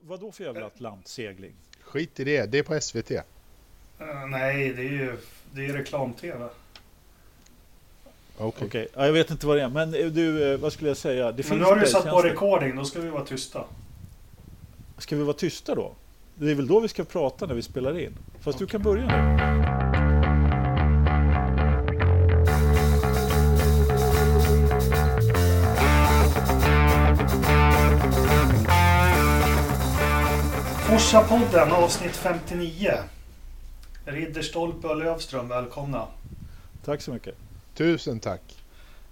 [0.00, 1.52] Vad då för jävla atlantsegling?
[1.80, 3.10] Skit i det, det är på SVT.
[3.10, 3.20] Uh,
[4.30, 5.16] nej, det är ju
[5.52, 6.48] det är reklam-tv.
[8.38, 8.66] Okej.
[8.66, 9.68] Okej, ja, jag vet inte vad det är.
[9.68, 11.24] Men eh, du, eh, vad skulle jag säga?
[11.24, 13.64] Det Men finns nu har du satt på recording, då ska vi vara tysta.
[14.98, 15.92] Ska vi vara tysta då?
[16.34, 18.16] Det är väl då vi ska prata när vi spelar in?
[18.40, 19.77] Fast du kan börja nu.
[31.08, 32.92] Forsa-podden avsnitt 59.
[34.04, 36.06] Ridderstolpe och Lövström, välkomna.
[36.84, 37.34] Tack så mycket.
[37.74, 38.40] Tusen tack.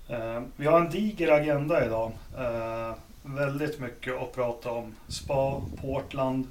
[0.08, 2.12] Eh, vi har en diger agenda idag.
[2.38, 4.94] Eh, väldigt mycket att prata om.
[5.08, 6.46] Spa, Portland,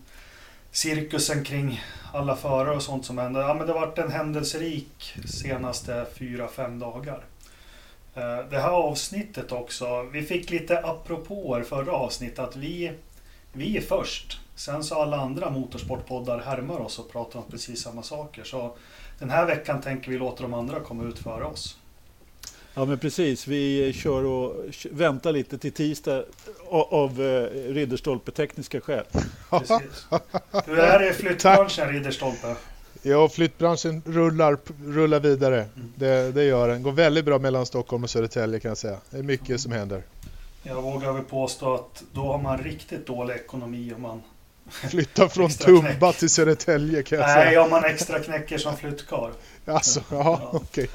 [0.72, 1.82] cirkusen kring
[2.14, 3.42] alla förare och sånt som händer.
[3.42, 7.26] Ja, men det har varit en händelserik senaste fyra fem dagar.
[8.16, 10.04] Eh, det här avsnittet också.
[10.04, 12.92] Vi fick lite apropåer förra avsnittet att vi,
[13.54, 14.40] vi är först.
[14.56, 18.44] Sen så alla andra motorsportpoddar härmar oss och pratar om precis samma saker.
[18.44, 18.76] Så
[19.20, 21.78] den här veckan tänker vi låta de andra komma ut före oss.
[22.74, 26.24] Ja men precis, vi kör och väntar lite till tisdag
[26.70, 29.06] av eh, Ridderstolpe tekniska skäl.
[29.50, 30.08] Precis.
[30.66, 32.56] Hur är det i flyttbranschen Ridderstolpe?
[33.02, 35.56] Ja, flyttbranschen rullar, rullar vidare.
[35.76, 35.94] Mm.
[35.96, 36.84] Det, det gör den.
[36.84, 38.98] Går väldigt bra mellan Stockholm och Södertälje kan jag säga.
[39.10, 40.04] Det är mycket som händer.
[40.64, 44.22] Jag vågar väl påstå att då har man riktigt dålig ekonomi om man...
[44.70, 46.18] Flytta från Extra Tumba knäck.
[46.18, 47.62] till Södertälje kan jag Nej, säga.
[47.64, 49.32] om man extra knäcker som flyttkarl.
[49.66, 50.50] Alltså, ja, Ja.
[50.54, 50.88] okej.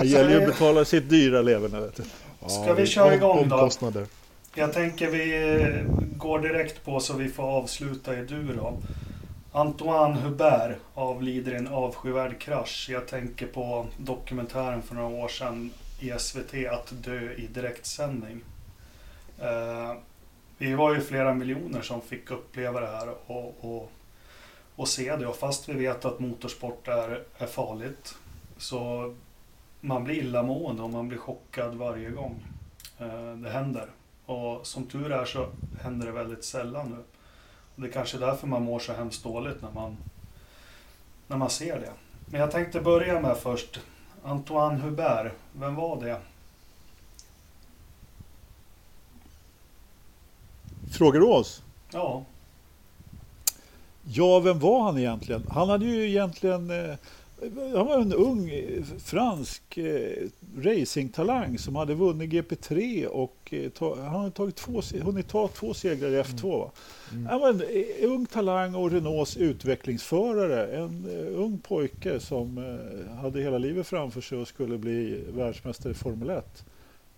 [0.00, 1.80] Det gäller ju att betala sitt dyra leverne.
[1.80, 2.02] Vet du.
[2.48, 3.54] Ska vi köra igång då?
[3.56, 4.06] Omkostnader.
[4.54, 5.84] Jag tänker vi
[6.16, 8.78] går direkt på så vi får avsluta i dur då.
[9.52, 12.88] Antoine Hubert avlider i en avskyvärd krasch.
[12.90, 18.40] Jag tänker på dokumentären för några år sedan i SVT Att dö i direktsändning.
[20.58, 23.90] Vi var ju flera miljoner som fick uppleva det här och, och,
[24.76, 25.26] och se det.
[25.26, 28.14] Och fast vi vet att motorsport är, är farligt
[28.56, 29.14] så
[29.80, 32.44] man blir illamående och man blir chockad varje gång
[32.98, 33.90] eh, det händer.
[34.26, 35.48] Och som tur är så
[35.82, 36.98] händer det väldigt sällan nu.
[37.74, 39.96] Och det är kanske är därför man mår så hemskt dåligt när man,
[41.26, 41.92] när man ser det.
[42.26, 43.80] Men jag tänkte börja med först
[44.22, 45.32] Antoine Hubert.
[45.52, 46.20] Vem var det?
[50.92, 51.62] Frågar du oss?
[51.92, 52.24] Ja,
[54.08, 55.46] Ja, vem var han egentligen?
[55.50, 56.70] Han hade ju egentligen...
[56.70, 56.94] Eh,
[57.74, 63.96] han var en ung eh, fransk eh, racingtalang som hade vunnit GP3 och eh, ta,
[64.00, 66.58] han hade tagit två, hunnit ta två segrar i F2.
[66.58, 66.70] va?
[67.12, 67.26] Mm.
[67.26, 67.62] Han var en
[68.10, 70.66] ung talang och Renaults utvecklingsförare.
[70.76, 72.78] En ung pojke som
[73.20, 76.64] hade hela livet framför sig och skulle bli världsmästare i Formel 1.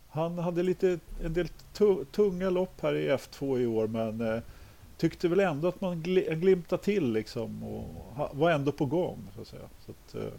[0.09, 4.41] Han hade lite, en del tu- tunga lopp här i F2 i år men eh,
[4.97, 7.85] tyckte väl ändå att man gl- glimtade till liksom och
[8.33, 9.19] var ändå på gång.
[9.35, 9.69] Så att säga.
[9.87, 10.33] Så att, eh,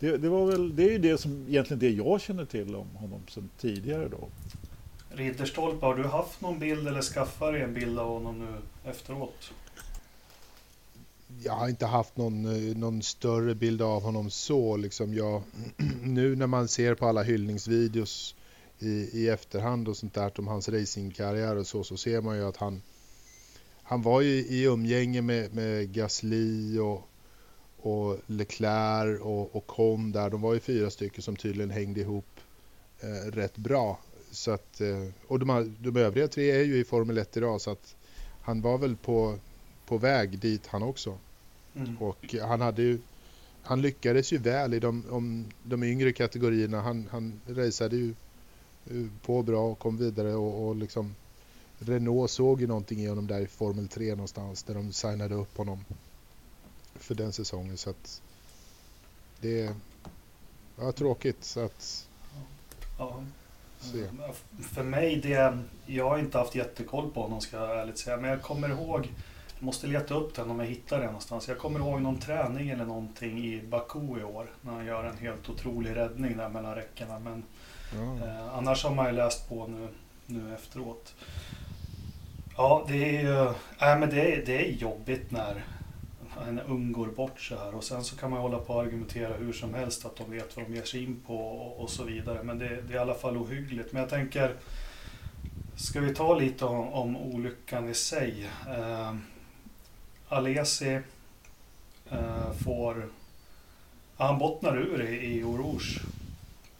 [0.00, 2.88] det, det, var väl, det är ju det som egentligen det jag känner till om
[2.96, 4.28] honom sedan tidigare då.
[5.14, 8.54] Ridderstolpe, har du haft någon bild eller skaffat dig en bild av honom nu
[8.90, 9.52] efteråt?
[11.44, 14.76] Jag har inte haft någon, eh, någon större bild av honom så.
[14.76, 15.42] Liksom jag,
[16.02, 18.34] nu när man ser på alla hyllningsvideos
[18.82, 22.44] i, i efterhand och sånt där om hans racingkarriär och så, så ser man ju
[22.44, 22.82] att han,
[23.82, 27.08] han var ju i umgänge med, med Gasly och,
[27.76, 30.30] och Leclerc och, och Con där.
[30.30, 32.40] De var ju fyra stycken som tydligen hängde ihop
[33.00, 33.98] eh, rätt bra.
[34.30, 37.70] Så att, eh, och de, de övriga tre är ju i Formel 1 idag så
[37.70, 37.96] att
[38.42, 39.38] han var väl på,
[39.86, 41.18] på väg dit han också.
[41.74, 41.98] Mm.
[41.98, 42.98] Och han hade ju
[43.62, 46.80] han lyckades ju väl i de, om, de yngre kategorierna.
[46.80, 48.14] Han, han raceade ju
[49.22, 51.14] på bra och kom vidare och, och liksom
[51.78, 55.56] Renault såg ju någonting i honom där i Formel 3 någonstans där de signade upp
[55.56, 55.84] honom
[56.94, 58.22] för den säsongen så att
[59.40, 59.74] det
[60.76, 62.08] var tråkigt så att
[62.98, 63.22] Ja.
[63.80, 64.06] se.
[64.62, 68.16] För mig, det, jag har inte haft jättekoll på honom ska jag ärligt säga.
[68.16, 69.12] Men jag kommer ihåg,
[69.54, 71.48] jag måste leta upp den om jag hittar den någonstans.
[71.48, 74.50] Jag kommer ihåg någon träning eller någonting i Baku i år.
[74.60, 77.18] När han gör en helt otrolig räddning där mellan räckena.
[77.18, 77.42] Men
[77.94, 79.88] Eh, annars har man ju läst på nu,
[80.26, 81.14] nu efteråt.
[82.56, 83.46] Ja, det är ju
[83.88, 85.64] äh, men det är, det är jobbigt när
[86.48, 87.74] en ung går bort så här.
[87.74, 90.56] Och sen så kan man hålla på och argumentera hur som helst att de vet
[90.56, 92.42] vad de ger sig in på och, och så vidare.
[92.42, 93.92] Men det, det är i alla fall ohyggligt.
[93.92, 94.56] Men jag tänker,
[95.76, 98.50] ska vi ta lite om, om olyckan i sig?
[98.68, 99.14] Eh,
[100.28, 101.00] Alesi
[102.10, 103.08] eh, får,
[104.16, 105.98] han bottnar ur i, i Oros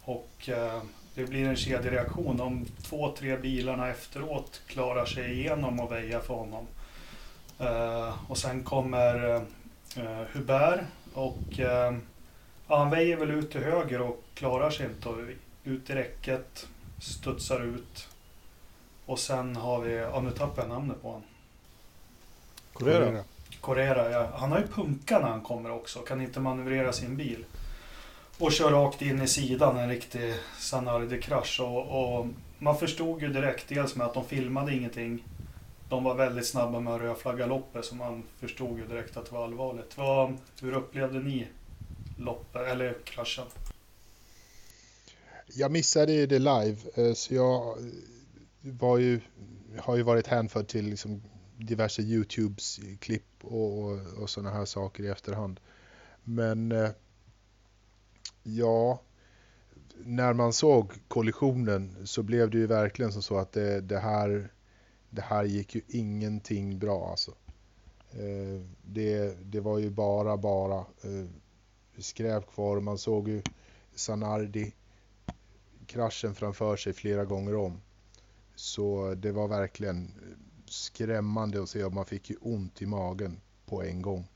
[0.01, 0.81] Och eh,
[1.15, 2.37] det blir en kedjereaktion.
[2.37, 6.67] De två, tre bilarna efteråt klarar sig igenom och väja för honom.
[7.59, 9.35] Eh, och sen kommer
[9.95, 10.79] eh, Hubert
[11.13, 11.95] och eh,
[12.67, 15.09] ja, han väjer väl ut till höger och klarar sig inte.
[15.09, 15.17] Och
[15.63, 16.67] ut i räcket,
[17.01, 18.07] studsar ut.
[19.05, 21.23] Och sen har vi, ja nu tappar jag namnet på honom.
[22.73, 23.23] Correra.
[23.61, 24.29] Correra, ja.
[24.35, 25.99] Han har ju punka när han kommer också.
[25.99, 27.45] Kan inte manövrera sin bil.
[28.37, 31.59] Och kör rakt in i sidan, en riktig Sanardi-krasch.
[31.59, 32.27] Och, och,
[32.59, 35.23] man förstod ju direkt, dels med att de filmade ingenting.
[35.89, 39.35] De var väldigt snabba med att rödflagga loppet, så man förstod ju direkt att det
[39.35, 39.97] var allvarligt.
[39.97, 41.47] Vad, hur upplevde ni
[42.17, 43.45] loppet, eller kraschen?
[45.47, 47.77] Jag missade ju det live, eh, så jag
[48.61, 49.21] var ju,
[49.79, 51.23] har ju varit hänförd till liksom
[51.57, 53.91] diverse YouTubes klipp och,
[54.21, 55.59] och sådana här saker i efterhand.
[56.23, 56.89] Men eh,
[58.43, 59.01] ja,
[60.05, 64.51] när man såg kollisionen så blev det ju verkligen som så att det, det här,
[65.09, 67.31] det här gick ju ingenting bra alltså.
[68.11, 71.27] Eh, det, det var ju bara, bara eh,
[71.97, 72.79] skräp kvar.
[72.79, 73.41] Man såg ju
[73.95, 74.73] Sanardi
[75.85, 77.81] kraschen framför sig flera gånger om.
[78.55, 80.11] Så det var verkligen
[80.65, 84.27] skrämmande att se och man fick ju ont i magen på en gång.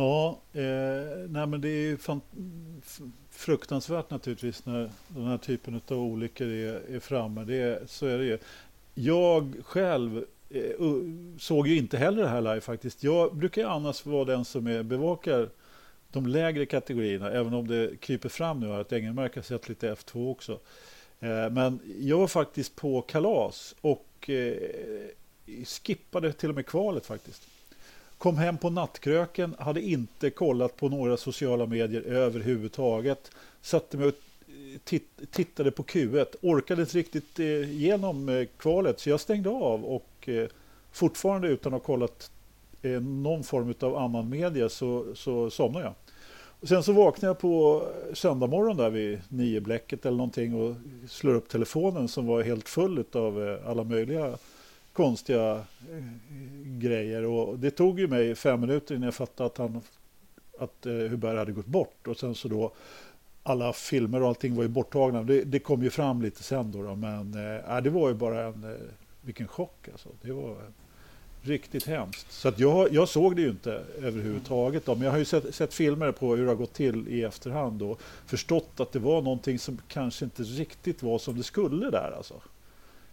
[0.00, 1.98] Ja, eh, nej men det är ju
[3.30, 7.44] fruktansvärt naturligtvis när den här typen av olyckor är, är framme.
[7.44, 8.38] Det, så är det ju.
[8.94, 10.62] Jag själv eh,
[11.38, 13.04] såg ju inte heller det här live faktiskt.
[13.04, 15.48] Jag brukar ju annars vara den som är, bevakar
[16.10, 20.30] de lägre kategorierna, även om det kryper fram nu att Engelmark har sett lite F2
[20.30, 20.52] också.
[21.20, 24.54] Eh, men jag var faktiskt på kalas och eh,
[25.64, 27.42] skippade till och med kvalet faktiskt.
[28.20, 33.30] Kom hem på nattkröken, hade inte kollat på några sociala medier överhuvudtaget.
[33.60, 34.14] Satte mig och
[34.92, 35.00] eh,
[35.30, 40.28] tittade på Q1, orkade inte riktigt eh, igenom eh, kvalet så jag stängde av och
[40.92, 42.30] fortfarande utan att ha kollat
[43.00, 45.94] någon form av annan media så, så somnade jag.
[46.68, 47.84] Sen så vaknade jag på
[48.14, 50.74] söndag morgon där vid nio bläcket eller någonting och
[51.08, 54.36] slår upp telefonen som var helt full av alla möjliga
[55.00, 56.04] konstiga eh,
[56.78, 57.24] grejer.
[57.24, 59.80] Och det tog ju mig fem minuter innan jag fattade att, han,
[60.58, 62.06] att eh, Hubert hade gått bort.
[62.06, 62.72] Och sen så då
[63.42, 65.22] alla filmer och allting var ju borttagna.
[65.22, 67.34] Det, det kom ju fram lite sen då, då men
[67.68, 68.76] äh, det var ju bara en,
[69.20, 70.08] vilken chock alltså.
[70.22, 70.56] Det var
[71.42, 72.32] Riktigt hemskt.
[72.32, 74.86] Så att jag, jag såg det ju inte överhuvudtaget.
[74.86, 74.94] Då.
[74.94, 77.82] Men jag har ju sett, sett, filmer på hur det har gått till i efterhand
[77.82, 82.12] och förstått att det var någonting som kanske inte riktigt var som det skulle där.
[82.16, 82.34] Alltså.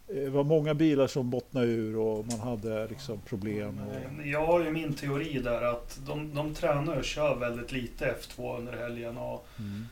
[0.08, 3.80] Det var många bilar som bottnade ur och man hade liksom problem.
[3.88, 4.28] Och...
[4.28, 8.58] Jag har ju min teori där att de, de tränar och kör väldigt lite F2
[8.58, 9.18] under helgen.
[9.18, 9.86] Och, mm.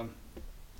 [0.00, 0.06] eh,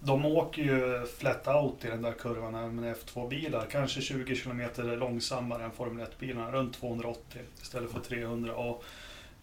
[0.00, 3.67] de åker ju flat out i den där kurvan med F2-bilar.
[3.70, 4.62] Kanske 20 km
[4.99, 8.55] långsammare än Formel 1-bilarna, runt 280 istället för 300.
[8.55, 8.85] Och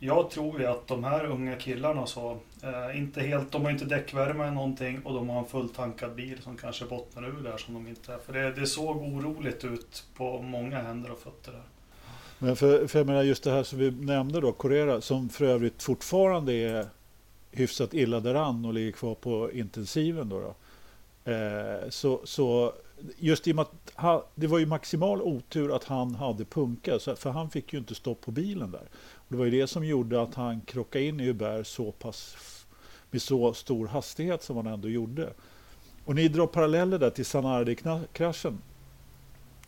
[0.05, 3.85] jag tror ju att de här unga killarna så, eh, inte helt, de har inte
[3.85, 7.73] däckvärme eller någonting och de har en fulltankad bil som kanske bottnar ur där som
[7.73, 8.17] de inte är.
[8.17, 11.63] För det, det såg oroligt ut på många händer och fötter där.
[12.39, 15.45] Men för, för jag menar just det här som vi nämnde då, Correra, som för
[15.45, 16.85] övrigt fortfarande är
[17.51, 20.29] hyfsat illa däran och ligger kvar på intensiven.
[20.29, 20.55] Då, då.
[21.31, 22.73] Eh, så, så
[23.17, 26.99] just i och med att han, det var ju maximal otur att han hade punka,
[26.99, 28.87] för han fick ju inte stopp på bilen där.
[29.27, 32.35] Det var ju det som gjorde att han krockade in i Hubert så pass
[33.11, 35.33] med så stor hastighet som han ändå gjorde.
[36.05, 38.57] Och ni drar paralleller där till Sanardi-kraschen.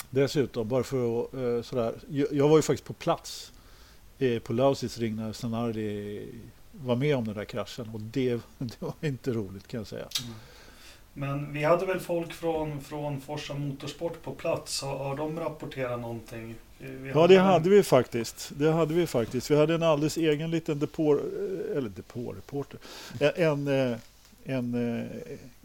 [0.10, 1.94] Dessutom, bara för att eh, sådär.
[2.32, 3.52] Jag var ju faktiskt på plats
[4.20, 6.26] eh, på Lausitz ring när Sanardi
[6.72, 10.08] var med om den där kraschen och det, det var inte roligt kan jag säga.
[10.24, 10.36] Mm.
[11.18, 14.82] Men vi hade väl folk från, från Forsa Motorsport på plats.
[14.82, 16.56] Har, har de rapporterat någonting?
[17.14, 18.52] Ja, det hade vi faktiskt.
[18.58, 19.52] Det hade vi faktiskt.
[19.52, 21.20] Vi hade en alldeles egen liten depå,
[21.76, 22.80] eller depåreporter.
[23.20, 24.00] En, en,
[24.44, 25.10] en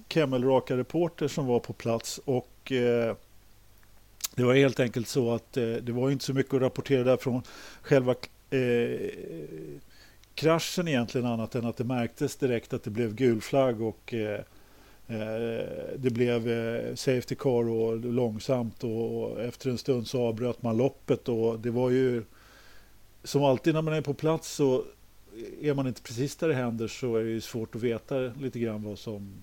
[0.09, 3.17] Kemmelraka-reporter som var på plats och eh,
[4.35, 7.17] det var helt enkelt så att eh, det var inte så mycket att rapportera där
[7.17, 7.43] från
[7.83, 8.15] själva
[8.51, 9.11] eh,
[10.35, 14.31] kraschen egentligen annat än att det märktes direkt att det blev gul flagg och eh,
[14.31, 14.41] eh,
[15.09, 15.67] Eh,
[15.97, 21.29] det blev eh, Safety Car och långsamt och efter en stund så avbröt man loppet
[21.29, 22.25] och det var ju
[23.25, 24.85] som alltid när man är på plats så
[25.61, 28.83] är man inte precis där det händer så är det svårt att veta lite grann
[28.83, 29.43] vad som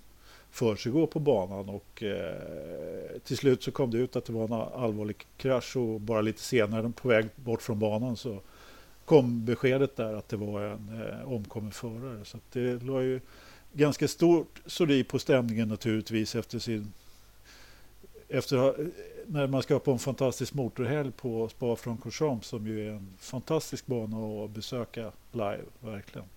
[0.51, 4.83] försiggår på banan och eh, till slut så kom det ut att det var en
[4.83, 8.41] allvarlig krasch och bara lite senare på väg bort från banan så
[9.05, 12.25] kom beskedet där att det var en eh, omkommen förare.
[12.25, 13.19] Så det låg ju
[13.73, 16.93] ganska stort sori på stämningen naturligtvis efter sin
[18.29, 18.75] efter
[19.25, 23.85] när man ska på en fantastisk motorhelg på Spa Francorchamps som ju är en fantastisk
[23.85, 26.27] bana att besöka live, verkligen.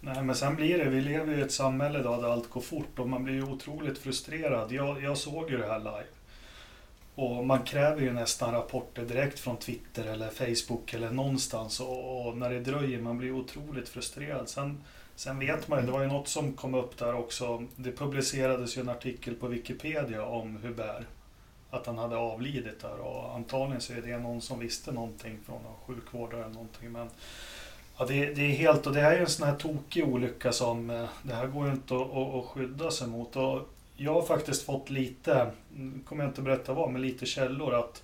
[0.00, 2.60] Nej, men sen blir det, vi lever ju i ett samhälle idag där allt går
[2.60, 4.72] fort och man blir ju otroligt frustrerad.
[4.72, 6.06] Jag, jag såg ju det här live.
[7.14, 12.36] Och man kräver ju nästan rapporter direkt från Twitter eller Facebook eller någonstans och, och
[12.36, 14.48] när det dröjer man blir otroligt frustrerad.
[14.48, 14.80] Sen,
[15.16, 17.62] sen vet man ju, det var ju något som kom upp där också.
[17.76, 21.06] Det publicerades ju en artikel på Wikipedia om Hubert.
[21.70, 25.62] Att han hade avlidit där och antagligen så är det någon som visste någonting från
[25.62, 26.92] någon sjukvårdare eller någonting.
[26.92, 27.10] Men
[27.98, 30.90] Ja, det, det, är helt, och det här är en sån här tokig olycka som
[30.90, 33.36] eh, det här går ju inte att, att, att skydda sig mot.
[33.36, 35.50] Och jag har faktiskt fått lite,
[36.04, 38.02] kommer jag inte berätta vad, men lite källor att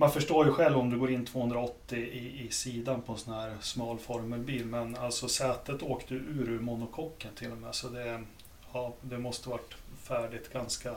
[0.00, 3.34] man förstår ju själv om du går in 280 i, i sidan på en sån
[3.34, 7.74] här smal formelbil, men alltså sätet åkte ur ur monokocken till och med.
[7.74, 8.24] Så det,
[8.72, 10.90] ja, det måste varit färdigt ganska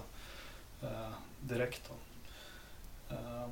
[0.82, 1.92] eh, direkt.
[3.10, 3.48] Eh,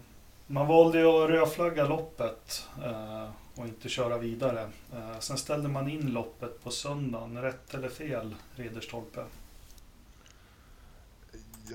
[0.48, 2.68] man valde ju att rödflagga loppet.
[2.86, 4.70] Eh, och inte köra vidare.
[4.94, 7.42] Eh, sen ställde man in loppet på söndagen.
[7.42, 9.24] Rätt eller fel, Ridderstolpe?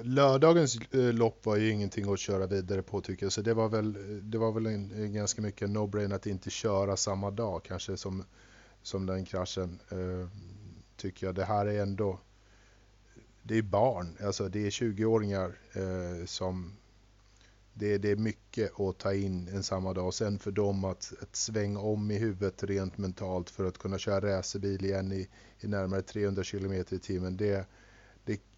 [0.02, 3.32] Lördagens eh, lopp var ju ingenting att köra vidare på tycker jag.
[3.32, 6.50] Så det var väl, eh, det var väl en, en ganska mycket no-brain att inte
[6.50, 8.24] köra samma dag kanske som,
[8.82, 9.80] som den kraschen.
[9.90, 10.28] Eh,
[10.96, 11.34] tycker jag.
[11.34, 12.20] Det här är ändå,
[13.42, 16.72] det är barn, alltså det är 20-åringar eh, som
[17.74, 20.14] det, det är mycket att ta in en samma dag.
[20.14, 24.38] Sen för dem att, att svänga om i huvudet rent mentalt för att kunna köra
[24.38, 25.28] racerbil igen i,
[25.60, 27.36] i närmare 300 km i timmen.
[27.36, 27.66] Det,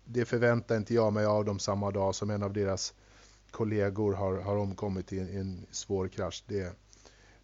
[0.06, 2.94] det, förväntar inte jag mig av dem samma dag som en av deras
[3.50, 6.44] kollegor har, har omkommit i en, i en svår krasch.
[6.46, 6.76] Det,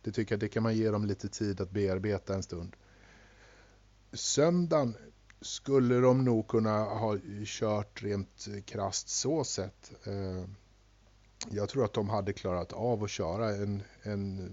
[0.03, 2.77] det tycker jag det kan man ge dem lite tid att bearbeta en stund.
[4.13, 4.97] Söndagen
[5.41, 9.93] skulle de nog kunna ha kört rent krast så sett.
[10.07, 10.45] Eh,
[11.51, 14.53] jag tror att de hade klarat av att köra en, en,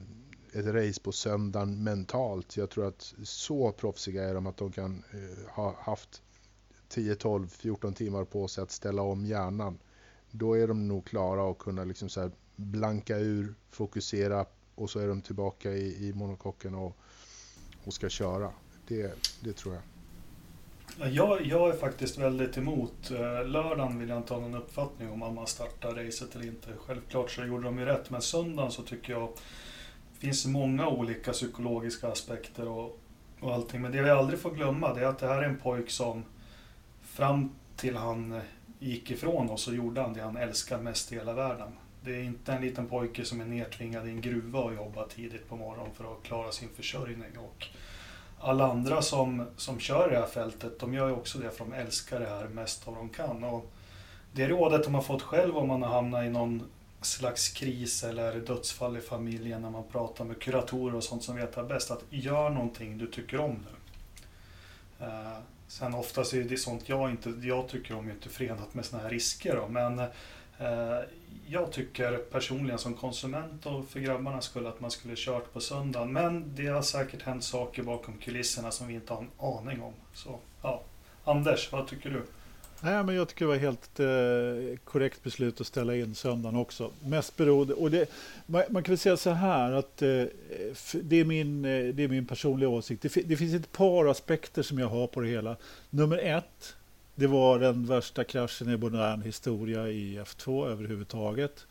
[0.54, 2.58] ett race på söndagen mentalt.
[2.58, 6.22] Jag tror att så proffsiga är de att de kan eh, ha haft
[6.90, 9.80] 10, 12, 14 timmar på sig att ställa om hjärnan.
[10.32, 15.08] Då är de nog klara att kunna liksom så blanka ur, fokusera och så är
[15.08, 16.98] de tillbaka i, i monokocken och,
[17.84, 18.52] och ska köra.
[18.88, 19.84] Det, det tror jag.
[21.12, 23.12] Jag, jag är faktiskt väldigt emot.
[23.12, 26.68] Eh, lördagen vill jag inte ha någon uppfattning om man startar racet eller inte.
[26.78, 29.30] Självklart så gjorde de ju rätt, men söndagen så tycker jag
[30.14, 33.00] det finns många olika psykologiska aspekter och,
[33.40, 33.82] och allting.
[33.82, 36.24] Men det vi aldrig får glömma det är att det här är en pojk som
[37.20, 38.42] fram till han eh,
[38.80, 41.72] gick ifrån oss så gjorde han det han älskar mest i hela världen.
[42.04, 45.50] Det är inte en liten pojke som är nedtvingad i en gruva och jobbar tidigt
[45.50, 47.38] på morgonen för att klara sin försörjning.
[47.38, 47.68] Och
[48.40, 51.74] alla andra som, som kör det här fältet, de gör ju också det för de
[51.74, 53.44] älskar det här mest av de kan.
[53.44, 53.72] Och
[54.34, 56.64] det rådet har man fått själv om man har hamnat i någon
[57.02, 61.56] slags kris eller dödsfall i familjen när man pratar med kuratorer och sånt som vet
[61.56, 61.92] det bäst.
[61.92, 63.80] Att gör någonting du tycker om nu.
[65.70, 69.10] Sen oftast är det sånt jag inte, jag tycker om inte förenat med såna här
[69.10, 71.00] risker då, men eh,
[71.48, 76.14] jag tycker personligen som konsument och för grabbarna skulle att man skulle kört på söndagen.
[76.14, 79.94] Men det har säkert hänt saker bakom kulisserna som vi inte har en aning om.
[80.14, 80.82] Så, ja.
[81.24, 82.26] Anders, vad tycker du?
[82.82, 86.92] Nej, men jag tycker det var helt eh, korrekt beslut att ställa in söndagen också.
[87.04, 88.10] Mest beroende, och det,
[88.46, 90.24] man, man, kan väl säga så här att eh,
[91.02, 93.02] det, är min, eh, det är min personliga åsikt.
[93.02, 95.56] Det, det, finns ett par aspekter som jag har på det hela.
[95.90, 96.76] Nummer ett,
[97.16, 101.66] det var den värsta kraschen i modern historia i F2 överhuvudtaget.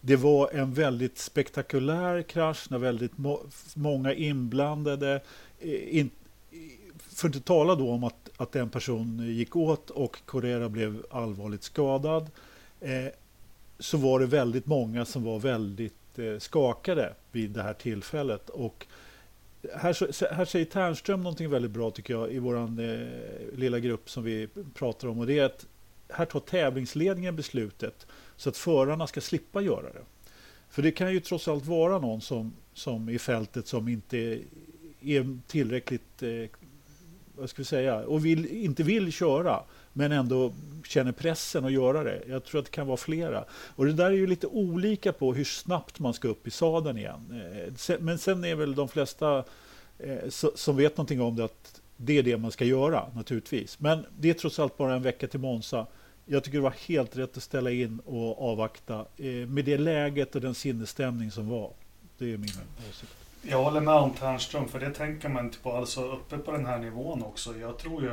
[0.00, 3.40] Det var en väldigt spektakulär krasch när väldigt må
[3.74, 5.20] många inblandade.
[5.60, 6.10] Eh, in,
[6.98, 11.06] för att inte tala då om att, att en person gick åt och Correa blev
[11.10, 12.30] allvarligt skadad.
[12.80, 13.06] Eh,
[13.78, 18.50] så var det väldigt många som var väldigt eh, skakade vid det här tillfället.
[18.50, 18.86] Och
[19.74, 23.08] här, här säger Ternström någonting väldigt bra tycker jag i vår eh,
[23.56, 25.66] lilla grupp som vi pratar om och det är att
[26.08, 30.04] här tar tävlingsledningen beslutet så att förarna ska slippa göra det.
[30.68, 34.38] För det kan ju trots allt vara någon som, som i fältet som inte
[35.00, 36.48] är tillräckligt eh,
[37.36, 39.62] vad ska vi säga, och vill, inte vill köra
[39.92, 40.52] men ändå
[40.86, 42.22] känner pressen att göra det.
[42.28, 43.44] Jag tror att det kan vara flera.
[43.50, 46.98] Och det där är ju lite olika på hur snabbt man ska upp i sadeln
[46.98, 47.42] igen.
[47.88, 49.44] Eh, men sen är väl de flesta
[49.98, 53.80] eh, som vet någonting om det att det är det man ska göra naturligtvis.
[53.80, 55.86] Men det är trots allt bara en vecka till Monza.
[56.26, 60.34] Jag tycker det var helt rätt att ställa in och avvakta eh, med det läget
[60.34, 61.70] och den sinnesstämning som var.
[62.18, 62.50] Det är min
[62.90, 63.23] åsikt.
[63.46, 65.72] Jag håller med om Ternström, för det tänker man inte på.
[65.72, 67.56] Alltså uppe på den här nivån också.
[67.56, 68.10] Jag tror ju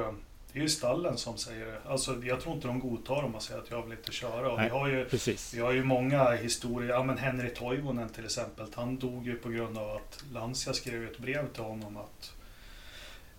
[0.54, 1.82] det är ju stallen som säger det.
[1.86, 4.52] Alltså, jag tror inte de godtar om man säger att jag vill inte köra.
[4.52, 5.54] Och vi, har ju, Precis.
[5.54, 6.90] vi har ju många historier.
[6.90, 8.66] Ja, men Henry Toivonen till exempel.
[8.76, 12.34] Han dog ju på grund av att Lancia skrev ett brev till honom att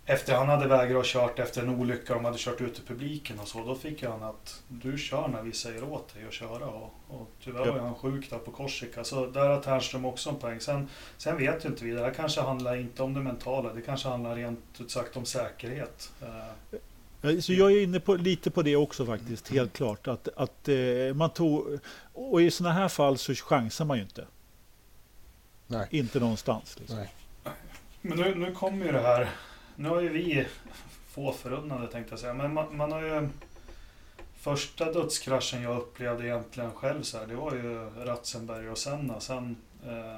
[0.06, 3.38] efter han hade vägrat och kört efter en olycka, de hade kört ut i publiken
[3.40, 6.66] och så, då fick han att du kör när vi säger åt dig att köra.
[6.66, 7.72] Och, och tyvärr Ja.
[7.72, 10.60] var han sjuk där på Korsika, så där har Ternström också en poäng.
[10.60, 13.80] Sen, sen vet ju inte vi, det här kanske handlar inte om det mentala, det
[13.82, 16.12] kanske handlar rent ut sagt om säkerhet.
[16.22, 16.28] Eh,
[17.24, 20.08] Ja, Så jag är inne på, lite på det också faktiskt, helt klart.
[20.08, 21.78] Att, att eh, man tog,
[22.12, 24.26] och i sådana här fall så chansar man ju inte.
[25.66, 25.86] Nej.
[25.90, 26.76] Inte någonstans.
[26.78, 26.96] Liksom.
[26.98, 27.08] Nej.
[28.00, 29.30] Men nu, nu kommer ju det här,
[29.82, 30.46] nu har ju vi
[31.10, 33.28] få förunnade tänkte jag säga, men man, man har ju
[34.36, 39.20] Första dödskraschen jag upplevde egentligen själv så här, det var ju Ratzenberger och Senna.
[39.20, 40.16] Sen eh,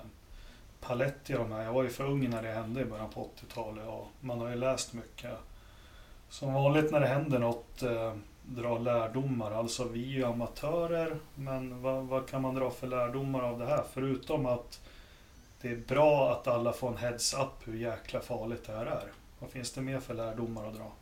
[0.80, 3.28] Paletti och de här, jag var ju för ung när det hände i början på
[3.40, 5.32] 80-talet och man har ju läst mycket.
[6.28, 9.50] Som vanligt när det händer något, eh, dra lärdomar.
[9.50, 13.66] Alltså vi är ju amatörer, men vad, vad kan man dra för lärdomar av det
[13.66, 13.84] här?
[13.92, 14.80] Förutom att
[15.60, 19.23] det är bra att alla får en heads-up hur jäkla farligt det här är.
[19.38, 20.92] Vad finns det mer för lärdomar att dra?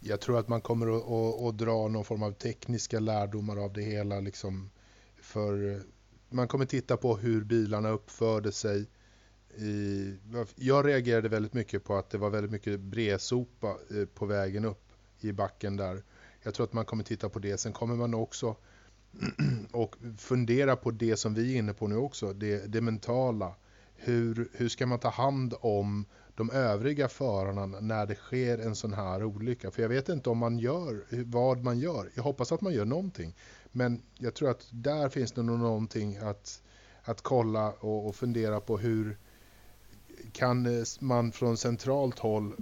[0.00, 3.72] Jag tror att man kommer att, att, att dra någon form av tekniska lärdomar av
[3.72, 4.20] det hela.
[4.20, 4.70] Liksom,
[5.16, 5.82] för
[6.28, 8.86] man kommer titta på hur bilarna uppförde sig.
[9.56, 10.14] I,
[10.54, 14.92] jag reagerade väldigt mycket på att det var väldigt mycket bredsopa eh, på vägen upp
[15.20, 16.02] i backen där.
[16.42, 17.58] Jag tror att man kommer titta på det.
[17.58, 18.56] Sen kommer man också
[19.72, 23.54] och fundera på det som vi är inne på nu också, det, det mentala.
[24.00, 28.92] Hur, hur ska man ta hand om de övriga förarna när det sker en sån
[28.92, 29.70] här olycka?
[29.70, 32.10] För jag vet inte om man gör vad man gör.
[32.14, 33.34] Jag hoppas att man gör någonting.
[33.72, 36.62] Men jag tror att där finns det nog någonting att,
[37.02, 39.18] att kolla och, och fundera på hur
[40.32, 42.56] kan eh, man från centralt håll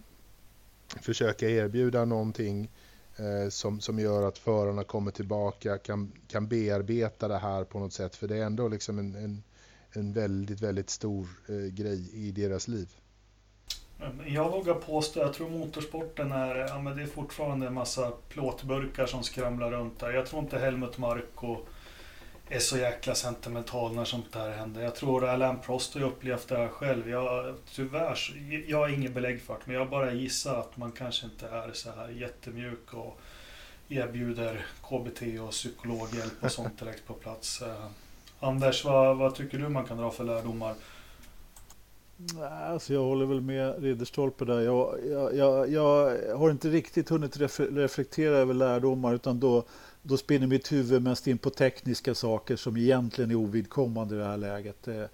[1.01, 2.71] försöka erbjuda någonting
[3.17, 7.93] eh, som, som gör att förarna kommer tillbaka, kan, kan bearbeta det här på något
[7.93, 8.17] sätt.
[8.17, 9.43] För det är ändå liksom en, en,
[9.97, 12.89] en väldigt, väldigt stor eh, grej i deras liv.
[14.27, 19.07] Jag vågar påstå, jag tror motorsporten är, ja men det är fortfarande en massa plåtburkar
[19.07, 20.13] som skramlar runt där.
[20.13, 21.59] Jag tror inte Helmut Marko
[22.49, 24.83] är så jäkla sentimental när sånt där händer.
[24.83, 27.11] Jag tror Alain Prost har ju upplevt det här själv.
[27.11, 28.19] Jag, tyvärr,
[28.69, 31.73] jag har inget belägg för det, men jag bara gissar att man kanske inte är
[31.73, 33.21] så här jättemjuk och
[33.89, 37.63] erbjuder KBT och psykologhjälp och sånt direkt på plats.
[37.63, 37.87] Eh,
[38.41, 40.75] Anders, vad, vad tycker du man kan dra för lärdomar?
[42.69, 44.61] Alltså jag håller väl med Ridderstolpe där.
[44.61, 49.65] Jag, jag, jag, jag har inte riktigt hunnit ref- reflektera över lärdomar utan då,
[50.03, 54.25] då spinner mitt huvud mest in på tekniska saker som egentligen är ovidkommande i det
[54.25, 54.89] här läget.
[54.89, 55.07] Eh, Ta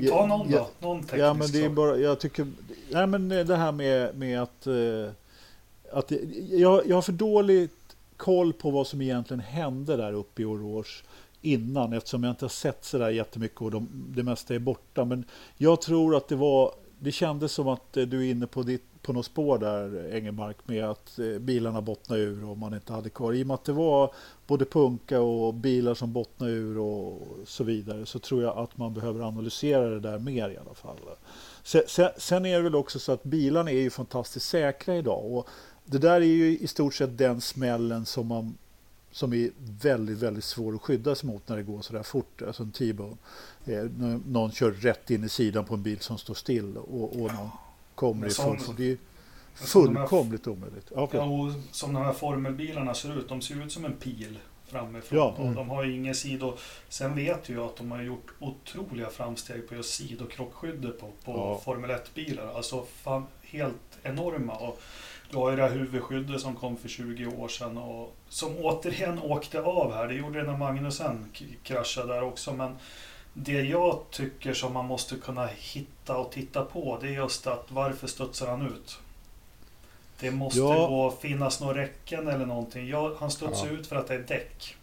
[0.00, 2.46] Ja, någon då, någon teknisk Ja, men det är bara, jag tycker,
[2.90, 5.10] nej men det här med, med att, eh,
[5.92, 6.12] att
[6.50, 7.72] jag, jag har för dåligt
[8.16, 10.88] koll på vad som egentligen hände där uppe i Orange
[11.42, 15.04] innan eftersom jag inte har sett så där jättemycket och de, det mesta är borta.
[15.04, 15.24] Men
[15.56, 19.02] jag tror att det var, det kändes som att eh, du är inne på, ditt,
[19.02, 23.10] på något spår där Engelmark med att eh, bilarna bottnade ur och man inte hade
[23.10, 23.32] kvar.
[23.32, 24.14] I och med att det var
[24.46, 28.94] både punka och bilar som bottnade ur och så vidare så tror jag att man
[28.94, 30.96] behöver analysera det där mer i alla fall.
[31.62, 35.32] Sen, sen, sen är det väl också så att bilarna är ju fantastiskt säkra idag
[35.32, 35.48] och
[35.84, 38.54] det där är ju i stort sett den smällen som man
[39.10, 39.50] som är
[39.82, 42.72] väldigt, väldigt svår att skydda sig mot när det går så där fort, alltså en
[42.72, 43.16] T-bone.
[43.66, 43.82] Eh,
[44.26, 47.48] någon kör rätt in i sidan på en bil som står still och, och någon
[47.94, 48.58] kommer i full.
[48.76, 48.96] Det är ju de
[49.60, 50.92] här- fullkomligt omöjligt.
[50.94, 54.38] Ja, Ja, och som de här formelbilarna ser ut, de ser ut som en pil
[54.66, 55.18] framifrån.
[55.18, 55.24] Ja.
[55.38, 56.56] Och de har ju ingen sido.
[56.88, 61.60] Sen vet jag att de har gjort otroliga framsteg på just sidokrockskyddet på, på Ja.
[61.64, 62.52] Formel 1-bilar.
[62.56, 64.54] Alltså fan, helt enorma.
[64.56, 64.80] Och
[65.30, 69.18] du har ju det här huvudskyddet som kom för 20 år sedan och som återigen
[69.18, 70.06] åkte av här.
[70.08, 71.24] Det gjorde det när Magnusen
[71.62, 72.52] kraschade där också.
[72.52, 72.76] Men
[73.34, 77.66] det jag tycker som man måste kunna hitta och titta på det är just att
[77.68, 78.98] varför studsar han ut?
[80.20, 80.86] Det måste Ja.
[80.88, 82.88] gå, finnas några räcken eller någonting.
[82.88, 83.72] Ja, han studsar Ja.
[83.72, 84.76] ut för att det är däck.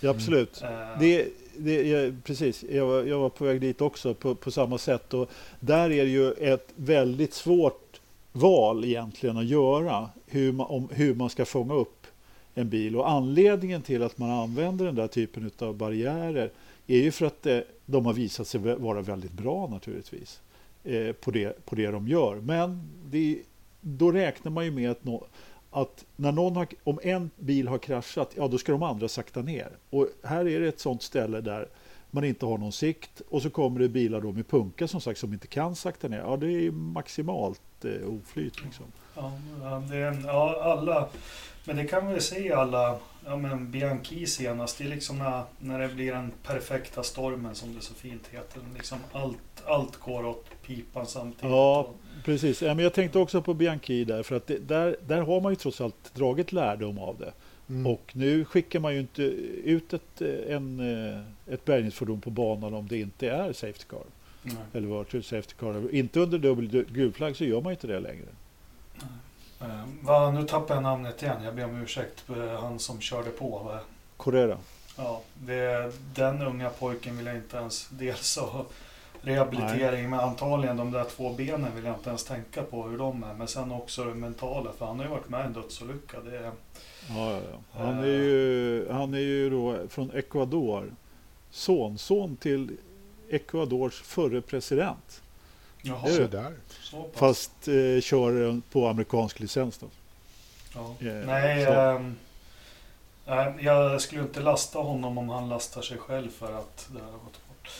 [0.00, 0.62] Ja, absolut.
[0.62, 4.50] Eh, Det, det, ja, precis, jag var, jag var på väg dit också på, på
[4.50, 5.14] samma sätt.
[5.14, 7.87] Och där är det ju ett väldigt svårt
[8.38, 12.06] val egentligen att göra hur man, om hur man ska fånga upp
[12.54, 12.96] en bil.
[12.96, 16.50] Och anledningen till att man använder den där typen av barriärer
[16.86, 20.40] är ju för att det, de har visat sig vara väldigt bra naturligtvis
[20.84, 22.36] eh, på, det, på det de gör.
[22.36, 23.42] Men det,
[23.80, 25.26] då räknar man ju med att, nå,
[25.70, 29.42] att när någon har, om en bil har kraschat, ja då ska de andra sakta
[29.42, 29.68] ner.
[29.90, 31.68] Och här är det ett sånt ställe där
[32.10, 35.20] man inte har någon sikt och så kommer det bilar då med punka som sagt
[35.20, 36.18] som inte kan sakta ner.
[36.18, 38.64] Ja, det är maximalt helt eh, oflyt.
[38.64, 38.86] Liksom.
[39.14, 39.32] Ja,
[39.90, 41.08] det är en, ja, alla.
[41.64, 45.42] Men det kan vi se i alla, ja men Bianchi senast, det är liksom när,
[45.58, 48.60] när det blir den perfekta stormen som det så fint heter.
[48.74, 51.50] Liksom allt, allt går åt pipan samtidigt.
[51.50, 51.90] Ja,
[52.24, 52.62] precis.
[52.62, 55.52] Ja, men jag tänkte också på Bianchi där, för att det, där, där har man
[55.52, 57.32] ju trots allt dragit lärdom av det.
[57.68, 57.86] Mm.
[57.86, 62.88] Och nu skickar man ju inte ut ett, en, eh, ett bärgningsfordon på banan om
[62.88, 64.04] det inte är Safety Car.
[64.42, 64.56] Nej.
[64.72, 65.94] Eller virtual Safety Car.
[65.94, 68.26] Inte under dubbel gulflagg så gör man inte det längre.
[69.62, 72.24] Uh, va, nu tappar jag namnet igen, jag ber om ursäkt.
[72.30, 73.58] Uh, han som körde på.
[73.58, 73.80] Va?
[74.16, 74.58] Correra.
[74.96, 78.66] Ja, det, den unga pojken vill jag inte ens dels ha
[79.20, 80.08] rehabilitering, Nej.
[80.08, 83.34] men antagligen de där två benen vill jag inte ens tänka på hur de är.
[83.34, 86.20] Men sen också det mentala, för han har ju varit med i en dödsolycka.
[86.20, 86.52] Det ja,
[87.08, 87.84] ja, ja.
[87.84, 90.92] Han, är ju, han är ju då från Ecuador.
[91.50, 92.76] Sonson till
[93.30, 95.22] Ecuadors förre president.
[95.82, 96.52] Jaha, så där.
[97.14, 99.86] Fast eh, kör på amerikansk licens då.
[100.74, 101.08] Ja.
[101.08, 106.88] Eh, Nej, eh, jag skulle inte lasta honom om han lastar sig själv för att
[106.92, 107.70] det har gått bort.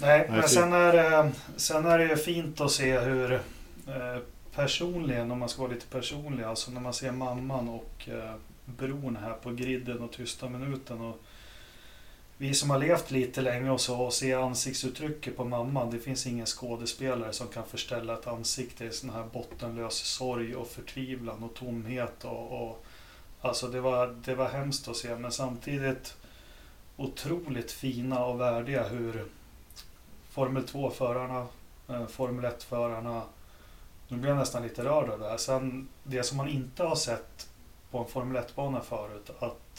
[0.00, 4.18] Nej, Nej men sen är, det, sen är det fint att se hur eh,
[4.54, 9.18] personligen, om man ska vara lite personlig, alltså när man ser mamman och eh, bron
[9.22, 11.00] här på griden och tysta minuten.
[11.00, 11.20] Och,
[12.40, 15.90] vi som har levt lite länge och så och ser ansiktsuttrycket på mamman.
[15.90, 20.68] Det finns ingen skådespelare som kan förställa ett ansikte i sån här bottenlös sorg och
[20.68, 22.24] förtvivlan och tomhet.
[22.24, 22.84] Och, och,
[23.40, 26.16] alltså det var, det var hemskt att se men samtidigt
[26.96, 29.24] otroligt fina och värdiga hur
[30.30, 31.46] Formel 2-förarna,
[31.88, 33.22] eh, Formel 1-förarna,
[34.08, 35.36] nu blir jag nästan lite rörd av det här.
[35.36, 37.48] Sen det som man inte har sett
[37.90, 39.69] på en Formel 1-bana förut, att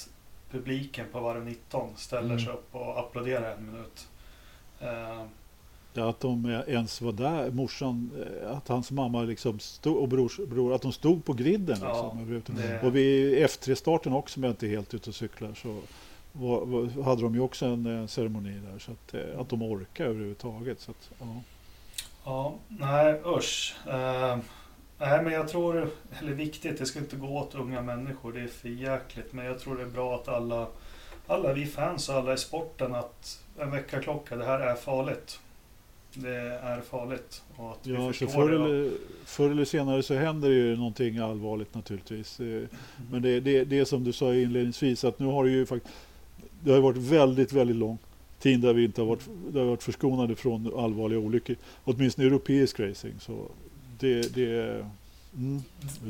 [0.51, 2.39] publiken på varv 19 ställer mm.
[2.39, 4.07] sig upp och applåderar en minut.
[4.81, 5.27] Uh,
[5.93, 8.11] ja, att de ens var där, morsan,
[8.41, 11.79] eh, att hans mamma liksom stod, och brors, bror, att de stod på griden.
[11.79, 12.81] Liksom, ja, det...
[12.81, 15.79] Och vid F3-starten också, om jag inte är helt ute och cyklar, så
[16.31, 18.79] var, var, hade de ju också en, en ceremoni där.
[18.79, 20.79] Så att, eh, att de orkar överhuvudtaget.
[20.79, 21.41] Så att, ja.
[22.25, 23.75] ja, nej usch.
[23.87, 24.37] Uh,
[25.01, 28.47] Nej, men jag tror, eller viktigt, det ska inte gå åt unga människor, det är
[28.47, 29.33] för jäkligt.
[29.33, 30.67] Men jag tror det är bra att alla,
[31.27, 35.39] alla vi fans och alla i sporten, att en väckarklocka, det här är farligt.
[36.13, 37.43] Det är farligt.
[37.55, 38.91] Och att ja, vi förr, eller,
[39.25, 42.39] förr eller senare så händer det ju någonting allvarligt naturligtvis.
[42.39, 42.67] Mm.
[43.11, 45.95] Men det, det, det är som du sa inledningsvis, att nu har det ju faktiskt,
[46.63, 47.97] det har varit väldigt, väldigt lång
[48.39, 51.55] tid där vi inte har varit, där vi varit förskonade från allvarliga olyckor.
[51.83, 53.19] Åtminstone europeisk racing.
[53.19, 53.47] Så
[54.01, 54.85] det, det,
[55.37, 55.63] mm.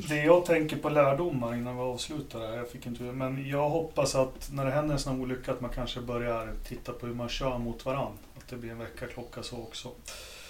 [0.10, 4.16] det jag tänker på lärdomar innan vi avslutar här, jag fick inte men jag hoppas
[4.16, 7.14] att när det händer en sån här olycka att man kanske börjar titta på hur
[7.14, 8.18] man kör mot varandra.
[8.38, 9.92] Att det blir en väckarklocka så också.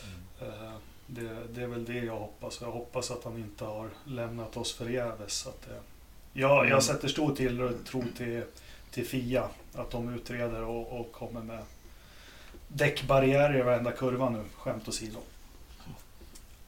[0.04, 0.52] Mm.
[0.52, 0.74] Eh,
[1.08, 2.62] det, det, är väl det jag hoppas.
[2.62, 5.48] Jag hoppas att han inte har lämnat oss förgäves.
[5.48, 5.80] Att det,
[6.34, 6.82] ja, jag mm.
[6.82, 8.44] sätter stor tilltro till,
[8.92, 9.50] till FIA.
[9.74, 11.64] Att de utreder och, och kommer med
[12.68, 15.20] däckbarriärer i varenda kurva nu, skämt åsido.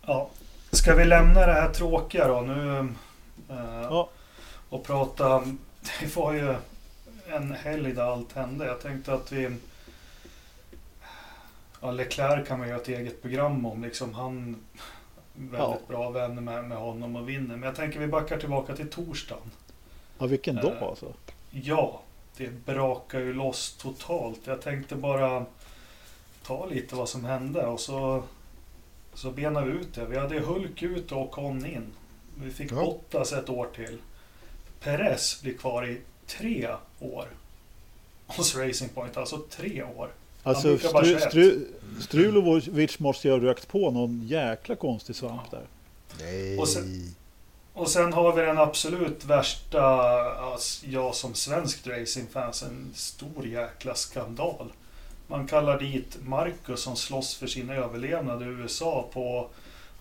[0.05, 0.29] Ja,
[0.73, 2.77] Ska vi lämna det här tråkiga då nu
[3.49, 4.09] eh, ja.
[4.69, 5.43] och prata.
[5.99, 6.55] Det var ju
[7.27, 8.65] en helg där allt hände.
[8.65, 9.55] Jag tänkte att vi
[11.81, 13.83] ja, Leclerc kan man göra ett eget program om.
[13.83, 14.55] Liksom han
[15.33, 15.77] väldigt ja.
[15.88, 17.55] bra vän med, med honom och vinner.
[17.55, 19.51] Men jag tänker vi backar tillbaka till torsdagen.
[20.17, 21.13] Ja, vilken dag eh, alltså.
[21.51, 22.01] Ja,
[22.38, 24.39] det brakar ju loss totalt.
[24.43, 25.45] Jag tänkte bara
[26.43, 28.23] ta lite vad som hände och så
[29.15, 30.06] så benade vi ut det.
[30.06, 31.86] Vi hade Hulk ut och Ocon in.
[32.36, 32.76] Vi fick ja.
[32.76, 33.97] Bottas ett år till.
[34.80, 35.97] Perez blir kvar i
[36.28, 36.67] tre
[36.99, 37.28] år.
[38.28, 40.10] Hos Racing Point, alltså tre år.
[40.43, 41.67] Alltså stru, stru,
[42.02, 45.58] Strulovic måste ju ha rökt på någon jäkla konstig svamp ja.
[45.58, 45.67] där.
[46.19, 46.58] Nej.
[46.58, 47.15] Och sen,
[47.73, 49.82] och sen har vi den absolut värsta,
[50.34, 54.71] alltså, jag som svensk racingfans, en stor jäkla skandal.
[55.34, 59.50] Man kallar dit Marcus som slåss för sin överlevnad i USA på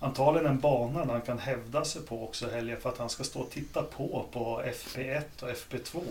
[0.01, 3.25] antagligen en bana där han kan hävda sig på också helgen för att han ska
[3.25, 6.03] stå och titta på på FP1 och FP2.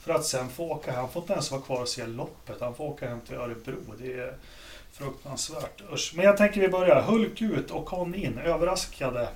[0.00, 2.74] För att sen få åka, han får inte ens vara kvar och se loppet, han
[2.74, 3.76] får åka hem till Örebro.
[3.98, 4.36] Det är
[4.92, 5.82] fruktansvärt.
[5.92, 6.12] Usch.
[6.16, 7.02] Men jag tänker vi börjar.
[7.02, 8.38] Hulk ut och Con in.
[8.38, 9.28] Överraskade?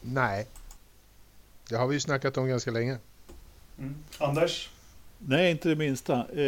[0.00, 0.46] Nej.
[1.68, 2.98] Det har vi ju snackat om ganska länge.
[3.78, 4.04] Mm.
[4.18, 4.70] Anders?
[5.18, 6.26] Nej, inte det minsta.
[6.36, 6.42] Eh,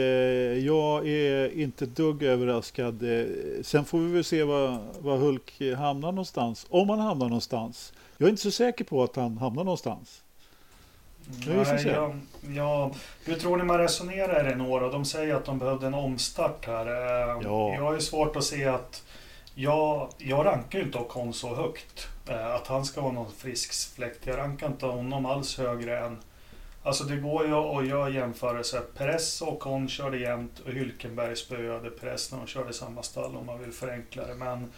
[0.66, 3.02] jag är inte ett dugg överraskad.
[3.02, 3.26] Eh,
[3.62, 6.66] sen får vi väl se var, var Hulk hamnar någonstans.
[6.70, 7.92] Om han hamnar någonstans.
[8.16, 10.22] Jag är inte så säker på att han hamnar någonstans.
[11.46, 12.14] Nej, ja,
[12.56, 12.90] ja,
[13.24, 14.92] hur tror ni man resonerar i Renault?
[14.92, 16.86] De säger att de behövde en omstart här.
[16.86, 17.74] Eh, ja.
[17.74, 19.04] Jag har ju svårt att se att
[19.54, 22.08] jag, jag rankar ju inte Ocon så högt.
[22.54, 24.26] Att han ska vara någon frisk fläkt.
[24.26, 26.16] Jag rankar inte honom alls högre än...
[26.88, 28.80] Alltså det går ju att göra jämförelser.
[28.96, 33.46] Press och Ocon körde jämnt och Hylkenberg spöade Press när de körde samma stall om
[33.46, 34.34] man vill förenkla det.
[34.34, 34.70] Men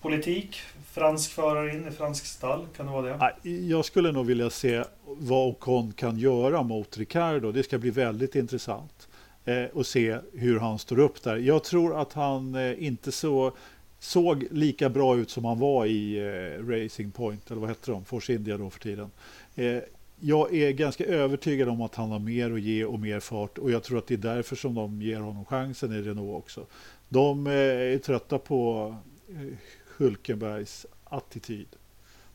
[0.00, 0.60] politik,
[0.92, 3.50] fransk förare in i fransk stall, kan det vara det?
[3.50, 7.52] Jag skulle nog vilja se vad Ocon kan göra mot Ricardo.
[7.52, 9.08] Det ska bli väldigt intressant
[9.44, 11.36] eh, och se hur han står upp där.
[11.36, 13.52] Jag tror att han eh, inte så
[13.98, 18.04] såg lika bra ut som han var i eh, Racing Point, eller vad hette de,
[18.04, 19.10] Force India då för tiden.
[19.54, 19.78] Eh,
[20.24, 23.70] jag är ganska övertygad om att han har mer att ge och mer fart och
[23.70, 26.66] jag tror att det är därför som de ger honom chansen i Renault också.
[27.08, 28.94] De eh, är trötta på
[29.28, 29.58] eh,
[29.96, 31.66] Hulkenbergs attityd.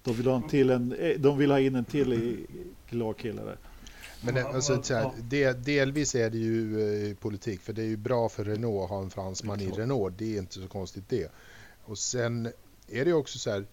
[0.03, 2.37] De vill ha, en till en, eh, de vill ha in en till
[2.89, 3.57] glad kille där.
[4.21, 8.29] Men alltså, så här, del, delvis är det ju politik, för det är ju bra
[8.29, 10.17] för Renault att ha en fransman i Renault.
[10.17, 11.31] Det är inte så konstigt det.
[11.85, 12.49] Och sen
[12.87, 13.65] är det också så här,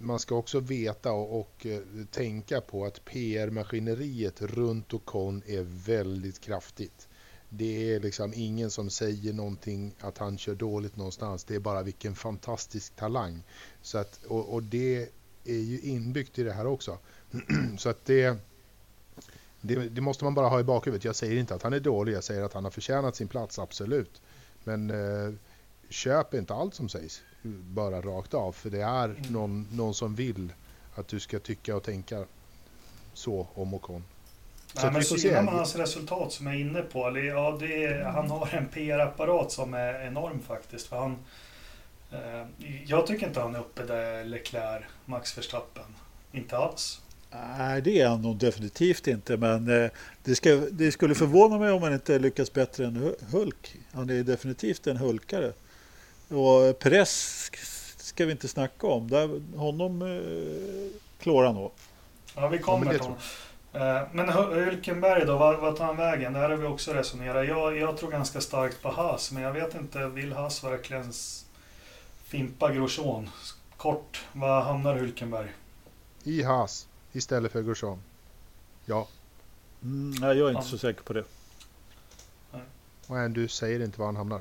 [0.00, 6.40] man ska också veta och, och eh, tänka på att PR-maskineriet runt Ocon är väldigt
[6.40, 7.08] kraftigt.
[7.48, 11.44] Det är liksom ingen som säger någonting att han kör dåligt någonstans.
[11.44, 13.42] Det är bara vilken fantastisk talang.
[13.82, 15.08] Så att, och, och det
[15.44, 16.98] är ju inbyggt i det här också.
[17.78, 18.36] så att det,
[19.60, 21.04] det, det, måste man bara ha i bakhuvudet.
[21.04, 23.58] Jag säger inte att han är dålig, jag säger att han har förtjänat sin plats,
[23.58, 24.22] absolut.
[24.64, 25.34] Men eh,
[25.90, 28.52] köp inte allt som sägs bara rakt av.
[28.52, 29.22] För det är mm.
[29.28, 30.52] någon, någon som vill
[30.94, 32.24] att du ska tycka och tänka
[33.14, 34.04] så om Ocon.
[34.74, 37.18] Så Nej, men synar man hans resultat som jag är inne på.
[37.18, 40.86] Ja, det är, han har en PR-apparat som är enorm faktiskt.
[40.86, 41.16] För han,
[42.12, 42.46] eh,
[42.86, 45.84] jag tycker inte han är uppe där Leclerc, Max Verstappen.
[46.32, 47.00] Inte alls.
[47.58, 49.36] Nej, det är han nog definitivt inte.
[49.36, 49.90] Men eh,
[50.24, 53.76] det, ska, det skulle förvåna mig om han inte lyckas bättre än Hulk.
[53.92, 55.52] Han är definitivt en hulkare.
[56.30, 57.50] Och Perez
[57.96, 59.10] ska vi inte snacka om.
[59.10, 61.70] Där, honom eh, klarar han nog.
[62.36, 63.18] Ja, vi kommer till honom.
[63.72, 66.32] Eh, men Hülkenberg då, vart var tar han vägen?
[66.32, 67.48] Det här har vi också resonerat.
[67.48, 71.12] Jag, jag tror ganska starkt på Haas, men jag vet inte, vill Haas verkligen
[72.24, 73.30] fimpa Grosjean?
[73.76, 75.48] Kort, var hamnar Hülkenberg?
[76.24, 78.02] I Haas, istället för Grosjean.
[78.86, 79.08] Ja.
[79.82, 80.70] Mm, nej, jag är inte ja.
[80.70, 81.24] så säker på det.
[83.08, 83.28] Nej.
[83.28, 84.40] du säger inte var han hamnar.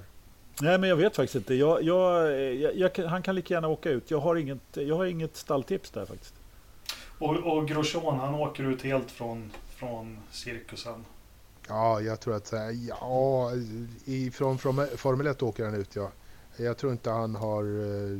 [0.61, 1.53] Nej, men jag vet faktiskt inte.
[1.53, 4.11] Jag, jag, jag, han kan lika gärna åka ut.
[4.11, 6.33] Jag har inget, jag har inget stalltips där faktiskt.
[7.19, 11.05] Och, och Grosjean, han åker ut helt från, från cirkusen?
[11.67, 12.53] Ja, jag tror att
[12.89, 13.51] ja,
[14.05, 14.57] ifrån
[14.97, 16.11] Formel 1 åker han ut, ja.
[16.57, 18.19] Jag tror inte han har eh,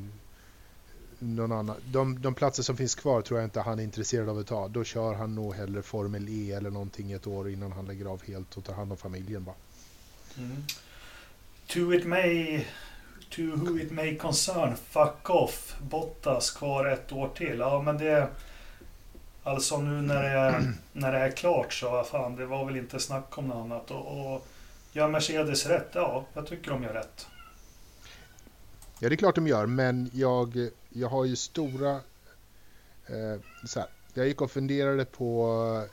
[1.20, 1.76] någon annan.
[1.86, 4.68] De, de platser som finns kvar tror jag inte han är intresserad av att ta.
[4.68, 8.24] Då kör han nog hellre Formel E eller någonting ett år innan han lägger av
[8.24, 9.56] helt och tar hand om familjen bara.
[10.38, 10.64] Mm.
[11.70, 12.66] To it may...
[13.30, 15.76] To who it may concern, fuck off.
[15.82, 17.60] Bottas kvar ett år till.
[17.60, 18.30] Ja, men det...
[19.44, 22.78] Alltså nu när det är, när det är klart så, vad fan, det var väl
[22.78, 23.92] inte snack om något annat.
[23.92, 24.48] Och, och
[24.92, 25.90] gör Mercedes rätt?
[25.94, 27.28] Ja, jag tycker de gör rätt.
[29.00, 31.92] Ja, det är klart de gör, men jag, jag har ju stora...
[33.06, 35.86] Eh, så här, jag gick och funderade på,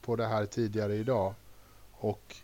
[0.00, 1.34] på det här tidigare idag.
[1.92, 2.36] Och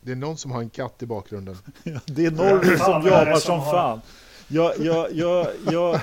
[0.00, 1.56] det är någon som har en katt i bakgrunden.
[1.82, 4.00] Ja, det är Norrby som jobbar som, som fan.
[4.52, 6.00] Jag, jag, jag, jag,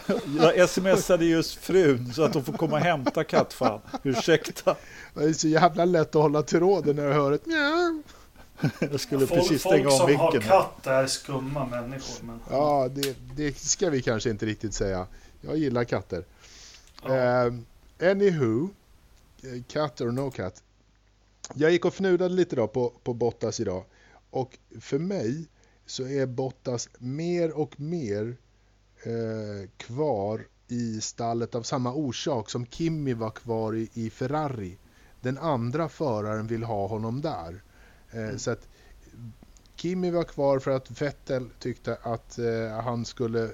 [0.57, 3.79] jag smsade just frun så att hon får komma och hämta kattfan.
[4.03, 4.75] Ursäkta.
[5.13, 8.03] Det är så jävla lätt att hålla tråden när jag hör ett mjau.
[8.79, 10.19] Jag skulle folk, precis stänga av micken.
[10.19, 12.25] Folk som har katt är skumma människor.
[12.25, 12.39] Men...
[12.49, 15.07] Ja, det, det, ska vi kanske inte riktigt säga.
[15.41, 16.23] Jag gillar katter.
[17.03, 17.45] Ja.
[17.45, 17.53] Uh,
[18.11, 18.69] anywho,
[19.67, 20.63] cat or no cat.
[21.53, 23.83] Jag gick och fnudade lite då på, på Bottas idag.
[24.29, 25.47] Och för mig
[25.85, 28.37] så är Bottas mer och mer
[29.03, 34.77] eh, kvar i stallet av samma orsak som Kimi var kvar i, i Ferrari.
[35.21, 37.63] Den andra föraren vill ha honom där.
[38.11, 38.39] Eh, mm.
[38.39, 38.67] Så att
[39.75, 43.49] Kimi var kvar för att Vettel tyckte att eh, han skulle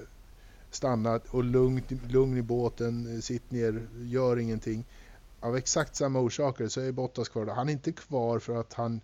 [0.70, 4.84] stanna och lugnt, lugn i båten, sitt ner, gör ingenting.
[5.44, 7.46] Av exakt samma orsaker så är Bottas kvar.
[7.46, 9.00] Han är inte kvar för att han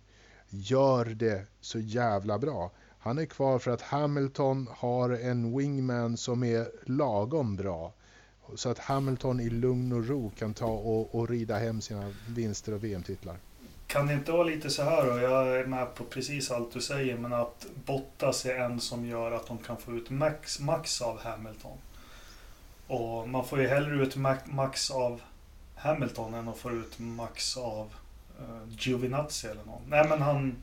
[0.49, 2.71] gör det så jävla bra.
[2.99, 7.93] Han är kvar för att Hamilton har en wingman som är lagom bra.
[8.55, 12.73] Så att Hamilton i lugn och ro kan ta och, och rida hem sina vinster
[12.73, 13.35] och VM-titlar.
[13.87, 16.81] Kan det inte vara lite så här och jag är med på precis allt du
[16.81, 21.01] säger, men att Bottas är en som gör att de kan få ut max, max
[21.01, 21.77] av Hamilton.
[22.87, 25.21] Och man får ju hellre ut max av
[25.81, 27.93] Hamilton än att få ut max av
[28.39, 29.81] uh, Giovinazzi eller någon.
[29.87, 30.55] Nej men han...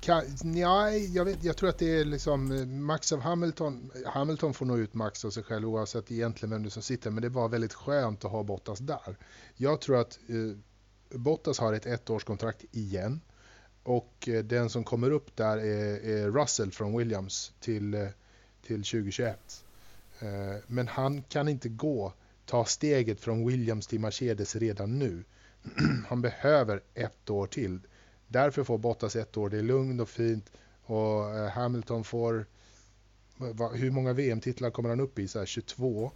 [0.00, 0.24] Kan,
[0.56, 3.90] ja, jag, vet, jag tror att det är liksom eh, max av Hamilton.
[4.06, 7.10] Hamilton får nog ut max av sig själv oavsett egentligen vem det som sitter.
[7.10, 9.16] Men det var väldigt skönt att ha Bottas där.
[9.56, 13.20] Jag tror att eh, Bottas har ett ettårskontrakt igen.
[13.82, 18.08] Och eh, den som kommer upp där är, är Russell från Williams till, eh,
[18.66, 19.64] till 2021.
[20.18, 20.28] Eh,
[20.66, 22.12] men han kan inte gå,
[22.48, 25.24] ta steget från Williams till Mercedes redan nu.
[26.08, 27.80] han behöver ett år till.
[28.28, 29.50] Därför får Bottas ett år.
[29.50, 30.52] Det är lugnt och fint.
[30.84, 32.46] Och eh, Hamilton får...
[33.74, 35.28] Hur många VM-titlar kommer han upp i?
[35.28, 36.10] Så 22.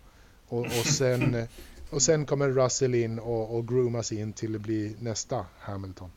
[0.49, 1.47] Och, och, sen,
[1.91, 6.11] och sen kommer Russell in och, och groomas in till att bli nästa Hamilton.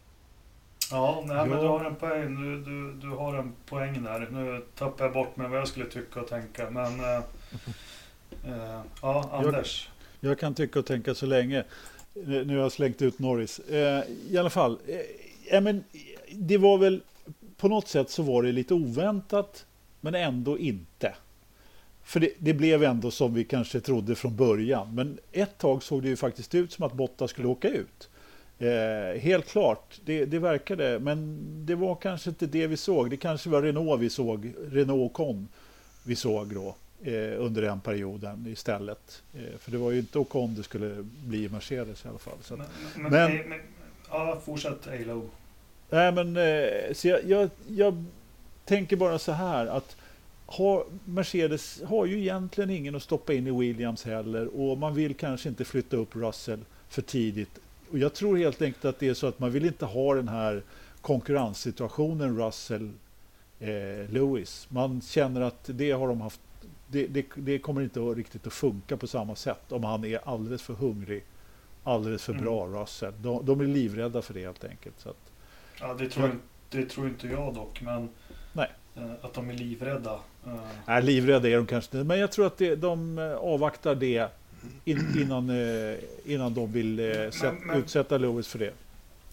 [0.92, 2.36] Ja, nej, men du har en poäng.
[2.36, 4.28] Du, du, du har en poäng där.
[4.32, 6.70] Nu tappar jag bort mig vad jag skulle tycka och tänka.
[6.70, 7.16] Men äh,
[8.46, 9.90] äh, ja, Anders.
[10.26, 11.64] Jag, kan tycka och tänka så länge.
[12.14, 13.60] Nu har jag slängt ut Norris.
[13.60, 14.80] Eh, I alla fall
[15.48, 15.84] eh, men
[16.32, 17.02] det var väl
[17.58, 19.66] på något sätt så var det lite oväntat,
[20.02, 21.16] men ändå inte.
[22.04, 24.96] För det, det, blev ändå som vi kanske trodde från början.
[24.96, 28.10] Men ett tag såg det ju faktiskt ut som att Botta skulle åka ut.
[28.60, 31.00] Eh, helt klart, det, det verkade.
[31.00, 33.10] Men det var kanske inte det vi såg.
[33.10, 35.48] Det kanske var Renault vi såg, Renault kom.
[36.04, 36.85] vi såg då eh,
[37.38, 39.24] under den perioden istället.
[39.34, 42.38] Eh, för det var ju inte Ocon det skulle bli Mercedes i alla fall.
[42.42, 42.56] Så.
[42.56, 43.60] Men, men, men, men
[44.10, 45.30] Ja, fortsätt Alo.
[45.90, 48.06] Nej, men eh, så jag, jag, jag,
[48.66, 49.98] tänker bara så här att
[50.46, 55.16] har, Mercedes har ju egentligen ingen att stoppa in i Williams heller och man vill
[55.16, 57.60] kanske inte flytta upp Russell för tidigt.
[57.92, 60.28] Och jag tror helt enkelt att det är så att man vill inte ha den
[60.28, 60.64] här
[61.02, 62.92] konkurrenssituationen Russell
[63.60, 64.68] eh, Lewis.
[64.70, 66.40] Man känner att det har de haft
[66.88, 70.20] det, det, det, kommer inte att riktigt att funka på samma sätt om han är
[70.30, 71.24] alldeles för hungrig
[71.86, 72.80] alldeles för bra mm.
[72.80, 73.14] Russell.
[73.22, 75.00] De, de är livrädda för det helt enkelt.
[75.00, 75.32] Så att,
[75.80, 76.38] ja, det tror, jag,
[76.70, 77.82] det tror inte jag dock.
[77.82, 78.10] Men
[78.54, 78.72] nej.
[78.96, 80.20] Eh, att de är livrädda.
[80.46, 80.56] Eh.
[80.88, 82.08] Nej, livrädda är de kanske inte.
[82.08, 84.30] Men jag tror att det, de eh, avvaktar det
[84.86, 85.52] in, innan,
[86.26, 86.96] innan de vill
[87.42, 88.74] men, men, utsätta Lewis för det.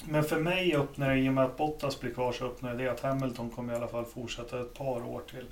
[0.05, 2.89] Men för mig öppnar det, i och med att Bottas blir kvar, så öppnar det
[2.89, 5.45] att Hamilton kommer i alla fall fortsätta ett par år till.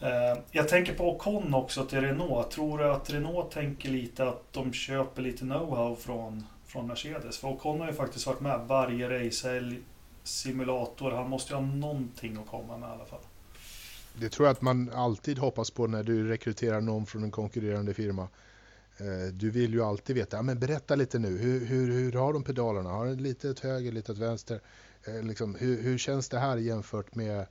[0.00, 2.50] Eh, jag tänker på Ocon också till Renault.
[2.50, 7.38] Tror du att Renault tänker lite att de köper lite know-how från, från Mercedes?
[7.38, 9.78] För Ocon har ju faktiskt varit med varje racehelg,
[10.22, 11.10] simulator.
[11.10, 13.20] Han måste ju ha någonting att komma med i alla fall.
[14.20, 17.94] Det tror jag att man alltid hoppas på när du rekryterar någon från en konkurrerande
[17.94, 18.28] firma.
[18.98, 22.32] Eh, du vill ju alltid veta, ja, men berätta lite nu, hur, hur, hur har
[22.32, 22.90] de pedalerna?
[22.90, 24.60] Har de lite åt höger, lite åt vänster?
[25.04, 27.46] Eh, liksom, hur, hur känns det här jämfört med,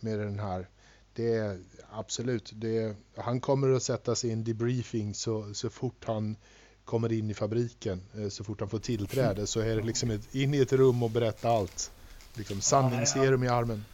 [0.00, 0.68] med den här?
[1.14, 1.58] Det är
[1.92, 6.36] absolut, det, han kommer att sätta sig i en debriefing så, så fort han
[6.84, 10.34] kommer in i fabriken, eh, så fort han får tillträde så är det liksom ett,
[10.34, 11.92] in i ett rum och berätta allt.
[12.34, 13.84] Liksom sanningsserum i armen.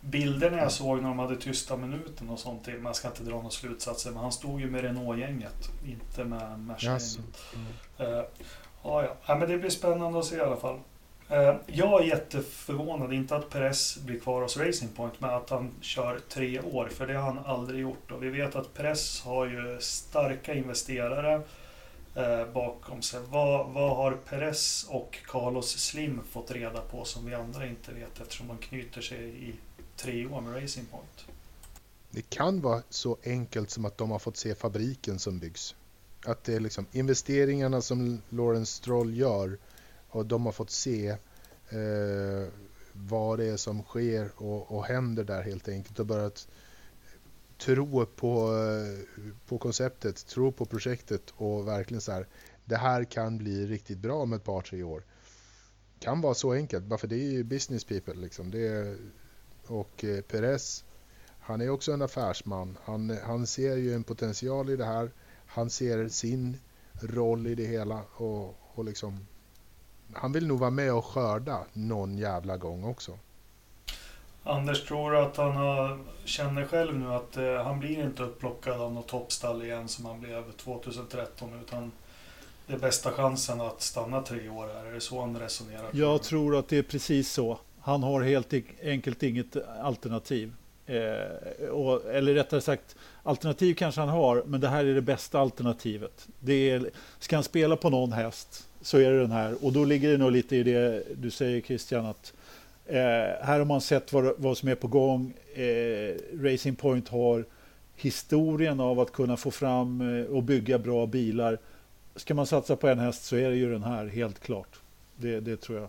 [0.00, 3.50] Bilderna jag såg när de hade tysta minuten och sånt, man ska inte dra några
[3.50, 7.38] slutsatser, men han stod ju med Renault-gänget, inte med Merca-gänget.
[7.54, 8.12] Mm.
[8.12, 8.24] Uh,
[8.82, 10.78] ja, ja, men det blir spännande att se i alla fall.
[11.32, 15.70] Eh, jag är jätteförvånad, inte att Perez blir kvar hos Racing Point, men att han
[15.80, 18.10] kör tre år, för det har han aldrig gjort.
[18.10, 21.42] Och vi vet att Perez har ju starka investerare
[22.14, 23.20] eh, bakom sig.
[23.30, 28.20] Vad, vad har Perez och Carlos Slim fått reda på som vi andra inte vet
[28.20, 29.54] eftersom de knyter sig i
[29.96, 31.24] tre år med Racing Point?
[32.10, 35.74] Det kan vara så enkelt som att de har fått se fabriken som byggs.
[36.24, 39.58] Att det är liksom investeringarna som Lawrence Stroll gör
[40.12, 41.08] och de har fått se
[41.68, 42.48] eh,
[42.92, 46.48] vad det är som sker och, och händer där helt enkelt och börjat
[47.58, 52.26] tro på, eh, på konceptet, tro på projektet och verkligen så här,
[52.64, 55.02] det här kan bli riktigt bra om ett par, tre år.
[55.98, 58.50] Kan vara så enkelt, bara för det är ju business people liksom.
[58.50, 58.96] Det är,
[59.66, 60.84] och eh, Perez,
[61.40, 62.78] han är också en affärsman.
[62.84, 65.10] Han, han ser ju en potential i det här.
[65.46, 66.58] Han ser sin
[67.00, 69.26] roll i det hela och, och liksom
[70.14, 73.18] han vill nog vara med och skörda någon jävla gång också.
[74.44, 78.80] Anders, tror du att han har, känner själv nu att eh, han blir inte upplockad
[78.80, 81.92] av något toppstall igen som han blev 2013 utan
[82.66, 84.84] det är bästa chansen att stanna tre år här?
[84.84, 85.90] Är det så han resonerar?
[85.92, 87.58] Jag tror att det är precis så.
[87.80, 90.52] Han har helt enkelt inget alternativ.
[90.86, 95.40] Eh, och, eller rättare sagt, alternativ kanske han har, men det här är det bästa
[95.40, 96.28] alternativet.
[96.38, 99.64] Det är, ska han spela på någon häst så är det den här.
[99.64, 102.32] Och då ligger det nog lite i det du säger Christian, att
[102.86, 102.96] eh,
[103.42, 105.32] här har man sett vad, vad som är på gång.
[105.54, 107.44] Eh, Racing Point har
[107.96, 111.58] historien av att kunna få fram eh, och bygga bra bilar.
[112.16, 114.80] Ska man satsa på en häst så är det ju den här, helt klart.
[115.16, 115.88] Det, det tror jag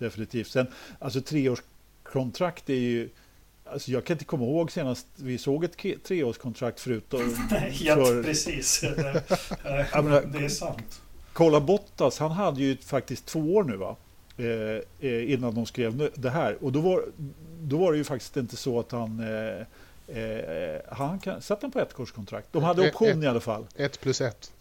[0.00, 0.48] definitivt.
[0.48, 0.66] Sen,
[0.98, 1.62] alltså treårs
[2.02, 3.08] kontrakt är ju...
[3.64, 7.20] Alltså jag kan inte komma ihåg senast vi såg ett treårskontrakt förutom...
[7.50, 8.22] Nej, för...
[8.22, 8.80] precis.
[8.80, 11.00] Det, det är sant.
[11.32, 13.96] Kolla Bottas, han hade ju faktiskt två år nu va?
[14.36, 14.46] Eh,
[15.10, 16.64] eh innan de skrev det här.
[16.64, 17.04] Och då var,
[17.60, 19.20] då var det ju faktiskt inte så att han...
[19.20, 19.66] Eh,
[20.18, 22.48] eh, han kan, satt han på ett korskontrakt.
[22.52, 23.66] De hade option ett, i alla fall.
[23.76, 24.52] Ett plus ett.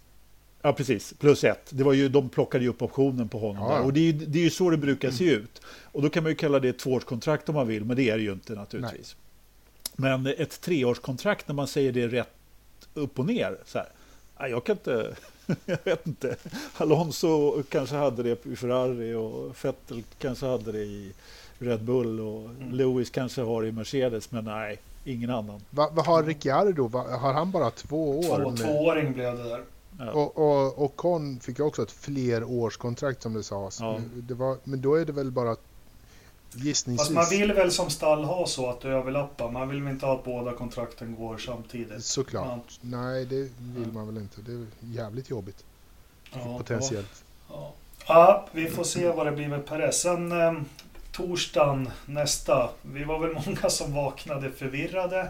[0.61, 1.13] Ja, precis.
[1.19, 1.65] Plus ett.
[1.69, 3.71] Det var ju, de plockade ju upp optionen på honom.
[3.71, 3.79] Ja.
[3.79, 5.17] Och det är, det är ju så det brukar mm.
[5.17, 5.61] se ut.
[5.83, 8.17] Och då kan man ju kalla det ett tvåårskontrakt om man vill, men det är
[8.17, 9.15] det ju inte naturligtvis.
[9.95, 10.17] Nej.
[10.17, 12.33] Men ett treårskontrakt när man säger det rätt
[12.93, 13.57] upp och ner.
[13.65, 15.15] Så här, jag kan inte...
[15.65, 16.35] jag vet inte.
[16.77, 21.13] Alonso kanske hade det i Ferrari och Vettel kanske hade det i
[21.59, 22.71] Red Bull och mm.
[22.71, 25.61] Lewis kanske har det i Mercedes, men nej, ingen annan.
[25.69, 26.87] Vad va har Ricciardo?
[26.87, 28.43] Va, har han bara två år?
[28.43, 29.63] Två, tvååring blev det där.
[29.99, 30.11] Ja.
[30.11, 33.79] Och, och, och Con fick också ett flerårskontrakt som det sades.
[33.79, 33.99] Ja.
[34.13, 35.55] Det var, men då är det väl bara
[36.51, 37.07] gissningsvis.
[37.07, 39.51] Fast man vill väl som stall ha så att det överlappar.
[39.51, 42.05] Man vill väl inte ha att båda kontrakten går samtidigt.
[42.05, 42.45] Såklart.
[42.45, 42.61] Ja.
[42.81, 44.41] Nej, det vill man väl inte.
[44.41, 45.63] Det är jävligt jobbigt.
[46.33, 47.23] Ja, Potentiellt.
[47.49, 47.73] Ja.
[48.07, 48.47] ja.
[48.51, 50.01] vi får se vad det blir med Perez.
[50.01, 50.53] Sen eh,
[51.11, 52.69] torsdagen nästa.
[52.81, 55.29] Vi var väl många som vaknade förvirrade.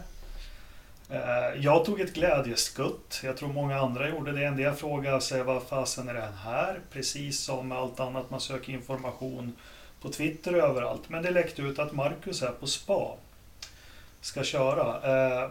[1.10, 3.22] Eh, jag tog ett glädjeskutt.
[3.24, 4.46] Jag tror många andra gjorde det.
[4.46, 6.80] En del frågade sig vad fasen är det här?
[6.92, 9.56] Precis som med allt annat man söker information
[10.02, 11.10] på Twitter och överallt.
[11.10, 13.16] Men det läckte ut att Marcus är på spa.
[14.22, 15.14] Ska köra.
[15.44, 15.50] Eh,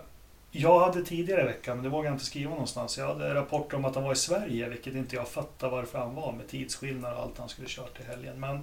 [0.51, 2.99] jag hade tidigare i veckan, men det vågade jag inte skriva någonstans.
[2.99, 6.15] Jag hade rapporter om att han var i Sverige, vilket inte jag fattar varför han
[6.15, 8.41] var med tidsskillnad och allt han skulle köra till helgen.
[8.41, 8.63] Men i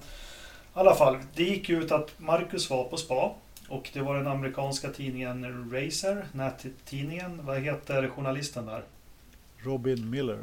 [0.73, 3.35] alla fall, det gick ut att Marcus var på spa.
[3.69, 7.45] Och det var den amerikanska tidningen Racer, nättidningen.
[7.45, 8.83] Vad heter journalisten där?
[9.57, 10.39] Robin Miller.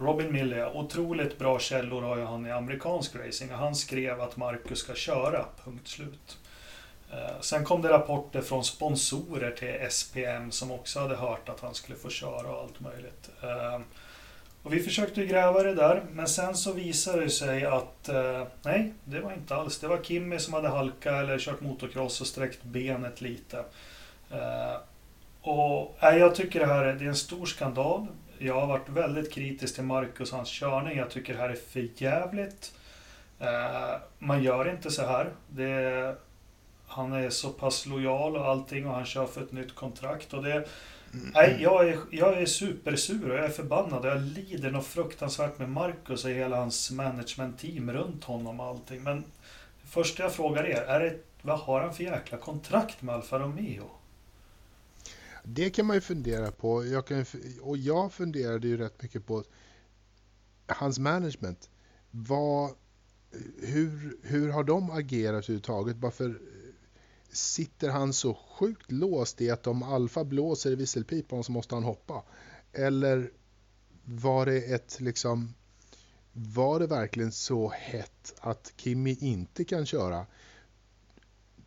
[0.00, 3.52] Robin Miller, otroligt bra källor har ju han i amerikansk racing.
[3.52, 6.38] Han skrev att Marcus ska köra, punkt slut.
[7.12, 11.74] Eh, sen kom det rapporter från sponsorer till SPM som också hade hört att han
[11.74, 13.30] skulle få köra och allt möjligt.
[13.42, 13.80] Eh,
[14.62, 18.92] och vi försökte gräva det där, men sen så visade det sig att eh, nej,
[19.04, 19.78] det var inte alls.
[19.78, 23.64] Det var Kimmy som hade halkat eller kört motocross och sträckt benet lite.
[25.40, 28.06] Och nej, Jag tycker det här är, det är en stor skandal.
[28.38, 30.98] Jag har varit väldigt kritisk till Marcus och hans körning.
[30.98, 32.72] Jag tycker det här är för jävligt.
[33.40, 35.30] Eh, man gör inte så här.
[35.48, 36.16] Det,
[36.86, 40.34] han är så pass lojal och allting och han kör för ett nytt kontrakt.
[40.34, 40.68] Och det,
[41.12, 44.04] Nej, jag är, jag är supersur och jag är förbannad.
[44.04, 49.02] Jag lider något fruktansvärt med Marcus och hela hans management-team runt honom och allting.
[49.02, 49.24] Men
[49.82, 53.38] det första jag frågar er, är det, vad har han för jäkla kontrakt med Alfa
[53.38, 53.90] Romeo?
[55.50, 56.86] Det kan man ju fundera på.
[56.86, 57.24] Jag kan,
[57.60, 59.44] och jag funderade ju rätt mycket på
[60.66, 61.70] hans management.
[62.10, 62.70] Vad,
[63.62, 65.96] hur, hur har de agerat överhuvudtaget?
[65.96, 66.36] Varför eh,
[67.32, 71.84] sitter han så sjukt låst i att om Alfa blåser i visselpipan så måste han
[71.84, 72.24] hoppa?
[72.72, 73.30] Eller
[74.04, 75.54] var det ett liksom
[76.32, 80.26] var det verkligen så hett att Kimi inte kan köra?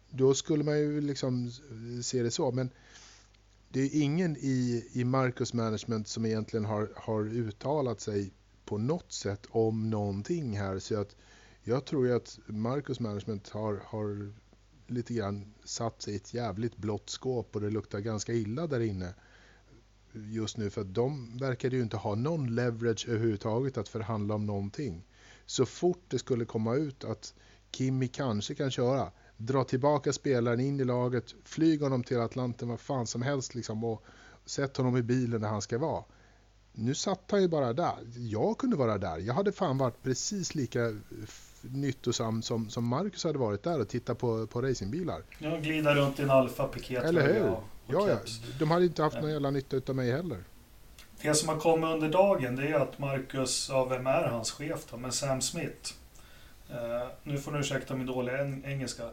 [0.10, 1.52] Då skulle man ju liksom
[2.04, 2.70] se det så, men
[3.72, 8.34] det är ingen i, i Marcus Management som egentligen har, har uttalat sig
[8.66, 10.80] på något sätt om någonting här.
[10.80, 11.16] Så att
[11.64, 14.34] jag tror ju att Marcus Management har, har
[14.88, 18.80] lite grann satt sig i ett jävligt blått skåp och det luktar ganska illa där
[18.80, 19.14] inne
[20.14, 24.46] just nu för att de verkade ju inte ha någon leverage överhuvudtaget att förhandla om
[24.46, 25.06] någonting.
[25.46, 27.34] Så fort det skulle komma ut att
[27.72, 29.12] Kimmy kanske kan köra,
[29.46, 33.84] dra tillbaka spelaren in i laget, flyga honom till Atlanten, vad fan som helst liksom
[33.84, 34.04] och
[34.46, 36.04] sätt honom i bilen där han ska vara.
[36.74, 37.98] Nu satt han ju bara där.
[38.16, 39.18] Jag kunde vara där.
[39.18, 40.80] Jag hade fan varit precis lika
[41.62, 45.24] nyttosam som, som Marcus hade varit där och tittat på, på racingbilar.
[45.40, 47.50] Ja, glida runt i en Alfa piket Eller hur?
[47.50, 48.18] Och, ja, ja.
[48.60, 50.44] De hade inte haft någon jävla nytta av mig heller.
[51.22, 54.86] Det som har kommit under dagen det är att Marcus, ja vem är hans chef
[54.92, 54.98] då?
[54.98, 55.94] Men Sam Smith.
[56.72, 59.04] Uh, nu får ni ursäkta min dåliga engelska.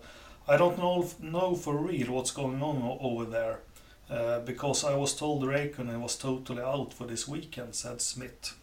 [0.49, 3.57] I don't know, know for real what's going on over there.
[4.11, 8.55] Uh, because I was told Raikkonen was totally out for this weekend, said Smith.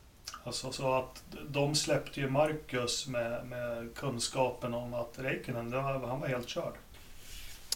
[0.44, 6.28] Alltså så att de släppte ju Marcus med, med kunskapen om att Räikkönen, han var
[6.28, 6.74] helt körd.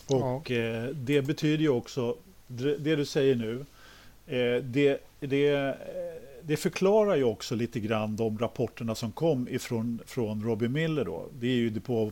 [0.07, 0.55] Och ja.
[0.55, 2.15] eh, det betyder ju också,
[2.47, 3.65] det du säger nu,
[4.27, 5.75] eh, det, det,
[6.49, 11.25] det förklarar ju också lite grann de rapporterna som kom ifrån från Robbie Miller då.
[11.39, 12.11] Det är ju på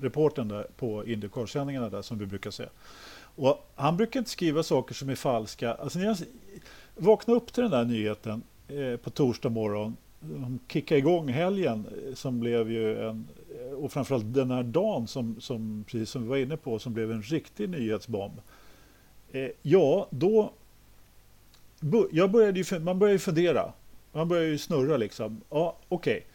[0.00, 2.68] reporten där på Indycar-sändningarna där som vi brukar säga.
[3.36, 5.74] Och han brukar inte skriva saker som är falska.
[5.74, 6.16] Alltså när jag
[6.96, 9.96] vaknade upp till den där nyheten Eh, på torsdag morgon.
[10.20, 13.28] De kickade igång helgen eh, som blev ju en
[13.60, 16.94] eh, och framförallt den här dagen som, som, precis som vi var inne på, som
[16.94, 18.40] blev en riktig nyhetsbomb.
[19.32, 20.52] Eh, ja, då...
[22.10, 23.72] Jag började ju, man började ju fundera.
[24.12, 25.40] Man började ju snurra liksom.
[25.50, 26.26] Ja, okej.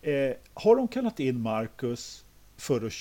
[0.00, 0.14] Okay.
[0.14, 2.24] Eh, har de kallat in Marcus
[2.56, 2.92] för att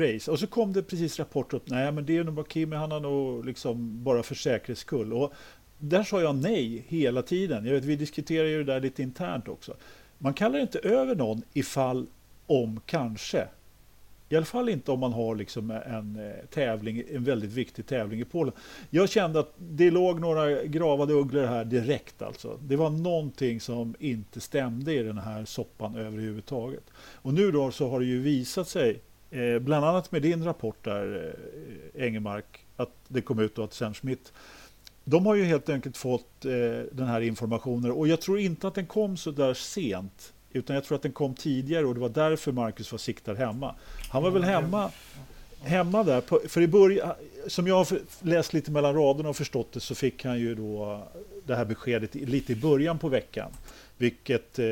[0.00, 0.30] race?
[0.30, 1.70] Och så kom det precis rapporter upp.
[1.70, 2.76] Nej, men det är nog bara Kimi.
[2.76, 5.12] Han har nog liksom bara för säkerhets skull.
[5.12, 5.32] Och
[5.78, 7.64] där sa jag nej hela tiden.
[7.64, 9.76] Jag vet, vi diskuterar ju det där lite internt också.
[10.18, 12.06] Man kallar inte över någon ifall
[12.46, 13.48] om kanske.
[14.32, 18.20] I alla fall inte om man har liksom en eh, tävling, en väldigt viktig tävling
[18.20, 18.54] i Polen.
[18.90, 22.58] Jag kände att det låg några gravade ugglor här direkt alltså.
[22.62, 26.84] Det var någonting som inte stämde i den här soppan överhuvudtaget.
[26.96, 29.00] Och nu då så har det ju visat sig,
[29.30, 31.34] eh, bland annat med din rapport där
[31.94, 34.32] eh, Engemark, att det kom ut då att Sam Schmidt
[35.04, 36.50] de har ju helt enkelt fått eh,
[36.92, 40.32] den här informationen och jag tror inte att den kom så där sent.
[40.52, 43.74] Utan jag tror att den kom tidigare och det var därför Marcus var siktad hemma.
[44.10, 44.90] Han var väl hemma,
[45.62, 47.12] hemma där, på, för i början,
[47.46, 51.02] som jag har läst lite mellan raderna och förstått det så fick han ju då
[51.44, 53.50] det här beskedet lite i början på veckan.
[53.98, 54.66] Vilket eh,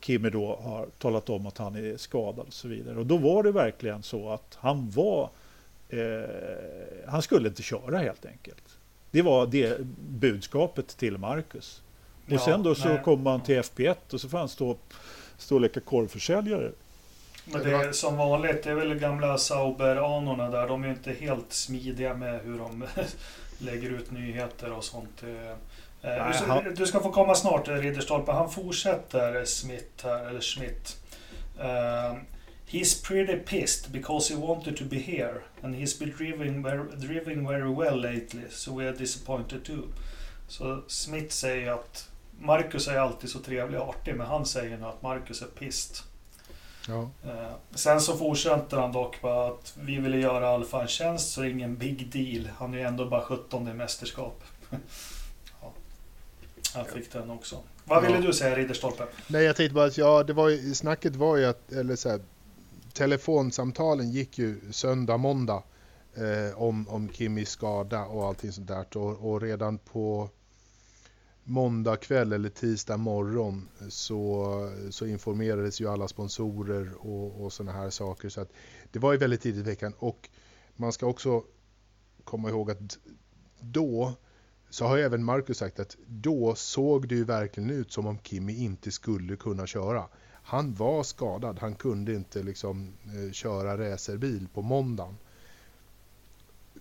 [0.00, 2.98] Kimmy då har talat om att han är skadad och så vidare.
[2.98, 5.30] Och då var det verkligen så att han var,
[5.88, 6.00] eh,
[7.06, 8.78] han skulle inte köra helt enkelt.
[9.10, 11.82] Det var det budskapet till Marcus.
[12.26, 13.02] Och ja, sen då så nej.
[13.04, 14.60] kom man till FP1 och så fanns
[15.50, 16.72] och leka korvförsäljare.
[17.44, 20.68] Men det är som vanligt, det är väl gamla Sauber-anorna där.
[20.68, 22.84] De är inte helt smidiga med hur de
[23.58, 25.22] lägger ut nyheter och sånt.
[25.22, 25.56] Eh,
[26.02, 26.74] Nej, du, han...
[26.74, 28.32] du, ska få komma snart Ridderstolpe.
[28.32, 30.96] Han fortsätter Smith här, eller Schmidt.
[31.58, 32.18] Uh,
[32.68, 37.46] He's pretty pissed because he wanted to be here and he's been driving very, driving
[37.46, 39.92] very well lately so we are disappointed too.
[40.48, 42.08] Så Smith säger att
[42.38, 45.96] Marcus är alltid så trevlig och artig men han säger nu att Marcus är pissed.
[46.88, 47.10] Ja.
[47.24, 51.40] Eh, sen så fortsätter han dock bara att vi ville göra Alfa en tjänst så
[51.40, 52.50] det är ingen big deal.
[52.58, 54.44] Han är ju ändå bara 17 i mästerskap.
[55.62, 55.72] ja.
[56.74, 57.58] Han fick den också.
[57.84, 58.20] Vad ville ja.
[58.20, 59.06] du säga Ridderstolpe?
[59.26, 62.08] Nej jag tänkte bara att ja, det var ju, snacket var ju att, eller så
[62.08, 62.20] här,
[62.92, 65.62] telefonsamtalen gick ju söndag, måndag
[66.14, 68.96] eh, om, om Kimmys skada och allting sånt där.
[68.96, 70.30] Och, och, redan på
[71.48, 77.90] måndag kväll eller tisdag morgon så, så informerades ju alla sponsorer och, och sådana här
[77.90, 78.28] saker.
[78.28, 78.52] Så att
[78.90, 80.28] det var ju väldigt tidigt i veckan och
[80.76, 81.42] man ska också
[82.24, 82.98] komma ihåg att
[83.60, 84.12] då
[84.70, 88.64] så har även Marcus sagt att då såg det ju verkligen ut som om Kimi
[88.64, 90.08] inte skulle kunna köra
[90.46, 91.58] han var skadad.
[91.58, 95.16] Han kunde inte liksom eh, köra racerbil på måndagen.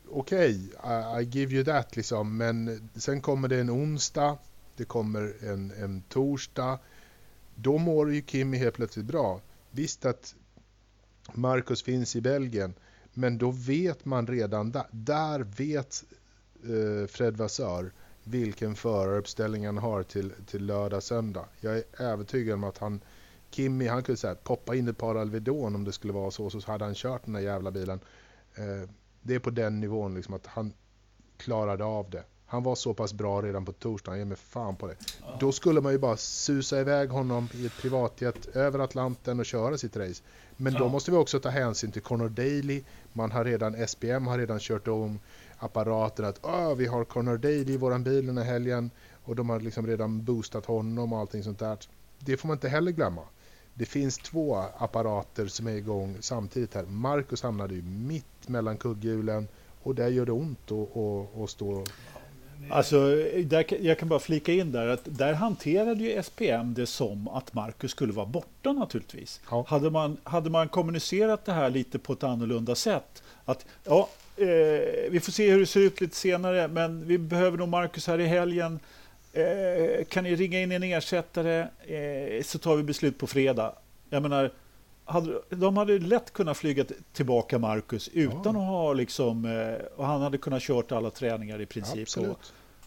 [0.10, 2.38] Okej, okay, I, I, give you that liksom.
[2.38, 4.38] Men sen kommer det en onsdag.
[4.76, 6.80] Det kommer en, en torsdag.
[7.56, 9.42] Då mår ju Kimi helt plötsligt bra.
[9.72, 10.36] Visst att
[11.34, 12.74] Marcus finns i Belgien.
[13.14, 14.86] Men då vet man redan där.
[14.92, 16.04] Där vet
[16.64, 17.92] eh, Fred Vassör
[18.24, 21.46] vilken föraruppställning han har till, till lördag, söndag.
[21.60, 23.02] Jag är övertygad om att han
[23.52, 26.72] Kimmy han kunde säga poppa in ett par Alvedon om det skulle vara så, så
[26.72, 28.00] hade han kört den där jävla bilen.
[28.56, 28.90] Eh,
[29.22, 30.74] det är på den nivån liksom att han
[31.38, 32.24] klarade av det.
[32.56, 34.96] Han var så pass bra redan på torsdagen, ge mig fan på det.
[35.22, 35.38] Ja.
[35.40, 39.78] Då skulle man ju bara susa iväg honom i ett privatjet över Atlanten och köra
[39.78, 40.24] sitt race.
[40.58, 40.80] Men ja.
[40.80, 42.84] då måste vi också ta hänsyn till Conor Daly.
[43.14, 45.20] Man har redan, SPM har redan kört om
[45.58, 48.92] apparaten att Åh, vi har Conor Daly i våran bil den här helgen
[49.24, 51.78] och de har liksom redan boostat honom och allting sånt där.
[52.20, 53.22] Det får man inte heller glömma
[53.78, 56.84] det finns två apparater som är igång samtidigt här.
[56.84, 59.48] Marcus hamnade ju mitt mellan kugghjulen
[59.84, 60.72] och där gör det ont
[61.44, 61.84] att stå
[62.70, 67.28] Alltså, där, jag kan bara flika in där att där hanterade ju SPM det som
[67.28, 69.42] att Marcus skulle vara borta naturligtvis.
[69.50, 69.66] Ja.
[69.68, 74.46] Hade, man, hade man kommunicerat det här lite på ett annorlunda sätt, att ja, eh,
[75.10, 78.20] vi får se hur det ser ut lite senare, men vi behöver nog Marcus här
[78.20, 78.80] i helgen.
[79.34, 83.74] Eh, kan ni ringa in en ersättare eh, så tar vi beslut på fredag.
[84.10, 84.52] Jag menar,
[85.06, 88.50] hade, de hade lätt kunnat flyga tillbaka Marcus utan ja.
[88.50, 92.02] att ha liksom, eh, och han hade kunnat kört alla träningar i princip.
[92.02, 92.30] Absolut.
[92.30, 92.40] Och,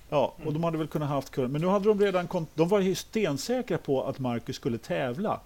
[0.08, 1.48] ja, och de hade väl kunnat haft kul.
[1.48, 5.40] Men nu hade de redan, de var stensäkra på att Marcus skulle tävla.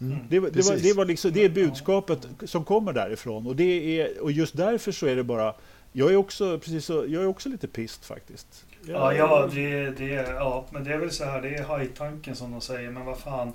[0.00, 4.00] Mm, det, det, var, det, var liksom, det är budskapet som kommer därifrån och, det
[4.00, 5.54] är, och just därför så är det bara
[5.92, 8.64] jag är också, precis så, jag är också lite pist faktiskt.
[8.86, 12.52] Ja, ja, det, det, ja, men det är väl så här, det är hajtanken som
[12.52, 13.52] de säger, men vad fan.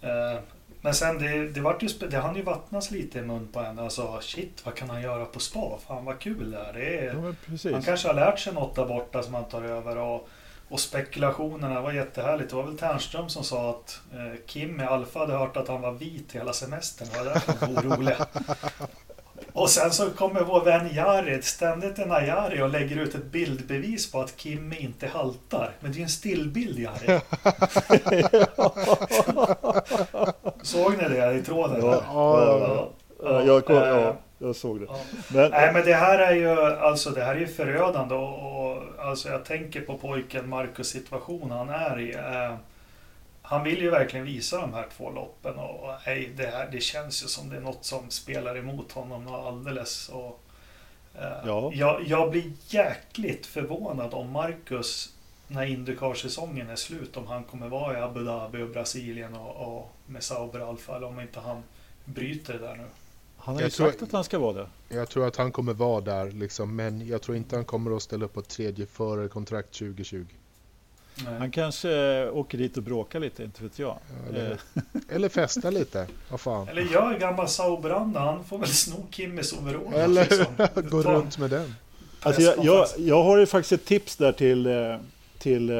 [0.00, 0.40] Eh,
[0.84, 3.78] men sen det, det vart ju, det hann ju vattnas lite i mun på en.
[3.78, 5.78] Alltså shit, vad kan han göra på spa?
[5.86, 6.72] Fan vad kul det är.
[6.72, 9.96] Det är ja, han kanske har lärt sig något där borta som han tar över.
[9.96, 10.28] Och,
[10.68, 12.50] Och spekulationerna var jättehärligt.
[12.50, 15.80] Det var väl Ternström som sa att eh, Kim i Alfa hade hört att han
[15.80, 17.08] var vit hela semestern.
[17.12, 18.14] Det var därför han var orolig.
[19.52, 24.12] Och sen så kommer vår vän Jari ständigt en Jari och lägger ut ett bildbevis
[24.12, 25.72] på att Kim inte haltar.
[25.80, 27.20] Men det är ju en stillbild Jari.
[30.62, 31.80] Såg ni det i tråden?
[31.80, 32.88] Ja, ja,
[33.22, 34.86] ja, jag, kom, ja, jag såg det.
[34.88, 34.98] Ja.
[35.28, 39.28] Men, Nej, men det här är ju alltså det här är förödande och, och alltså
[39.28, 42.14] jag tänker på pojken Marcus situation han är i.
[42.14, 42.54] Eh,
[43.42, 46.80] han vill ju verkligen visa de här två loppen och, och nej, det, här, det
[46.80, 50.08] känns ju som det är något som spelar emot honom alldeles.
[50.08, 50.40] Och,
[51.14, 51.70] eh, ja.
[51.74, 55.12] jag, jag blir jäkligt förvånad om Marcus
[55.52, 59.92] när Indycar-säsongen är slut, om han kommer vara i Abu Dhabi och Brasilien och, och
[60.06, 61.62] med Sauber Alfa eller om inte han
[62.04, 62.84] bryter det där nu.
[63.36, 64.68] Han har ju sagt att han ska vara det.
[64.88, 68.02] Jag tror att han kommer vara där, liksom, men jag tror inte han kommer att
[68.02, 70.24] ställa upp på ett tredje förarkontrakt 2020.
[71.14, 71.38] Nej.
[71.38, 73.98] Han kanske åker dit och bråkar lite, inte vet jag.
[74.28, 74.82] Eller, eh.
[75.08, 76.68] eller festa lite, vad fan.
[76.68, 79.94] Eller gör gammal Sauberanda, han får väl sno Kimmis overall.
[79.94, 80.46] Eller liksom.
[80.90, 81.74] gå runt med den.
[82.20, 84.96] Alltså jag, jag, jag, har ju faktiskt ett tips där till, eh,
[85.42, 85.76] till eh,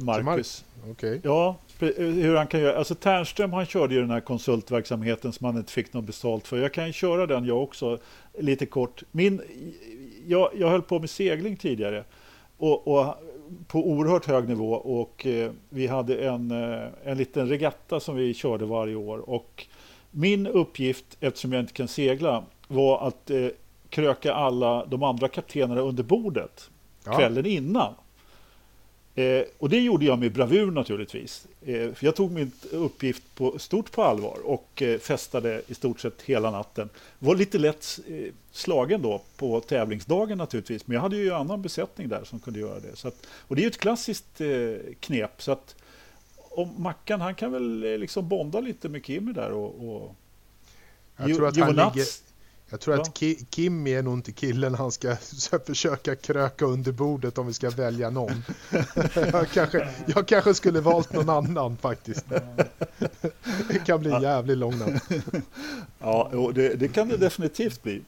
[0.00, 0.64] Marcus.
[0.90, 1.20] Okay.
[1.22, 2.78] Ja, hur han kan göra.
[2.78, 6.58] Alltså Ternström han körde ju den här konsultverksamheten som han inte fick något betalt för.
[6.58, 7.98] Jag kan ju köra den jag också
[8.38, 9.02] lite kort.
[9.12, 9.40] Min,
[10.26, 12.04] jag, jag höll på med segling tidigare
[12.56, 13.14] och, och
[13.66, 18.34] på oerhört hög nivå och eh, vi hade en, eh, en liten regatta som vi
[18.34, 19.30] körde varje år.
[19.30, 19.66] Och
[20.10, 23.46] min uppgift, eftersom jag inte kan segla, var att eh,
[23.90, 26.70] kröka alla de andra kaptenerna under bordet
[27.04, 27.12] ja.
[27.12, 27.94] kvällen innan.
[29.18, 31.46] Eh, och det gjorde jag med bravur naturligtvis.
[31.66, 36.00] Eh, för jag tog min uppgift på stort på allvar och eh, festade i stort
[36.00, 36.88] sett hela natten.
[37.18, 41.62] Var lite lätt eh, slagen då på tävlingsdagen naturligtvis, men jag hade ju en annan
[41.62, 43.04] besättning där som kunde göra det.
[43.04, 45.42] Att, och det är ju ett klassiskt eh, knep.
[45.42, 45.76] Så att,
[46.36, 50.14] om Mackan, han kan väl eh, liksom bonda lite med Kimmy där och, och
[51.16, 52.06] jag tror att han ligger,
[52.70, 53.02] jag tror ja.
[53.02, 55.16] att Kim är nog inte killen han ska
[55.66, 58.44] försöka kröka under bordet om vi ska välja någon.
[59.14, 62.26] jag, kanske, jag kanske skulle valt någon annan faktiskt.
[63.68, 65.02] det kan bli jävligt lång natt.
[65.98, 68.02] Ja, det, det, kan det definitivt bli.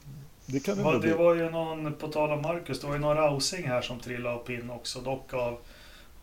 [0.45, 2.99] Det, kan det, ja, det var ju någon, på tal om Marcus, det var ju
[2.99, 5.57] någon Rausing här som trillade upp in också, dock av,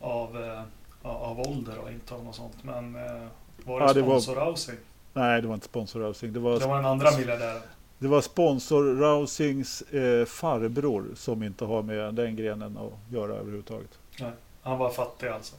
[0.00, 0.62] av, eh,
[1.02, 2.54] av ålder och inte av något sånt.
[2.62, 3.26] Men eh,
[3.64, 4.46] var det ja, sponsor var...
[4.46, 4.76] Rausing?
[5.12, 6.32] Nej, det var inte sponsor Rausing.
[6.32, 7.62] Det var, det var den andra miljardären.
[7.98, 13.90] Det var sponsor Rousings eh, farbror som inte har med den grenen att göra överhuvudtaget.
[14.20, 14.30] Nej,
[14.62, 15.54] han var fattig alltså.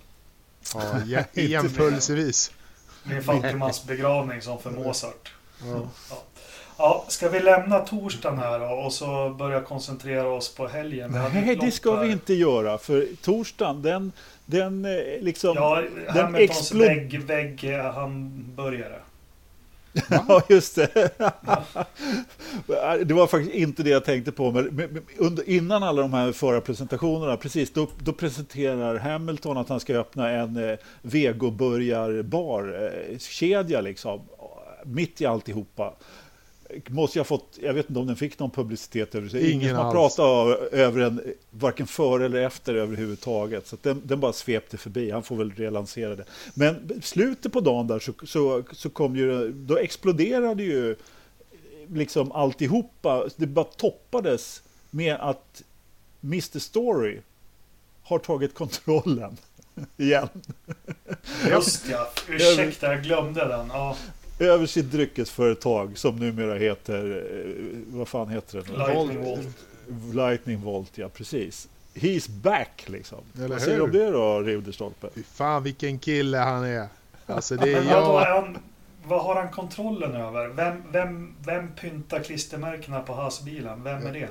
[1.06, 2.52] Ja, jämförelsevis.
[3.04, 5.34] Det är en fattigmansbegravning som för Mozart.
[5.64, 5.90] Ja.
[6.10, 6.18] Ja.
[6.78, 7.06] ja.
[7.08, 11.12] ska vi lämna torsdagen här och så börja koncentrera oss på helgen?
[11.34, 12.04] Nej, det ska här.
[12.04, 12.78] vi inte göra.
[12.78, 14.12] För torsdagen, den,
[14.46, 15.56] den eh, liksom...
[15.56, 19.00] Ja, Hamiltons den vägg, vägg hamburgare.
[20.10, 20.90] Ja, just det.
[23.06, 24.52] det var faktiskt inte det jag tänkte på.
[24.52, 29.96] Men under, innan alla de här förarpresentationerna, precis, då, då, presenterar Hamilton att han ska
[29.96, 34.22] öppna en eh, vegoburgarbar-kedja, eh, liksom,
[34.86, 35.94] mitt i alltihopa
[36.88, 39.39] måste jag fått, jag vet inte om den fick någon publicitet över sig.
[39.51, 43.67] Ingen, Ingen som har pratat över den, varken före eller efter överhuvudtaget.
[43.67, 46.24] Så den, den, bara svepte förbi, han får väl relansera det.
[46.53, 50.95] Men slutet på dagen där så, så, så kom ju, då exploderade ju
[51.93, 53.28] liksom alltihopa.
[53.36, 55.63] Det bara toppades med att
[56.24, 57.20] Mr Story
[58.03, 59.38] har tagit kontrollen
[59.97, 60.30] igen.
[61.49, 63.67] Just ja, ursäkta jag glömde den.
[63.74, 63.95] Ja
[64.40, 68.78] över sitt dryckesföretag som numera heter, eh, vad fan heter det?
[68.78, 69.58] Lightning Volt.
[70.14, 71.68] Lightning Volt, ja precis.
[71.94, 73.20] He's back liksom.
[73.38, 75.10] Eller vad säger du om det då, Ridderstolpe?
[75.16, 76.88] Fy fan vilken kille han är.
[77.26, 78.20] Alltså det är jag...
[78.20, 78.58] Han,
[79.06, 80.48] vad har han kontrollen över?
[80.48, 83.84] Vem, vem, vem pyntar klistermärkena på hasbilen?
[83.84, 84.30] Vem är det?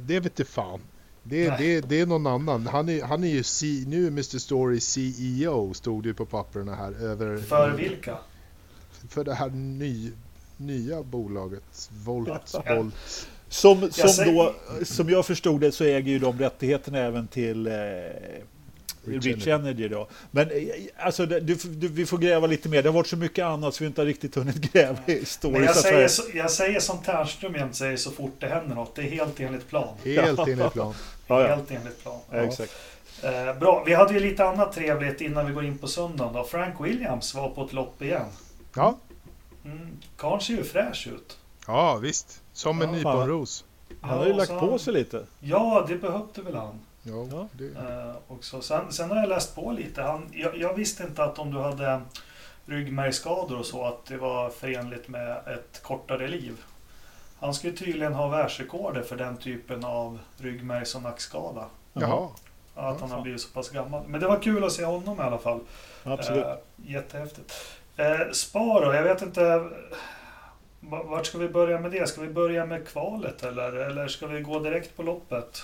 [0.00, 0.80] Det vet du fan.
[1.22, 2.66] Det, det, det är någon annan.
[2.66, 6.92] Han är, han är ju C, nu Mr Story CEO stod det på papperna här.
[7.04, 8.18] Över, För vilka?
[9.08, 10.12] För det här ny,
[10.56, 12.54] nya bolaget, Volt.
[12.68, 12.94] Volt.
[13.50, 17.72] Som, som, då, som jag förstod det så äger ju de rättigheterna även till eh,
[19.04, 19.88] Rich, Rich Energy.
[19.88, 20.08] då.
[20.30, 20.56] Men eh,
[20.98, 22.82] alltså, du, du, vi får gräva lite mer.
[22.82, 25.66] Det har varit så mycket annat så vi inte har riktigt hunnit gräva i stories.
[25.66, 28.94] jag, säger, så, jag säger som Ternström jämt säger så fort det händer något.
[28.94, 29.96] Det är helt enligt plan.
[30.04, 30.94] Helt enligt plan.
[31.26, 31.48] ja, ja.
[31.48, 32.20] Helt enligt plan.
[32.30, 32.72] Ja, exakt.
[33.22, 36.32] Eh, bra, vi hade ju lite annat trevligt innan vi går in på söndagen.
[36.34, 36.44] Då.
[36.44, 38.26] Frank Williams var på ett lopp igen.
[38.78, 38.96] Ja.
[39.64, 41.38] Mm, Karl ser ju fräsch ut.
[41.66, 42.42] Ja, visst.
[42.52, 43.64] Som en ja, nyponros.
[44.00, 45.26] Han har ju lagt på sig lite.
[45.40, 46.80] Ja, det behövde väl han.
[47.02, 47.48] Ja.
[47.52, 48.60] Det, Eh, också.
[48.60, 50.02] Sen, sen har jag läst på lite.
[50.02, 52.00] Han, jag, jag visste inte att om du hade
[52.66, 56.64] ryggmärgsskador och så att det var förenligt med ett kortare liv.
[57.40, 61.66] Han skulle tydligen ha världsrekordet för den typen av ryggmärgs och nackskada.
[61.92, 62.28] jaha.
[62.74, 64.02] Att han har blivit så pass gammal.
[64.06, 65.60] Men det var kul att se honom i alla fall.
[66.04, 66.44] Absolut.
[66.44, 67.52] Eh, jättehäftigt.
[67.98, 68.94] Eh, Spa då?
[68.94, 69.58] Jag vet inte.
[70.80, 72.08] va- Vart ska vi börja med det?
[72.08, 75.62] Ska vi börja med kvalet eller, eller ska vi gå direkt på loppet?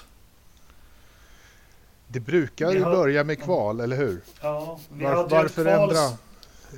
[2.08, 4.20] Det brukar ju har- börja med kval, eller hur?
[4.42, 6.18] Ja, vi Var, hade varför kvals- ändra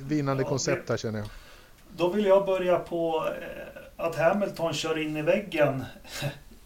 [0.07, 1.27] vinnande Ja, koncept här känner jag?
[1.97, 5.85] Då vill jag börja på eh, att Hamilton kör in i väggen.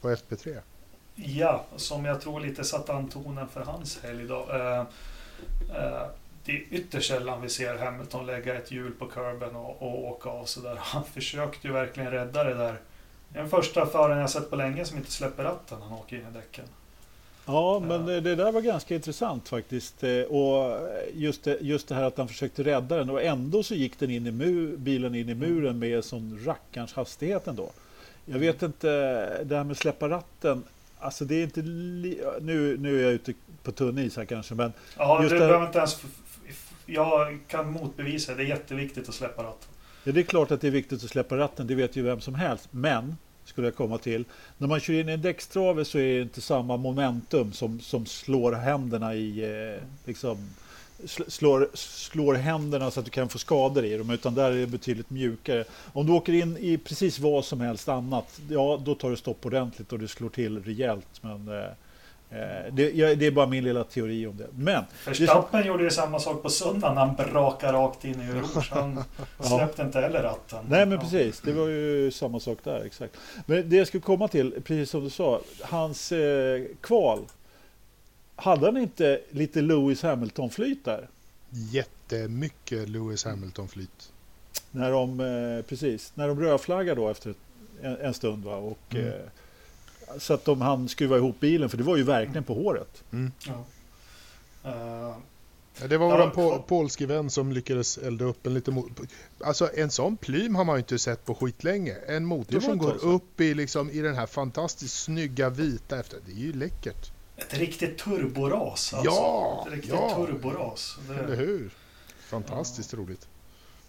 [0.01, 0.57] På FP3.
[1.15, 4.47] Ja, som jag tror lite satte an tonen för hans helg då.
[4.51, 4.79] Eh,
[5.77, 6.07] eh,
[6.45, 10.29] det är ytterst sällan vi ser Hamilton lägga ett hjul på kurben och, och åka
[10.29, 10.75] av sådär.
[10.79, 12.75] Han försökte ju verkligen rädda det där.
[13.29, 15.97] Det är den första föraren jag sett på länge som inte släpper ratten när han
[15.97, 16.65] åker in i däcken.
[17.45, 18.15] Ja, men Ja.
[18.15, 20.03] eh, det där var ganska intressant faktiskt.
[20.03, 20.79] Eh, Och
[21.13, 24.09] just det, just det här att han försökte rädda den och ändå så gick den
[24.11, 27.69] in i mu- bilen in i muren med sån rackarns hastighet ändå.
[28.25, 28.87] Jag vet inte,
[29.43, 30.63] det här med släppa ratten.
[30.99, 31.61] Alltså det är inte...
[31.61, 33.33] Nu, nu är jag ute
[33.63, 36.01] på tunn is här kanske, men Ja, du behöver inte ens...
[36.93, 38.37] Jag kan motbevisa det.
[38.37, 39.69] Det är jätteviktigt att släppa ratten.
[40.03, 42.21] Ja, det är klart att det är viktigt att släppa ratten, det vet ju vem
[42.21, 42.67] som helst.
[42.71, 44.25] Men, skulle jag komma till,
[44.57, 48.05] när man kör in i en däckstrave så är det inte samma momentum som, som
[48.05, 50.49] slår händerna i, eh, liksom,
[51.05, 54.67] slår, slår händerna så att du kan få skador i dem, utan där är det
[54.67, 55.63] betydligt mjukare.
[55.93, 59.45] Om du åker in i precis vad som helst annat, ja då tar du stopp
[59.45, 61.21] ordentligt och du slår till rejält.
[61.21, 61.71] Men eh,
[62.71, 64.47] det, ja, det är bara min lilla teori om det.
[64.55, 68.69] Men, Verstappen gjorde ju samma sak på söndagen när han brakade rakt in i Rouge.
[68.73, 69.03] Han
[69.39, 70.59] släppte inte heller ratten.
[70.69, 70.99] Nej men Ja.
[71.01, 72.83] precis, det var ju samma sak där.
[72.85, 73.17] Exakt.
[73.45, 77.19] Men det jag skulle komma till, precis som du sa, hans eh, kval.
[78.35, 81.07] Hade han inte lite Lewis Hamilton-flyt där?
[81.71, 84.11] Jättemycket Lewis Hamilton-flyt.
[84.71, 87.33] När de, eh, precis, när de rödflaggade då efter
[87.81, 88.43] en, en stund.
[88.43, 88.55] Va?
[88.55, 89.07] Och, Mm.
[89.07, 89.13] eh,
[90.19, 93.03] så att de hann skruva ihop bilen, för det var ju verkligen på håret.
[93.47, 93.65] Ja.
[94.63, 95.15] Eh,
[95.81, 98.83] Ja, det var Ja, vår po- och- polske vän som lyckades elda upp en lite...
[99.43, 101.95] Alltså en sån plym har man ju inte sett på skitlänge.
[102.07, 103.09] En motor som går sedan.
[103.09, 106.19] upp i, liksom, i den här fantastiskt snygga vita efter.
[106.25, 107.11] Det är ju läckert.
[107.37, 108.93] ett riktigt turboras.
[108.93, 109.11] Alltså.
[109.11, 110.15] Ja, Ett riktigt ja.
[110.15, 110.97] turboras.
[111.07, 111.69] Det- Eller hur?
[112.29, 113.27] Fantastiskt roligt.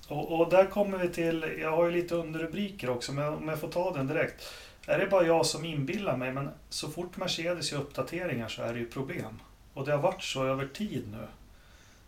[0.09, 3.59] Och, och där kommer vi till, jag har ju lite underrubriker också, men om jag
[3.61, 4.43] får ta den direkt.
[4.87, 8.73] Är det bara jag som inbillar mig, men så fort Mercedes gör uppdateringar så är
[8.73, 9.41] det ju problem.
[9.75, 11.27] Och det har varit så över tid nu.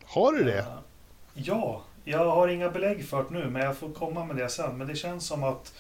[0.05, 0.59] Har du det?
[0.59, 0.79] Eh,
[1.35, 4.79] Ja, jag har inga belägg för det nu, men jag får komma med det sen.
[4.79, 5.75] Men det känns som att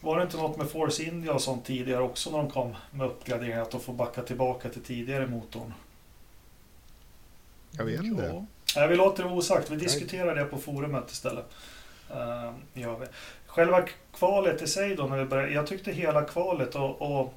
[0.00, 3.06] var det inte något med Force India och sånt tidigare också när de kom med
[3.06, 5.74] uppgraderingar, att de får backa tillbaka till tidigare motorn?
[7.70, 8.44] Jag vet inte.
[8.74, 8.86] Ja.
[8.86, 9.70] Vi låter det vara osagt.
[9.70, 11.46] Vi diskuterar det på forumet istället.
[12.10, 13.06] Uh, gör vi.
[13.58, 17.34] Själva kvalet i sig då, när vi började, jag tyckte hela kvalet och, och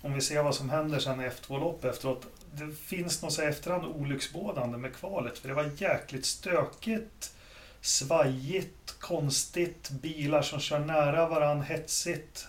[0.00, 2.26] om vi ser vad som händer sen i F2-lopp efteråt.
[2.52, 7.34] Det finns något så här efterhand olycksbådande med kvalet, för det var jäkligt stökigt,
[7.80, 12.46] svajigt, konstigt, bilar som kör nära varann, hetsigt.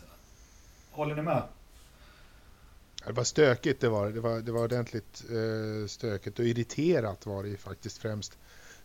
[0.91, 1.43] Håller ni med?
[3.05, 4.19] Det var stökigt det var det.
[4.19, 8.37] var, det var ordentligt eh, stökigt och irriterat var det ju faktiskt främst.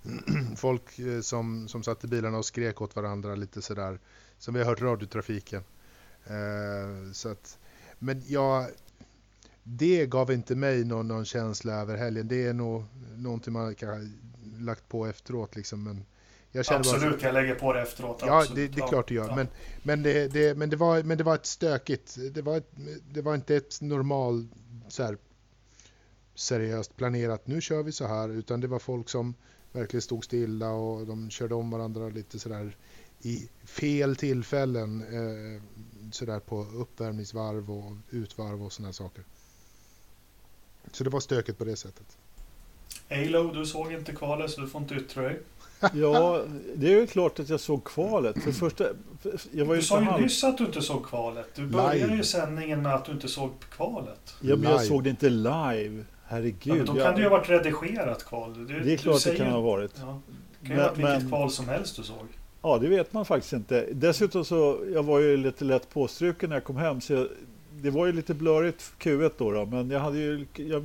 [0.57, 3.99] Folk eh, som, som satt i bilarna och skrek åt varandra lite sådär.
[4.43, 5.63] Som vi har hört radiotrafiken.
[6.27, 7.59] Eh, så att,
[7.99, 8.67] men jag,
[9.63, 12.29] det gav inte mig någon, någon känsla över helgen.
[12.29, 12.85] Det är nog
[13.17, 13.99] någonting man kan ha
[14.59, 15.83] lagt på efteråt liksom.
[15.83, 16.05] Men
[16.53, 18.23] jag känner bara- Absolut, jag lägger på det efteråt.
[18.27, 18.73] Ja, absolut.
[18.73, 19.29] det, det är klart du gör.
[19.29, 19.37] Ja.
[19.37, 19.49] Men,
[19.83, 22.17] men, det, det, men, det var, men det var ett stökigt.
[22.35, 22.71] Det var, ett,
[23.13, 24.49] det var inte ett normal
[24.89, 25.17] så här,
[26.35, 27.47] seriöst planerat.
[27.47, 28.29] Nu kör vi så här.
[28.29, 29.35] Utan det var folk som
[29.73, 32.77] verkligen stod stilla och de körde om varandra lite sådär
[33.23, 35.01] i fel tillfällen.
[35.03, 35.63] Eh,
[36.13, 39.25] sådär på uppvärmningsvarv och utvarv och sådana saker.
[40.93, 42.17] Så det var stökigt på det sättet.
[43.11, 45.41] Alo, du såg inte kvalet så du får inte yttra dig.
[45.95, 46.45] ja,
[46.75, 48.39] det är ju klart att jag såg kvalet.
[48.43, 48.85] För det första,
[49.23, 51.49] för jag var ju Du sa ju halv- nyss att du inte såg kvalet.
[51.55, 52.17] Du började Live.
[52.17, 54.35] ju sändningen med att du inte såg kvalet.
[54.41, 54.85] Ja, men jag live.
[54.89, 56.05] såg det inte live.
[56.25, 56.61] Herregud.
[56.63, 58.67] Ja, men då jag- kan det ju ha varit redigerat kval.
[58.67, 59.93] Du, Det är klart det säger- kan ha varit.
[60.01, 60.21] Ja,
[60.61, 62.27] det kan ju ha varit Men- vilket men- kval som helst du såg.
[62.63, 63.87] Ja, det vet man faktiskt inte.
[63.93, 67.01] Dessutom så, jag var ju lite lätt påstruken när jag kom hem.
[67.01, 67.29] Så jag,
[67.81, 70.83] det var ju lite blurrigt Q1 då, då men jag, hade ju, jag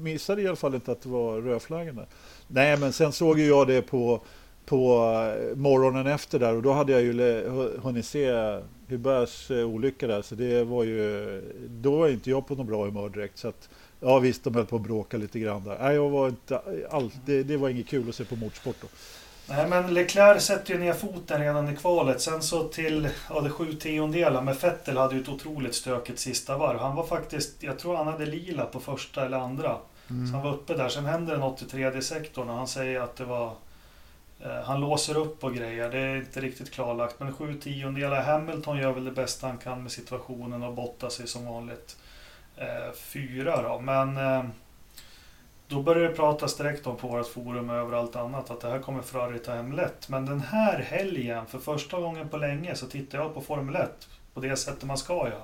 [0.00, 2.06] missade i alla fall inte att det var rödflaggen där.
[2.48, 4.20] Nej, men sen såg ju jag det på
[4.66, 5.04] på
[5.40, 7.48] eh, morgonen efter där och då hade jag ju
[7.82, 8.32] hunnit se
[8.88, 12.84] Hubers eh, olycka där så det var ju då var inte jag på något bra
[12.84, 13.68] humör direkt så att
[14.00, 15.78] ja visst de höll på att bråka lite grann där.
[15.80, 18.76] Nej, jag var inte eh, alls, det, det var inget kul att se på motorsport
[18.80, 18.86] då.
[19.46, 22.20] Nej, men Leclerc sätter ju ner foten redan i kvalet.
[22.20, 24.42] Sen så till ja, det sju tiondelar.
[24.42, 26.78] Men Vettel hade ju ett otroligt stökigt sista varv.
[26.78, 29.76] Han var faktiskt, jag tror han hade lila på första eller andra.
[30.10, 30.26] Mm.
[30.26, 30.88] Så han var uppe där.
[30.88, 33.52] Sen händer det något i tredje sektorn och han säger att det var...
[34.40, 35.90] Eh, han låser upp och grejer.
[35.90, 37.20] Det är inte riktigt klarlagt.
[37.20, 38.22] Men sju tiondelar.
[38.22, 41.96] Hamilton gör väl det bästa han kan med situationen och bottar sig som vanligt.
[42.56, 43.80] Eh, fyra då.
[43.80, 44.16] Men...
[44.16, 44.44] Eh,
[45.68, 48.78] då började det pratas direkt om på vårt forum och överallt annat att det här
[48.78, 50.08] kommer Ferrari ta hem lätt.
[50.08, 54.08] Men den här helgen, för första gången på länge, så tittar jag på Formel 1
[54.34, 55.42] på det sättet man ska göra.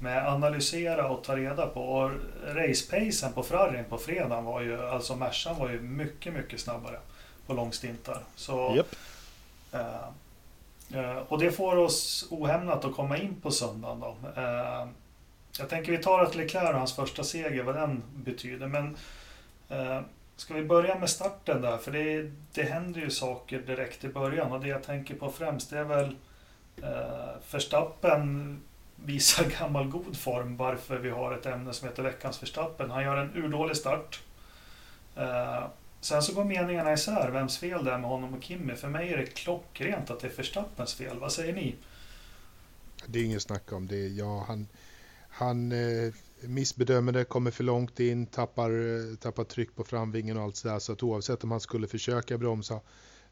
[0.00, 1.80] Med analysera och ta reda på.
[1.80, 2.10] Och
[2.46, 6.98] racepacen på Ferrarin på fredagen var ju, alltså Mercan var ju mycket, mycket snabbare
[7.46, 8.20] på långstintar.
[8.36, 8.96] Så, yep.
[9.72, 14.16] eh, eh, och det får oss ohämnat att komma in på söndagen då.
[14.40, 14.86] Eh,
[15.58, 18.66] jag tänker vi tar att Leclerc och hans första seger, vad den betyder.
[18.66, 18.96] Men
[19.68, 20.00] Eh,
[20.36, 21.78] ska vi börja med starten där?
[21.78, 25.70] För det, det händer ju saker direkt i början och det jag tänker på främst
[25.70, 26.16] det är väl
[26.82, 28.60] eh, Förstappen Verstappen
[28.96, 32.90] visar gammal god form varför vi har ett ämne som heter veckans Verstappen.
[32.90, 34.22] Han gör en urdålig start.
[35.16, 35.66] Eh,
[36.00, 38.74] sen så går meningarna isär vems fel det är med honom och Kimmy.
[38.74, 41.18] För mig är det klockrent att det är Verstappens fel.
[41.18, 41.74] Vad säger ni?
[43.06, 44.08] Det är inget snack om det.
[44.08, 44.68] Ja, han,
[45.28, 46.12] han eh,
[46.48, 50.78] missbedömer det, kommer för långt in, tappar, tappar tryck på framvingen och allt sådär.
[50.78, 52.80] Så att oavsett om han skulle försöka bromsa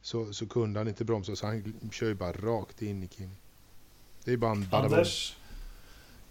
[0.02, 1.36] så, så kunde han inte bromsa.
[1.36, 3.30] Så han kör ju bara rakt in i Kim.
[4.24, 5.36] Det är bara en Anders?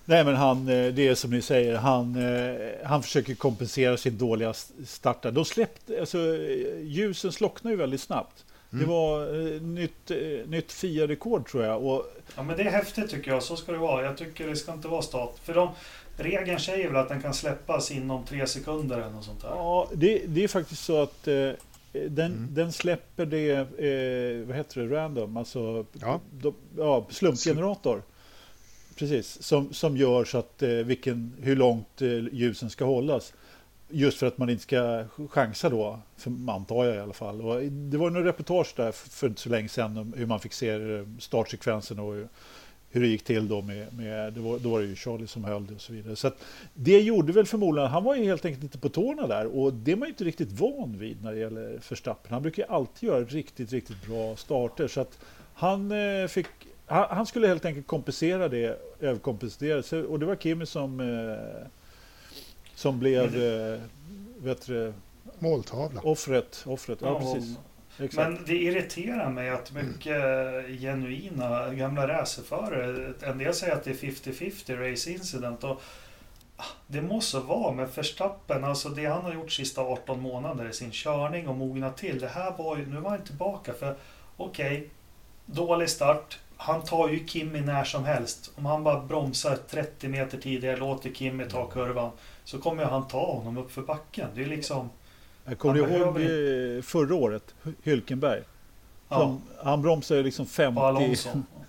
[0.06, 4.18] Nej men han, eh, det är som ni säger, han, eh, han försöker kompensera sin
[4.18, 4.54] dåliga
[4.86, 5.24] start.
[5.24, 6.18] De släppte, alltså,
[6.82, 8.46] ljusen slocknade ju väldigt snabbt.
[8.74, 8.86] Mm.
[8.86, 11.86] Det var eh, nytt, eh, nytt FIA-rekord tror jag.
[11.86, 12.06] Och...
[12.36, 14.06] Ja men det är häftigt tycker jag, så ska det vara.
[14.06, 15.40] Jag tycker det ska inte vara stat.
[15.44, 15.70] För de,
[16.18, 19.50] Regeln säger väl att den kan släppas inom tre sekunder eller något sånt där?
[19.50, 21.52] Ja, det, det är faktiskt så att eh,
[21.94, 22.48] den, mm.
[22.54, 26.20] den släpper det, eh, vad heter det, random, alltså ja.
[26.32, 28.02] Do, ja, slumpgenerator.
[28.96, 33.34] Precis, som, som gör så att eh, vilken, hur långt eh, ljusen ska hållas.
[33.90, 37.42] Just för att man inte ska chansa då, för, antar jag i alla fall.
[37.42, 40.40] Och det var en reportage där för, för inte så länge sedan om hur man
[40.40, 42.16] fick se eh, startsekvensen och
[42.92, 45.44] hur det gick till då med, med det var, då var det ju Charlie som
[45.44, 46.16] höll det och så vidare.
[46.16, 46.32] Så
[46.74, 49.92] det gjorde väl förmodligen, han var ju helt enkelt inte på tårna där och det
[49.92, 52.34] är man ju inte riktigt van vid när det gäller Verstappen.
[52.34, 55.20] Han brukar ju alltid göra riktigt, riktigt bra starter så att
[55.54, 56.48] han eh, fick
[56.86, 61.68] han, han, skulle helt enkelt kompensera det, överkompensera sig och det var Kimi som eh,
[62.76, 63.80] som blev, eh,
[64.38, 64.94] vet du,
[65.40, 66.02] Måltavla.
[66.02, 67.00] Offret, offret.
[67.02, 67.56] Ja, precis.
[68.02, 68.30] Exakt.
[68.30, 70.78] Men det irriterar mig att mycket mm.
[70.78, 75.64] genuina gamla racerförare, en del säger att det är 50-50 race incident.
[75.64, 75.82] Och
[76.58, 80.74] ah, det måste vara med Verstappen, alltså det han har gjort sista 18 månader i
[80.74, 82.20] sin körning och mognat till.
[82.20, 83.96] Det här var ju, nu var han tillbaka för
[84.38, 84.90] okej, okay,
[85.46, 86.40] dålig start.
[86.58, 88.52] Han tar ju Kimmy när som helst.
[88.56, 92.12] Om han bara bromsar 30 meter tidigare, låter Kimmy ta kurvan,
[92.44, 94.28] så kommer han ta honom upp för backen.
[94.36, 94.90] Det är liksom...
[95.46, 96.82] Jag kommer ihåg behöver...
[96.82, 98.42] förra året, Hylkenberg.
[99.10, 99.64] Som, ja.
[99.64, 100.82] Han bromsade liksom 50...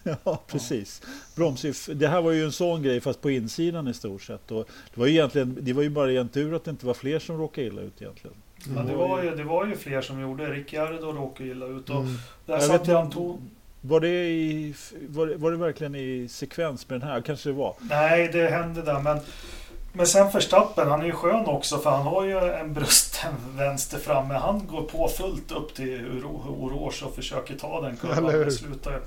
[0.25, 1.03] ja, precis.
[1.37, 4.51] Broms, det här var ju en sån grej fast på insidan i stort sett.
[4.51, 6.95] Och det, var ju egentligen, det var ju bara en tur att det inte var
[6.95, 8.37] fler som råkade illa ut egentligen.
[8.67, 8.79] Mm.
[8.79, 10.51] Ja, det, var ju, det var ju fler som gjorde.
[10.51, 11.91] Ricciardo råkade illa ut.
[11.91, 12.15] Och mm.
[12.47, 13.41] där jag satt vet, tog...
[13.81, 14.75] var, det i,
[15.09, 17.21] var, det, var det verkligen i sekvens med den här?
[17.21, 17.75] Kanske det var?
[17.81, 19.01] Nej, det hände där.
[19.01, 19.19] Men
[19.93, 23.99] men sen Verstappen, han är ju skön också för han har ju en brusten vänster
[23.99, 24.35] framme.
[24.35, 28.51] Han går på fullt upp till Oroge och försöker ta den kurvan.
[28.51, 29.01] Slutar.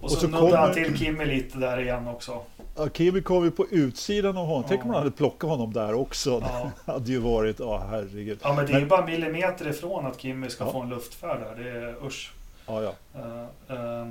[0.00, 2.42] Och, och så, så nuddar han till Kimi lite där igen också.
[2.76, 4.62] Ja, Kimi kom ju på utsidan av honom.
[4.62, 4.68] Ja.
[4.68, 6.30] Tänk om man hade plockat honom där också.
[6.30, 6.70] Ja.
[6.86, 8.38] Det hade ju varit, ja oh, herregud.
[8.42, 8.88] Ja men det är men...
[8.88, 10.72] bara millimeter ifrån att Kimi ska ja.
[10.72, 11.64] få en luftfärd där.
[11.64, 12.32] Det är usch.
[12.66, 12.92] Ja, ja.
[13.20, 14.08] Uh, uh,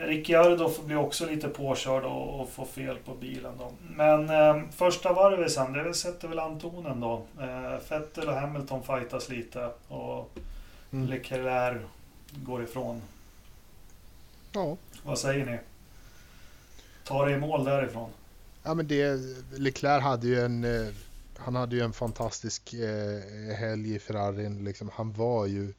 [0.00, 3.52] Ricciardo blir också lite påkörd och, och får fel på bilen.
[3.58, 3.72] Då.
[3.96, 7.22] Men eh, första varvet sen, det sätter väl Antonen då.
[7.40, 10.30] Eh, Vettel och Hamilton fightas lite och
[10.92, 11.06] mm.
[11.06, 11.82] Leclerc
[12.44, 13.02] går ifrån.
[14.52, 14.76] Ja.
[15.02, 15.58] Vad säger ni?
[17.04, 18.10] Tar det i mål därifrån?
[18.62, 19.20] Ja men det,
[19.56, 20.92] Leclerc hade ju en, eh,
[21.36, 24.64] han hade ju en fantastisk eh, helg i Ferrarin.
[24.64, 25.72] Liksom, han var ju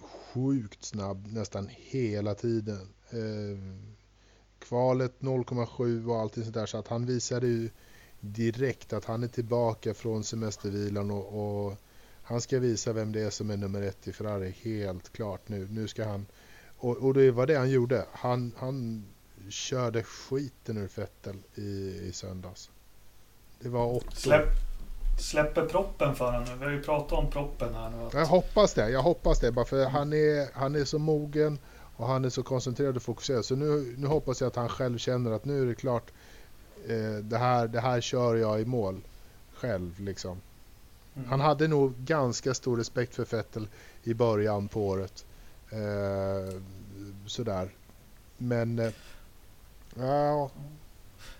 [0.00, 2.88] sjukt snabb nästan hela tiden.
[3.10, 3.58] Eh,
[4.58, 6.66] kvalet 0,7 och allting sånt där.
[6.66, 7.70] Så att han visade ju
[8.20, 11.76] direkt att han är tillbaka från semestervilan och, och
[12.22, 15.68] Han ska visa vem det är som är nummer ett i Ferrari, helt klart nu.
[15.70, 16.26] Nu ska han...
[16.78, 18.04] Och, och det var det han gjorde.
[18.12, 19.04] Han, han
[19.48, 22.70] körde skiten ur Vettel i, i söndags.
[23.60, 24.10] Det var åtta.
[24.10, 24.48] Släpp,
[25.20, 26.56] släpper proppen för honom nu?
[26.58, 28.18] Vi har ju pratat om proppen här nu.
[28.18, 29.52] Jag hoppas det, jag hoppas det.
[29.52, 31.58] Bara för han är, han är så mogen
[31.98, 33.44] och han är så koncentrerad och fokuserad.
[33.44, 36.10] Så nu, nu hoppas jag att han själv känner att nu är det klart.
[36.88, 39.00] Eh, det, här, det här kör jag i mål
[39.54, 40.40] själv liksom.
[41.16, 41.28] Mm.
[41.28, 43.68] Han hade nog ganska stor respekt för Vettel
[44.02, 45.24] i början på året.
[45.70, 46.60] Eh,
[47.26, 47.70] sådär.
[48.36, 48.78] Men...
[48.78, 48.92] Eh,
[49.96, 50.50] ja.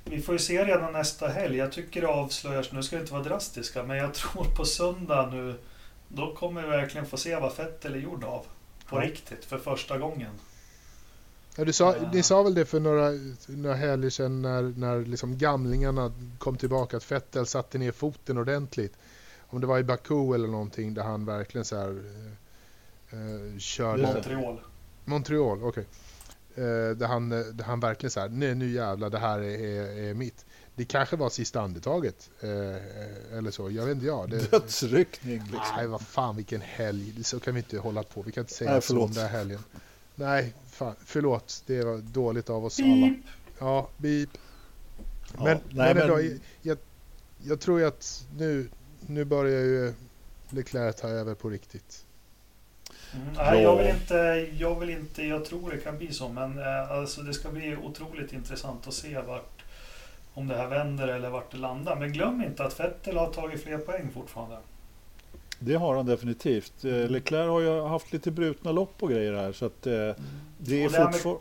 [0.04, 1.56] Vi får ju se redan nästa helg.
[1.56, 5.30] Jag tycker det avslöjas, nu ska vi inte vara drastiska, men jag tror på söndag
[5.32, 5.54] nu,
[6.08, 8.46] då kommer vi verkligen få se vad Vettel är gjord av.
[8.88, 9.06] På ja.
[9.06, 10.30] riktigt, för första gången.
[11.58, 12.12] Ja, du sa, uh.
[12.12, 13.12] Ni sa väl det för några,
[13.46, 18.92] några helger sedan när, när liksom gamlingarna kom tillbaka att Vettel satte ner foten ordentligt
[19.48, 22.02] om det var i Baku eller någonting där han verkligen så här
[23.10, 24.02] eh, eh körde...
[24.02, 24.60] Montreal.
[25.04, 25.86] Montreal, okej.
[26.54, 26.64] Okay.
[26.64, 30.10] Eh, där, han, där han verkligen så här, nej nu jävlar det här är, är,
[30.10, 30.44] är mitt.
[30.74, 32.30] Det kanske var sista andetaget.
[32.40, 34.30] Eh, eller så, jag vet inte jag.
[34.30, 35.76] Det, Dödsryckning liksom.
[35.76, 37.24] Nej, vad fan vilken helg.
[37.24, 38.22] Så kan vi inte hålla på.
[38.22, 39.60] Vi kan inte säga nej, så om den här helgen.
[40.14, 41.62] Nej, fan, förlåt.
[41.66, 42.88] Det var dåligt av oss beep.
[42.88, 43.14] alla.
[43.58, 44.28] Ja, beep.
[45.38, 46.40] Men, ja, nej, men, men...
[46.62, 46.78] Jag,
[47.42, 48.68] jag tror ju att nu,
[49.06, 49.94] nu börjar ju
[50.50, 52.04] Leclerc ta över på riktigt.
[53.14, 56.58] Mm, nej, jag vill, inte, jag vill inte, jag tror det kan bli så, men
[56.58, 59.64] eh, alltså, det ska bli otroligt intressant att se vart,
[60.34, 61.96] om det här vänder eller vart det landar.
[61.96, 64.58] Men glöm inte att Vettel har tagit fler poäng fortfarande.
[65.58, 66.84] Det har han definitivt.
[66.84, 67.12] Eh, mm.
[67.12, 69.52] Leclerc har ju haft lite brutna lopp och grejer här.
[69.52, 70.14] Så att, eh, mm.
[70.58, 71.40] det är fortfarande...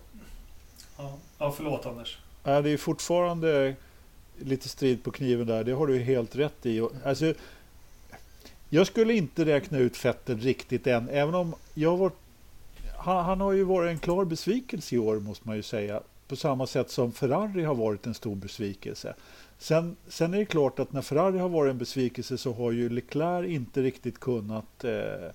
[0.98, 1.18] Ja.
[1.38, 2.18] ja, förlåt Anders.
[2.44, 3.76] Äh, det är fortfarande
[4.40, 6.88] lite strid på kniven där, det har du helt rätt i.
[7.06, 7.34] Alltså,
[8.70, 12.12] jag skulle inte räkna ut Vettel riktigt än, även om jag var,
[12.98, 16.02] han, han, har ju varit en klar besvikelse i år måste man ju säga.
[16.28, 19.14] På samma sätt som Ferrari har varit en stor besvikelse.
[19.60, 22.90] Sen, sen är det klart att när Ferrari har varit en besvikelse så har ju
[22.90, 25.26] Leclerc inte riktigt kunnat eh,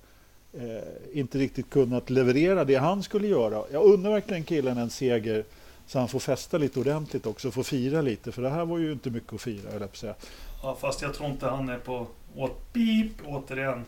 [0.53, 3.63] eh, inte riktigt kunnat leverera det han skulle göra.
[3.73, 5.45] Jag undrar verkligen killen en seger
[5.87, 8.33] så han får festa lite ordentligt också, få fira lite.
[8.33, 10.15] För det här var ju inte mycket att fira, jag säga.
[10.63, 12.07] Ja, fast jag tror inte han är på
[12.37, 13.85] åt pip återigen.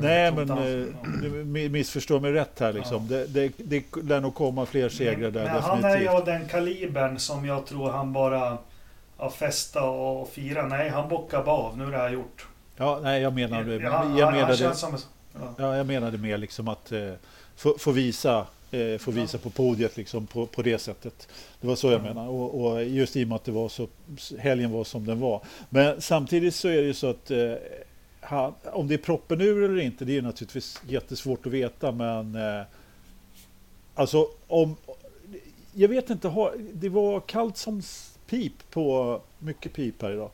[0.00, 0.88] Nej, men han,
[1.24, 3.08] eh, missförstå mig rätt här liksom.
[3.10, 3.16] Ja.
[3.16, 5.44] Det, det, det lär nog komma fler segrar där.
[5.44, 5.82] Men definitivt.
[5.82, 8.58] han är ju av den kalibern som jag tror han bara
[9.16, 10.66] har festa och fira.
[10.66, 11.78] Nej, han bockar av.
[11.78, 12.46] Nu är det här gjort.
[12.76, 13.64] Ja, nej, jag menar...
[13.64, 14.98] Jag, jag, jag menade, som,
[15.32, 15.54] ja.
[15.58, 15.76] ja.
[15.76, 17.12] jag menade mer liksom att eh,
[17.56, 21.28] få, få visa eh, få visa på podiet liksom på, på det sättet.
[21.60, 23.88] Det var så jag menar och, och, just i och med att det var så,
[24.38, 25.42] helgen var som den var.
[25.68, 27.52] Men samtidigt så är det ju så att eh,
[28.20, 32.34] han, om det är proppen ur eller inte, det är naturligtvis jättesvårt att veta men
[32.34, 32.62] eh,
[33.94, 34.76] alltså om
[35.72, 37.82] jag vet inte, det var kallt som
[38.26, 40.30] pip på, mycket pip här idag.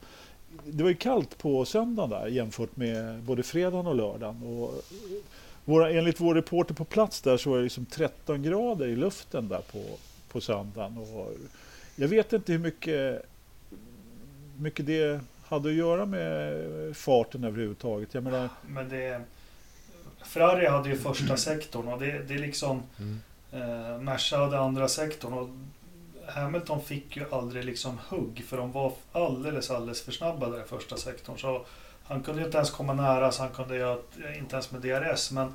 [0.65, 4.43] Det var ju kallt på söndagen där jämfört med både fredagen och lördagen.
[4.43, 4.83] Och
[5.65, 9.49] våra, enligt vår reporter på plats där så var det liksom 13 grader i luften
[9.49, 9.85] där på,
[10.29, 10.99] på söndagen.
[10.99, 11.33] Och
[11.97, 13.23] jag vet inte hur mycket,
[14.57, 18.15] mycket det hade att göra med farten överhuvudtaget.
[18.15, 19.21] Jag menar, Men det,
[20.23, 23.21] Ferrari hade ju första sektorn och det, det är liksom mm.
[23.53, 25.33] eh, Merca hade andra sektorn.
[25.33, 25.49] Och
[26.29, 30.69] Hamilton fick ju aldrig liksom hugg för de var alldeles, alldeles för snabba där i
[30.69, 31.39] första sektorn.
[31.39, 31.65] Så
[32.05, 33.99] han kunde inte ens komma nära så han kunde göra
[34.39, 35.31] inte ens med DRS.
[35.31, 35.55] Men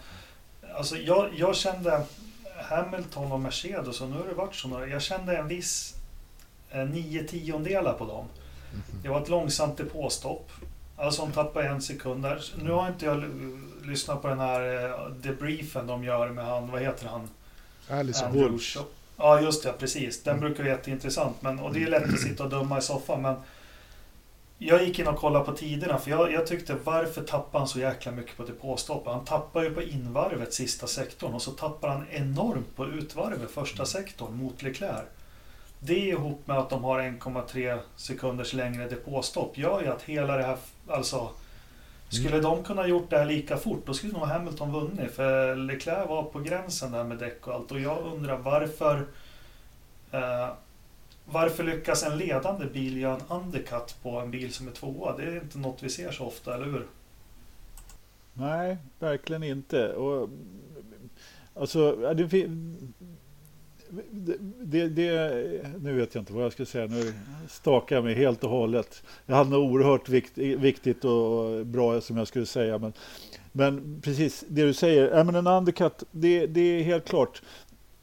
[0.76, 2.06] alltså jag, jag kände
[2.56, 4.88] Hamilton och Mercedes och nu har det varit så några.
[4.88, 5.96] Jag kände en viss
[6.70, 8.26] eh, nio tiondelar på dem.
[8.74, 9.02] Mhm.
[9.04, 10.52] Det var ett långsamt depåstopp.
[10.98, 12.44] Alltså de tappade en sekund där.
[12.64, 13.24] Nu har inte jag
[13.84, 17.30] lyssnat på den här eh, debriefen de gör med han, vad heter han?
[17.90, 18.78] Alice Walsh.
[19.18, 20.24] Ja just det, precis.
[20.24, 21.42] Den brukar vara jätteintressant.
[21.42, 23.22] Men, och det är lätt att sitta och döma i soffan.
[23.22, 23.36] Men
[24.58, 27.80] jag gick in och kollade på tiderna för jag, jag tyckte varför tappar han så
[27.80, 29.08] jäkla mycket på depåstopp?
[29.08, 33.86] Han tappar ju på invarvet sista sektorn och så tappar han enormt på utvarvet första
[33.86, 35.06] sektorn mot Leclerc.
[35.80, 40.44] Det ihop med att de har 1,3 sekunders längre depåstopp gör ju att hela det
[40.44, 40.58] här,
[40.88, 41.30] alltså
[42.10, 42.42] skulle mm.
[42.42, 46.24] de kunna gjort det här lika fort då skulle nog Hamilton vunnit för Leclerc var
[46.24, 49.08] på gränsen där med däck och allt och jag undrar varför
[50.12, 50.50] eh,
[51.30, 55.18] varför lyckas en ledande bil göra en undercut på en bil som är tvåa?
[55.18, 56.88] Det är inte något vi ser så ofta, eller hur?
[58.34, 59.94] Nej, verkligen inte.
[59.94, 60.30] Och,
[61.54, 62.50] alltså, det,
[64.62, 66.88] det, det, nu vet jag inte vad jag ska säga.
[66.88, 67.14] Nu
[67.50, 69.04] stakar jag mig helt och hållet.
[69.26, 72.78] Jag hade något oerhört vikt, viktigt och bra som jag skulle säga.
[72.78, 72.94] Men
[73.52, 77.42] Men precis det du säger, ja, men en undercut, det, det är helt klart.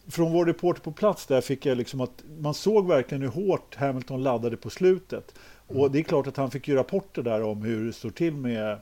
[0.09, 3.75] Från vår reporter på plats där fick jag liksom att man såg verkligen hur hårt
[3.75, 5.35] Hamilton laddade på slutet.
[5.67, 8.35] Och det är klart att han fick ju rapporter där om hur det står till
[8.37, 8.79] med,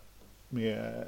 [0.48, 1.04] med,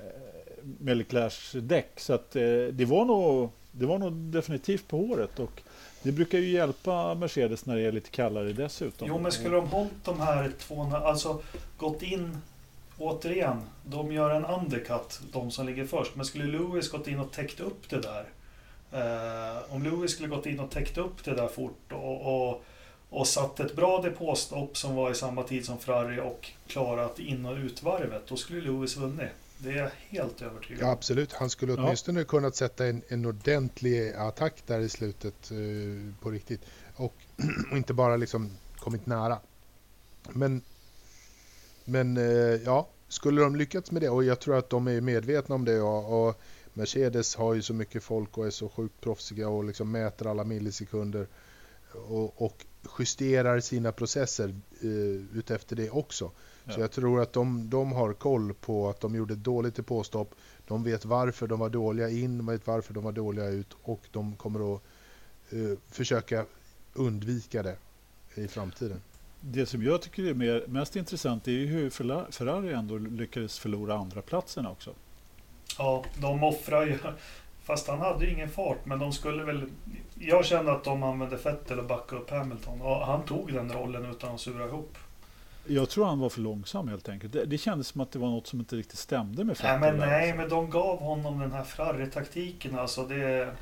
[0.63, 1.93] med Leclercs däck.
[1.97, 2.43] Så att, eh,
[2.73, 5.39] det, var nog, det var nog definitivt på håret.
[5.39, 5.63] Och
[6.05, 9.09] det brukar ju hjälpa Mercedes när det är lite kallare dessutom.
[9.09, 11.43] Jo, men skulle de hållit de här 200, alltså
[11.77, 12.39] gått in
[12.99, 16.17] återigen, de gör en undercut, de som ligger först.
[16.17, 18.25] Men skulle Lewis gått in och täckt upp det där.
[18.93, 22.65] Eh, om Lewis skulle gått in och täckt upp det där fort och, och,
[23.11, 27.47] och satt ett bra depåstopp som var i samma tid som Ferrari och klarat in
[27.47, 29.29] och utvarvet, då skulle Lewis vunnit.
[29.59, 30.89] Det är jag helt övertygad om.
[30.89, 31.33] Ja, absolut.
[31.33, 32.25] Han skulle åtminstone ja.
[32.25, 36.61] kunnat sätta en, en ordentlig attack där i slutet uh, på riktigt.
[36.95, 37.15] Och, och,
[37.77, 39.39] inte bara liksom kommit nära.
[40.33, 40.63] Men,
[41.85, 45.55] men uh, ja, skulle de lyckats med det och jag tror att de är medvetna
[45.55, 46.41] om det och, och
[46.73, 50.45] Mercedes har ju så mycket folk och är så sjukt proffsiga och liksom mäter alla
[50.45, 51.27] millisekunder
[51.93, 52.65] och, och
[52.99, 56.31] justerar sina processer uh, utefter det också.
[56.69, 60.35] Så jag tror att de, de har koll på att de gjorde dåligt i påstopp.
[60.67, 64.01] De vet varför de var dåliga in, de vet varför de var dåliga ut och
[64.13, 64.83] de kommer att
[65.53, 66.45] uh, försöka
[66.95, 67.77] undvika det
[68.35, 69.01] i framtiden.
[69.41, 71.91] Det som jag tycker är mer, mest intressant är ju hur
[72.31, 74.95] Ferrari ändå lyckades förlora andra platsen också.
[75.79, 76.99] Ja, de offrar ju.
[77.63, 79.71] Fast han hade ju ingen fart, men de skulle väl...
[80.15, 84.11] Jag kände att de använde Vettel och backa upp Hamilton och han tog den rollen
[84.11, 84.99] utan att sura ihop.
[85.67, 87.33] Jag tror han var för långsam helt enkelt.
[87.33, 89.81] Det, det kändes som att det var något som inte riktigt stämde med Vettel.
[89.81, 92.79] Nej, men, nej, men de gav honom den här Ferrari-taktiken.
[92.79, 93.55] Alltså det,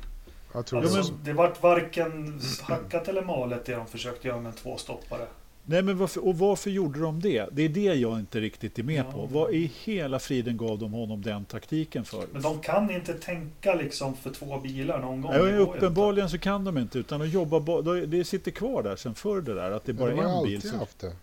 [0.51, 5.27] alltså, det, det vart varken hackat eller malet det de försökte göra med en tvåstoppare.
[5.65, 7.49] Nej, men varför, och varför gjorde de det?
[7.51, 9.11] Det är det jag inte riktigt är med ja.
[9.11, 9.25] på.
[9.25, 12.25] Vad i hela friden gav de honom den taktiken för?
[12.31, 15.33] Men de kan inte tänka liksom för två bilar någon gång.
[15.33, 19.41] Ja, uppenbarligen så kan de inte, utan de jobbar Det sitter kvar där sen förr
[19.41, 20.61] det där, att det är bara ja, en bil.
[20.61, 20.79] Som...
[20.79, 21.15] Haft det.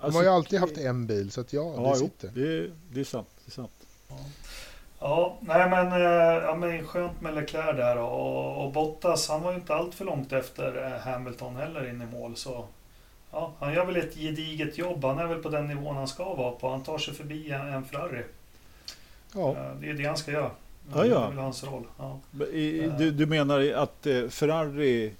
[0.00, 2.30] De alltså, har ju alltid haft en bil, så att ja, ja det sitter.
[2.34, 3.28] Jo, det, det, är sant.
[3.44, 3.72] Det är sant.
[4.08, 4.16] Ja.
[5.00, 9.52] ja, nej men, eh, ja, men skönt med Leclerc där och, och Bottas, han var
[9.52, 12.36] ju inte allt för långt efter eh, Hamilton heller in i mål.
[12.36, 12.64] Så
[13.30, 15.04] ja, han gör väl ett gediget jobb.
[15.04, 16.70] Han är väl på den nivån han ska vara på.
[16.70, 18.22] Han tar sig förbi en, en Ferrari.
[19.34, 19.50] Ja.
[19.50, 20.50] Eh, det är det han ska göra.
[20.94, 21.18] Ja, ja.
[21.20, 21.86] Det är väl hans roll.
[21.98, 22.20] Ja.
[22.98, 25.12] Du, du menar att Ferrari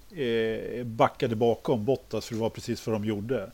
[0.83, 3.51] backade bakom Bottas för det var precis vad de gjorde?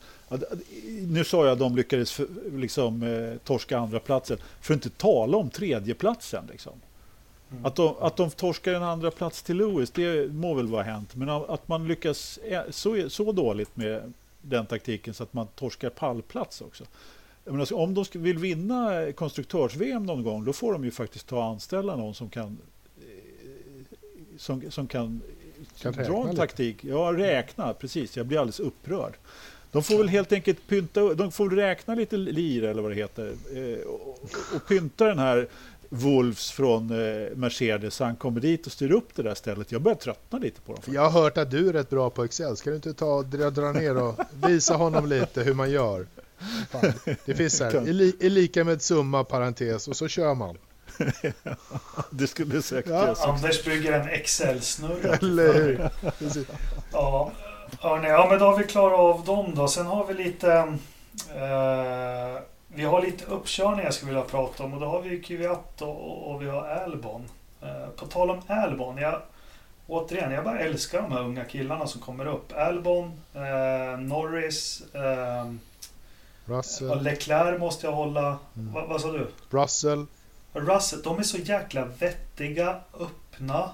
[1.08, 2.22] Nu sa jag att de lyckades
[2.52, 6.48] liksom, eh, torska andra platsen för att inte tala om tredjeplatsen.
[6.52, 6.74] Liksom.
[7.52, 7.66] Mm.
[7.66, 11.16] Att, de, att de torskar en andra plats till Lewis, det må väl vara hänt.
[11.16, 16.62] Men att man lyckas så, så dåligt med den taktiken så att man torskar pallplats
[16.62, 16.84] också.
[17.44, 21.44] Menar, om de vill vinna konstruktörs-VM någon gång, då får de ju faktiskt ta och
[21.44, 22.58] anställa någon som kan
[22.98, 23.98] eh,
[24.38, 25.22] som, som kan,
[25.82, 26.84] kan dra en taktik.
[26.84, 28.18] Ja, räkna, precis.
[28.18, 29.14] Jag blir alldeles upprörd.
[29.72, 33.34] De får väl helt enkelt pynta, de får räkna lite lir eller vad det heter
[33.56, 34.20] eh, och,
[34.56, 35.48] och pynta den här
[35.90, 39.72] Wolves från eh, Mercedes så han kommer dit och styr upp det där stället.
[39.72, 40.82] Jag börjar tröttna lite på dem.
[40.86, 42.58] Jag har hört att du är rätt bra på Excel.
[42.58, 46.08] Ska du inte ta dra, dra ner och visa honom lite hur man gör?
[46.70, 46.94] Fan.
[47.26, 50.58] Det finns så här, är, lika med summa parentes och så kör man.
[52.10, 53.16] det skulle säkert ja.
[53.20, 55.16] Anders bygger en Excel-snurra.
[55.16, 55.90] Eller hur?
[56.92, 57.32] Ja,
[57.80, 59.68] Hörrni, ja men då har vi klarat av dem då.
[59.68, 60.52] Sen har vi lite...
[61.36, 65.82] Eh, vi har lite uppkörningar jag skulle vilja prata om och då har vi Kvyat
[65.82, 67.26] och, och vi har Albon.
[67.62, 69.22] Eh, på tal om Albon, jag,
[69.88, 72.54] återigen, jag bara älskar de här unga killarna som kommer upp.
[72.58, 75.52] Albon, eh, Norris, eh,
[76.46, 77.04] Russell.
[77.04, 78.38] Leclerc måste jag hålla.
[78.56, 78.74] Mm.
[78.74, 79.28] Va, vad sa du?
[79.50, 80.06] Russell.
[80.54, 83.72] Russell, de är så jäkla vettiga, öppna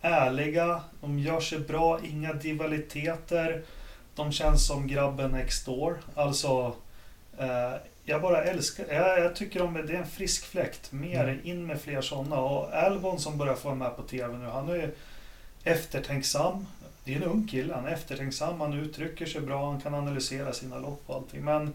[0.00, 3.62] ärliga, de gör sig bra, inga divaliteter.
[4.14, 5.98] De känns som grabben next door.
[6.14, 6.74] Alltså,
[7.38, 7.74] eh,
[8.04, 10.92] jag bara älskar, jag, jag tycker om det är en frisk fläkt.
[10.92, 11.40] Mer, mm.
[11.44, 12.40] in med fler sådana.
[12.40, 14.94] Och Albon som börjar få med på TV nu, han är ju
[15.64, 16.66] eftertänksam.
[17.04, 20.52] Det är en ung kille, han är eftertänksam, han uttrycker sig bra, han kan analysera
[20.52, 21.44] sina lopp och allting.
[21.44, 21.72] Men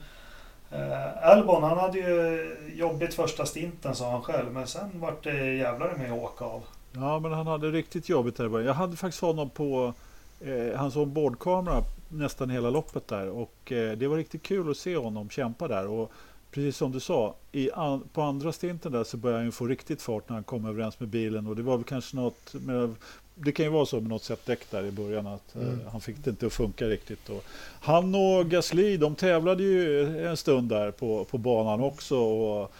[0.72, 5.53] eh, Albon, han hade ju jobbigt första stinten sa han själv, men sen vart det
[5.53, 6.64] jävlar med att åka av.
[6.96, 8.68] Ja, men han hade riktigt jobbigt där i början.
[8.68, 9.94] Jag hade faktiskt honom på
[10.42, 14.98] eh, hans ombordkamera nästan hela loppet där och eh, det var riktigt kul att se
[14.98, 15.88] honom kämpa där.
[15.88, 16.12] Och
[16.52, 17.36] precis som du sa,
[17.74, 21.00] an, på andra stinten där så började han få riktigt fart när han kom överens
[21.00, 22.96] med bilen och det var väl kanske något med,
[23.36, 25.80] det kan ju vara så med något sätt däck där i början att eh, mm.
[25.80, 27.30] eh, han fick det inte att funka riktigt.
[27.30, 27.44] Och
[27.82, 32.18] han och Gasly, de tävlade ju en stund där på, på banan också.
[32.18, 32.72] Och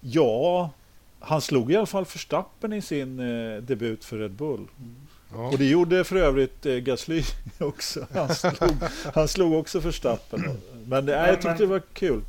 [0.00, 0.70] ja,
[1.24, 4.66] Han slog i alla fall Verstappen i sin eh, debut för Red Bull.
[5.32, 5.46] Ja.
[5.48, 7.22] Och det gjorde för övrigt eh, Gasly
[7.60, 8.06] också.
[8.14, 8.70] Han slog,
[9.14, 10.44] han slog också Verstappen.
[10.86, 12.22] Men det, nej, jag tyckte men- det var kul.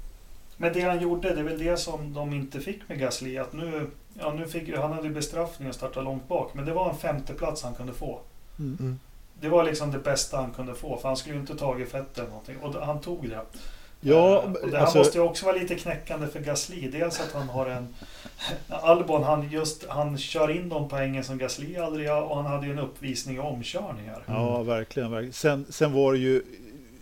[0.57, 3.37] Men det han gjorde, det är väl det som de inte fick med Gasly.
[3.37, 3.87] Att nu,
[4.19, 7.63] ja, nu fick, han hade bestraffning att starta långt bak, men det var en femteplats
[7.63, 8.19] han kunde få.
[8.59, 8.99] Mm.
[9.41, 12.17] Det var liksom det bästa han kunde få, för han skulle ju inte tagit fett
[12.17, 12.57] eller någonting.
[12.61, 13.41] Och han tog det.
[14.03, 16.89] Ja, Eh, det här alltså, måste ju också vara lite knäckande för Gasly.
[16.89, 17.87] Dels att han har en...
[18.69, 22.65] Albon, han, just, han kör in de poängen som Gasly aldrig gör och han hade
[22.67, 24.23] ju en uppvisning i omkörningar.
[24.27, 25.11] ja, verkligen.
[25.11, 25.33] verkligen.
[25.33, 26.43] Sen, sen, var det ju,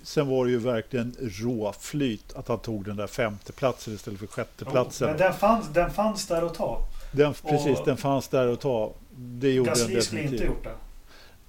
[0.03, 5.07] sen var det ju verkligen råflyt att han tog den där femteplatsen istället för sjätteplatsen.
[5.07, 6.80] Men den fanns, den fanns där att ta.
[7.11, 8.94] Den, precis, Och- den fanns där att ta.
[9.15, 10.72] Det gjorde Gasly skulle inte gjort det.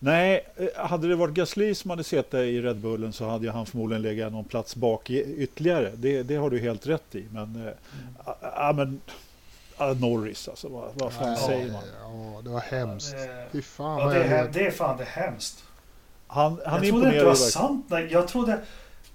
[0.05, 3.67] Nej, eh, hade det varit Gasly som hade suttit i Red Bullen så hade han
[3.67, 5.93] förmodligen legat någon plats bak ytterligare.
[5.95, 7.27] Det, det har du helt rätt i.
[7.31, 7.73] Men, eh,
[8.27, 9.01] ja, ja, men
[9.79, 11.83] ja, Norris alltså, vad, vad fan Nej, säger man?
[12.03, 13.13] Ja, det var hemskt.
[13.13, 15.65] Det- Fy fan Ja, det, är, det är fan det är hemskt.
[16.27, 17.87] Han, han jag trodde inte det var sant.
[17.89, 18.59] Nej, jag trodde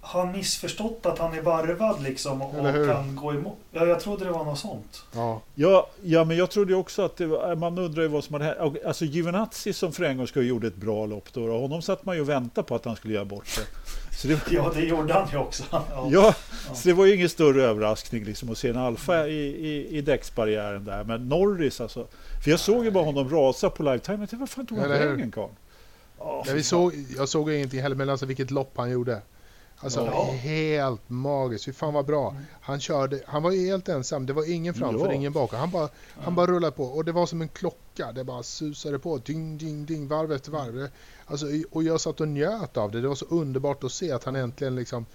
[0.07, 2.53] han missförstått att han är varvad liksom och,
[2.87, 3.57] kan gå emot.
[3.71, 5.03] Ja, jag trodde det var något sånt.
[5.15, 8.33] Ja, Ja, ja, men jag trodde också att det var, man undrar ju vad som
[8.33, 8.77] hade hänt.
[8.85, 11.43] Alltså Giovinazzi som för en gång skulle gjorde ett bra lopp då.
[11.43, 13.63] Och honom satt man ju och väntade på att han skulle göra bort sig.
[14.17, 15.63] Så det, Ja, det gjorde han ju också.
[15.71, 16.09] Ja.
[16.11, 16.33] ja,
[16.73, 20.01] så det var ju ingen större överraskning liksom att se en Alfa i, i, i
[20.01, 21.03] däcksbarriären där.
[21.03, 22.07] Men Norris alltså.
[22.43, 24.17] För jag såg ju bara honom rasa på lifetime.
[24.17, 25.09] Jag tänkte, vad fan tog han Eller hur?
[25.09, 25.53] vägen karln?
[26.19, 29.21] Ja, Nej, vi såg, jag såg ingenting heller, men alltså vilket lopp han gjorde.
[29.79, 30.31] Alltså Ja.
[30.31, 31.65] helt magiskt.
[31.65, 32.35] Fy fan vad bra.
[32.61, 34.25] Han körde, han var ju helt ensam.
[34.25, 35.13] Det var ingen framför, Ja.
[35.13, 35.59] ingen bakom.
[35.59, 35.89] Han bara,
[36.21, 38.11] han bara rullade på och det var som en klocka.
[38.11, 39.17] Det bara susade på.
[39.17, 40.89] Ding, ding, ding, varv efter varv.
[41.25, 43.01] Alltså, och jag satt och njöt av det.
[43.01, 45.05] Det var så underbart att se att han äntligen liksom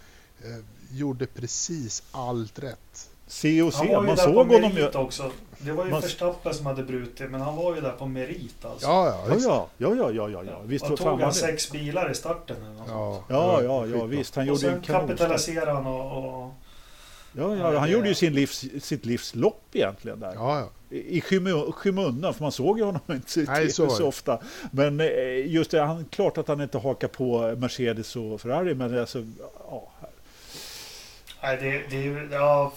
[0.45, 0.65] eh,
[0.97, 3.09] gjorde precis allt rätt.
[3.27, 4.01] Se och se.
[4.01, 4.89] Man såg honom ju.
[4.89, 5.31] också.
[5.65, 8.65] Det var ju Man- Verstappen som hade brutit, men han var ju där på merit
[8.65, 8.87] alltså.
[8.87, 10.61] Ja, ja, Ja, ja, ja, ja, ja, ja.
[10.65, 13.25] Visst och var tog han sex bilar i starten eller något sånt.
[13.29, 14.37] Ja, Ja, ja, ja, visst.
[14.37, 16.43] Han Och gjorde en sen kapitaliserade han och...
[16.45, 16.51] och
[17.37, 20.33] Ja, Ja, han gjorde ju sin livs, sitt livslopp egentligen där.
[20.35, 20.69] Ja, ja.
[20.97, 24.39] I skymu- skymundan, för man såg ju honom inte Nej, så så, ofta.
[24.71, 28.99] Men eh, just det, han, klart att han inte hakar på Mercedes och Ferrari, men
[29.01, 29.25] alltså,
[29.71, 29.91] ja.
[31.43, 32.29] Nej, det, det är ju...
[32.33, 32.73] Ja,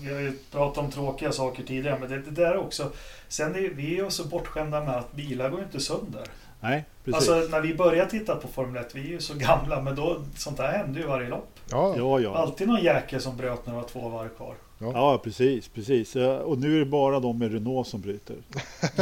[0.00, 2.90] vi har ju pratat om tråkiga saker tidigare, men det, det där också.
[3.28, 6.22] Sen är vi är ju så bortskämda med att bilar går inte sönder.
[6.60, 7.28] Nej, precis.
[7.30, 10.16] Alltså när vi började titta på Formel 1, vi är ju så gamla, men då,
[10.36, 11.48] sånt där hände ju varje lopp.
[11.70, 11.94] ja.
[11.96, 12.36] ja, ja.
[12.36, 14.54] Alltid någon jäkel som bröt när det var två varv kvar.
[14.78, 16.16] Ja, precis, precis.
[16.16, 18.36] Eh, Och nu är det bara de med Renault som bryter.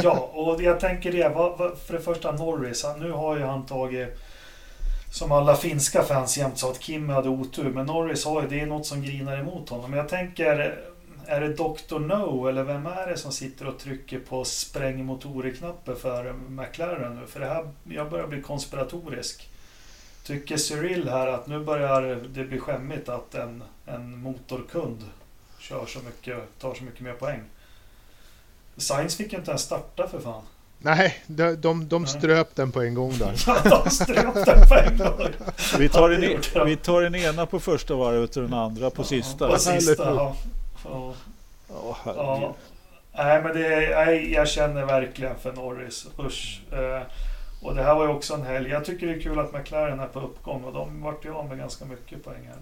[0.03, 1.33] Ja, och jag tänker det.
[1.85, 4.09] För det första Norris, nu har ju han tagit
[5.11, 7.69] som alla finska fans jämt sa att Kim hade otur.
[7.69, 9.89] Men Norris har ju, det är något som grinar emot honom.
[9.89, 10.79] Men jag tänker,
[11.25, 11.99] är det Dr.
[11.99, 17.27] No eller vem är det som sitter och trycker på spräng motorer-knappen för McLaren nu?
[17.27, 19.49] För det här, jag börjar bli konspiratorisk.
[20.23, 25.03] Tycker Cyril här att nu börjar det bli skämmigt att en, en motorkund
[25.59, 27.41] kör så mycket, tar så mycket mer poäng.
[28.77, 30.43] Sainz fick ju inte ens starta för fan.
[30.81, 33.33] Nej, de, de, de ströp den på en gång där.
[33.47, 35.27] Ja, de ströp den på en gång.
[35.79, 39.03] Vi tar, Ja, den, e- vi tar ena på första varvet och den andra på
[39.03, 39.49] sista.
[39.49, 40.35] På sista, ja.
[40.85, 41.13] Ja,
[41.69, 42.55] Ja, ja.
[43.17, 46.07] Nej, men det är, nej, jag känner verkligen för Norris.
[46.19, 46.61] Usch.
[46.71, 47.01] Eh,
[47.61, 48.69] och det här var ju också en helg.
[48.69, 51.47] Jag tycker det är kul att McLaren är på uppgång och de vart ju av
[51.49, 52.57] med ganska mycket poäng här.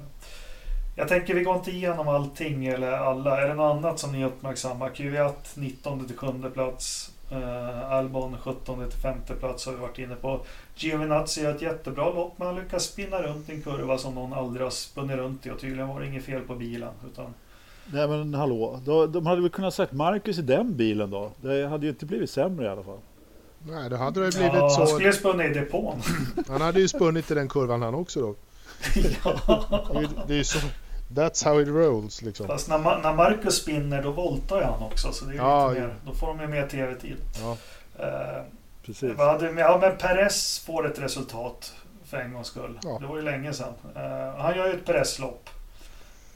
[0.95, 3.41] Jag tänker vi går inte igenom allting eller alla.
[3.41, 4.89] Är det något annat som ni uppmärksammar?
[4.89, 7.11] Kvyat 19 till 7 plats.
[7.32, 10.40] Eh, Albon 17 till 5 plats har vi varit inne på.
[10.76, 14.66] Giovinazzi gör ett jättebra lopp men han lyckas spinna runt en kurva som någon aldrig
[14.66, 16.90] har spunnit runt i och tydligen var det inget fel på bilen.
[17.12, 17.34] Utan
[17.94, 21.32] Nej men hallå, de, de hade väl kunnat sagt Marcus i den bilen då?
[21.41, 22.99] Det hade ju inte blivit sämre i alla fall.
[23.68, 24.86] Nej, då hade det blivit ja, han så.
[24.86, 26.02] skulle spunna i depån.
[26.48, 28.36] Han hade ju spunnit i den kurvan han också då.
[29.24, 29.86] ja.
[29.91, 30.60] Det är ju- Det är ju så.
[31.14, 32.48] That's how it rolls liksom.
[32.48, 35.12] Fast när, Ma- när Marcus spinner då voltar han också.
[35.12, 35.88] Så det är Ja, lite ja.
[35.88, 37.18] mer, då får de ju mer tv-tid.
[37.42, 37.58] Ja.
[38.06, 38.44] Eh,
[38.86, 39.12] Precis.
[39.58, 41.74] ja, men Perez får ett resultat
[42.06, 42.80] för en gångs skull.
[42.84, 42.98] Ja.
[43.02, 43.74] Det var ju länge sedan.
[43.96, 45.50] Eh, han gör ju ett Perez-lopp.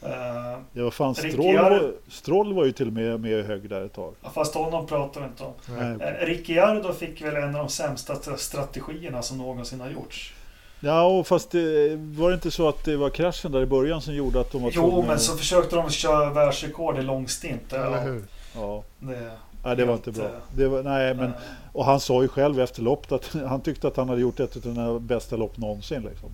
[0.02, 3.92] Eh, Ja, fan, Stroll var, Stroll var ju till och med med hög där ett
[3.92, 4.14] tag.
[4.34, 5.52] fast honom pratar vi inte om.
[5.68, 5.96] Nej.
[6.08, 10.34] Eh, Ricciardo fick väl en av de sämsta tra- strategierna som någonsin har gjorts.
[10.84, 14.00] Ja, och fast det, var det inte så att det var kraschen där i början
[14.00, 17.72] som gjorde att de var Jo, tvungna men så försökte de köra världsrekord i långstint.
[17.72, 18.24] Eller hur?
[18.54, 19.30] Ja, det,
[19.64, 20.30] nej, det var inte bra.
[20.56, 21.32] Det var, nej, men,
[21.72, 24.56] och han sa ju själv efter loppet att han tyckte att han hade gjort ett
[24.56, 26.02] av sina bästa lopp någonsin.
[26.02, 26.30] Liksom.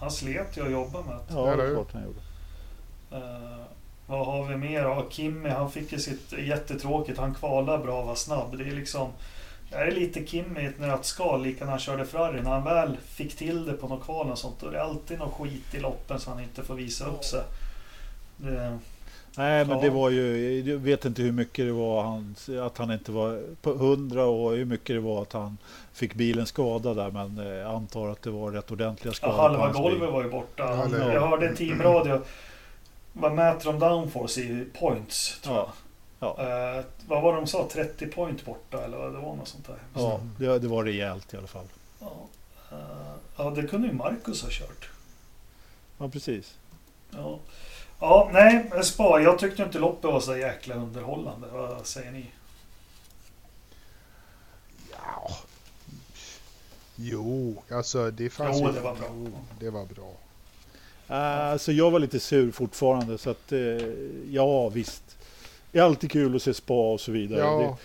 [0.00, 1.34] han slet ju att jobba med det.
[1.34, 2.20] Ja, det är klart han gjorde.
[3.26, 3.64] Eh,
[4.06, 4.82] Vad har vi mer?
[4.82, 7.18] Ja, Kimmy, han fick ju sitt jättetråkigt.
[7.18, 8.58] Han kvalade bra och var snabb.
[8.58, 9.08] Det är liksom...
[9.74, 12.42] Det är lite Kimmy i ett nötskal, lika när han körde Ferrari.
[12.42, 15.18] När han väl fick till det på något kval och sånt, då är det alltid
[15.18, 17.42] något skit i loppen så han inte får visa upp sig.
[18.36, 18.78] Det,
[19.36, 19.82] Nej, men Ja.
[19.84, 22.34] det var ju, jag vet inte hur mycket det var han,
[22.66, 25.58] att han inte var på 100 och hur mycket det var att han
[25.92, 27.10] fick bilen skadad där.
[27.10, 29.36] Men eh, jag antar att det var rätt ordentliga ja, skador.
[29.36, 30.62] på halva golvet var ju borta.
[30.62, 32.20] Ja, Han, jag hörde en teamradio.
[33.12, 35.40] Vad mäter de downforce i points?
[35.40, 35.64] Tror jag.
[35.66, 35.72] Ja,
[36.36, 37.68] ja, Eh, vad var det de sa?
[37.72, 39.36] 30 point borta eller vad det var?
[39.36, 39.78] Något sånt där.
[39.94, 41.66] ja det, det var rejält i alla fall.
[42.00, 42.12] Ja,
[42.72, 42.78] eh,
[43.36, 44.88] ja, det kunde ju Marcus ha kört.
[45.98, 46.54] Ja, precis.
[47.10, 47.38] Ja,
[48.00, 49.20] ja nej, Spa.
[49.20, 51.48] Jag tyckte inte loppet var så jäkla underhållande.
[51.52, 52.26] Vad säger ni?
[54.92, 55.30] Ja.
[56.96, 58.72] Jo, alltså det fanns Jo, ju...
[58.72, 59.06] det var bra.
[59.10, 60.12] Jo, det var bra.
[61.10, 63.58] Uh, alltså jag var lite sur fortfarande så att eh,
[64.30, 65.13] ja visst.
[65.74, 67.40] Det är alltid kul att se spa och så vidare.
[67.40, 67.78] Ja,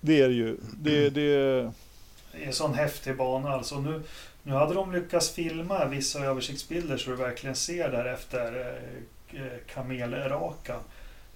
[0.00, 0.56] Det, det är det ju.
[0.80, 3.80] Det, det, Det är en sån häftig bana alltså.
[3.80, 4.02] Nu,
[4.42, 8.60] nu hade de lyckats filma vissa översiktsbilder så du verkligen ser där efter
[9.32, 10.80] eh, eh, kamelrakan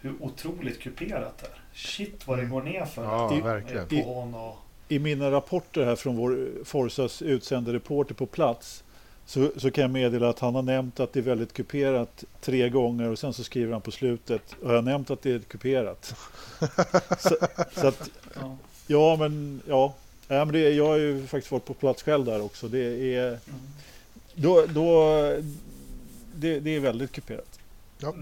[0.00, 1.60] hur otroligt kuperat det är.
[1.74, 3.04] Shit vad det går ner för.
[3.04, 4.04] ja I- verkligen.
[4.34, 4.56] Och...
[4.88, 8.84] I mina rapporter här från vår Forsas utsända reporter på plats
[9.30, 12.68] så, så kan jag meddela att han har nämnt att det är väldigt kuperat tre
[12.68, 15.38] gånger och sen så skriver han på slutet och jag har nämnt att det är
[15.38, 16.14] kuperat.
[17.18, 17.36] så,
[17.72, 18.56] så att, Ja.
[18.86, 19.94] ja men ja,
[20.28, 22.68] ja men det, jag har ju faktiskt varit på plats själv där också.
[22.68, 23.38] Det är, Mm.
[24.34, 25.10] då, då,
[26.34, 27.58] det, det är väldigt kuperat.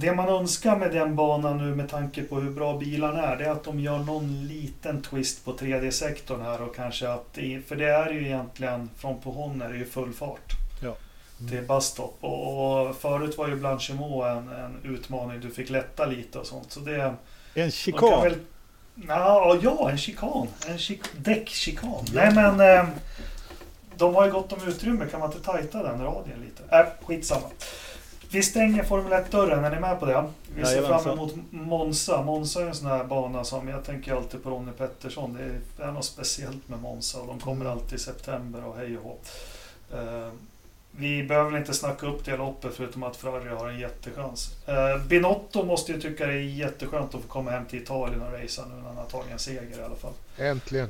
[0.00, 3.44] Det man önskar med den banan nu med tanke på hur bra bilarna är, det
[3.44, 7.76] är att de gör någon liten twist på 3D-sektorn här och kanske att det, för
[7.76, 10.52] det är ju egentligen från på hon är det ju full fart.
[11.38, 11.48] Ja.
[11.48, 16.38] Till busstop och, och förut var ju Blanchimot en, en utmaning, du fick lätta lite
[16.38, 16.72] och sånt.
[16.72, 17.14] Så det,
[17.54, 18.22] En chikan.
[18.22, 18.34] väl,
[18.94, 20.48] Nja, ja, en chikan.
[20.68, 22.04] En chik, däckchikan.
[22.12, 22.88] Nej men, eh,
[23.96, 26.76] de har ju gott om utrymme, kan man inte tajta den radien lite?
[26.76, 27.46] Äh, skitsamma.
[28.30, 30.24] Vi stänger Formel 1-dörren, är ni med på det?
[30.54, 31.02] Vi ser Jajamensan.
[31.04, 32.22] fram emot Monza.
[32.22, 35.38] Monza är en sån här bana som, jag tänker alltid på Ronnie Pettersson.
[35.76, 39.04] Det är något speciellt med Monza och de kommer alltid i september och hej och
[39.04, 39.16] hå.
[39.98, 40.28] Eh,
[40.98, 44.50] vi behöver inte snacka upp det loppet förutom att Ferrari har en jättechans.
[44.66, 48.32] Eh, Binotto måste ju tycka det är jätteskönt att få komma hem till Italien och
[48.32, 50.12] racea nu när han har tagit en seger i alla fall.
[50.38, 50.88] Äntligen.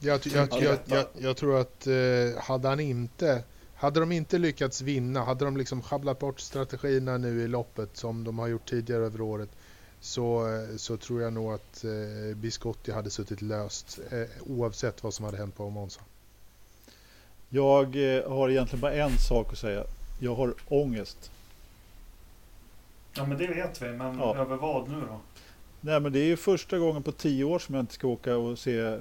[0.00, 0.94] Jag, jag, Ja, jag, detta.
[0.96, 3.42] jag, jag tror att eh, hade han inte
[3.74, 8.24] hade de inte lyckats vinna, hade de liksom schabblat bort strategierna nu i loppet som
[8.24, 9.48] de har gjort tidigare över året
[10.00, 15.14] så, eh, så tror jag nog att eh, Biscotti hade suttit löst eh, oavsett vad
[15.14, 16.00] som hade hänt på Monza.
[17.54, 19.84] Jag eh, har egentligen bara en sak att säga.
[20.20, 21.30] Jag har ångest.
[23.14, 24.36] Ja men det vet vi, men Ja.
[24.36, 25.20] över vad nu då?
[25.80, 28.36] Nej men det är ju första gången på tio år som jag inte ska åka
[28.36, 28.98] och se...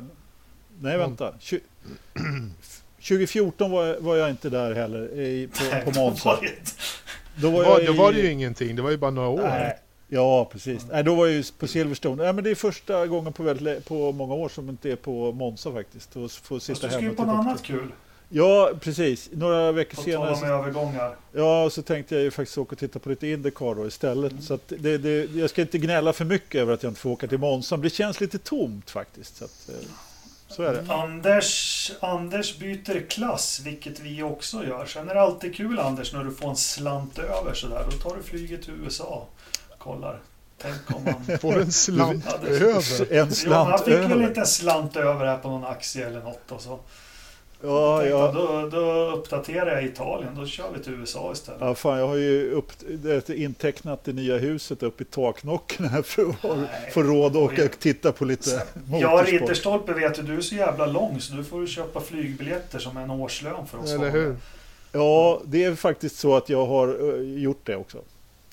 [0.79, 1.33] Nej vänta.
[1.39, 1.59] Tju-
[2.99, 6.39] 2014 var, var jag inte där heller i, på, på Monza.
[6.41, 6.51] Det
[7.41, 9.27] Då var, var, jag då i- var det ju ingenting, det var ju bara några
[9.29, 9.41] år.
[9.47, 9.77] Nej.
[10.07, 10.85] Ja, precis.
[10.91, 12.23] Nej, då var jag ju på Silverstone.
[12.23, 15.31] Nej, men det är första gången på, väldigt, på många år som inte är på
[15.31, 16.15] Monza faktiskt.
[16.15, 17.91] Och få Fast sitta du ska hemma ju på något annat kul.
[18.33, 19.29] Ja, precis.
[19.31, 20.35] Några veckor På senare.
[20.35, 21.15] Så, övergångar.
[21.31, 24.31] ja, så tänkte jag ju faktiskt åka och titta på lite Indycar då istället.
[24.31, 24.43] Mm.
[24.43, 27.09] Så att det, det, jag ska inte gnälla för mycket över att jag inte får
[27.09, 27.77] åka till Monza.
[27.77, 29.37] Det känns lite tomt faktiskt.
[29.37, 29.75] Så, att, eh,
[30.47, 30.93] så är det.
[30.93, 34.85] Anders, Anders byter klass, vilket vi också gör.
[34.85, 37.85] Sen är det alltid kul Anders när du får en slant över sådär.
[37.91, 39.25] Då tar du flyget till USA.
[39.77, 40.19] Kollar.
[40.61, 41.37] Tänk om man...
[41.39, 43.01] Får en slant Ja, över.
[43.01, 44.27] En Jo, han slant fick väl över.
[44.27, 46.79] lite slant över här på någon aktie eller något och så.
[47.63, 48.31] Ja, Tänkte ja.
[48.31, 51.61] Då, då uppdaterar jag Italien, då kör vi till USA istället.
[51.61, 52.71] Ja, fan, jag har ju upp,
[53.29, 57.79] intecknat det nya huset upp i taknocken här för att få råd att åka och
[57.79, 59.27] titta på lite Ja, motorsport.
[59.27, 62.97] Ridderstolpe vet du, du är så jävla lång så du får ju köpa flygbiljetter som
[62.97, 63.91] en årslön för oss.
[63.91, 64.35] Eller hur?
[64.91, 67.97] Ja, det är faktiskt så att jag har eh, gjort det också.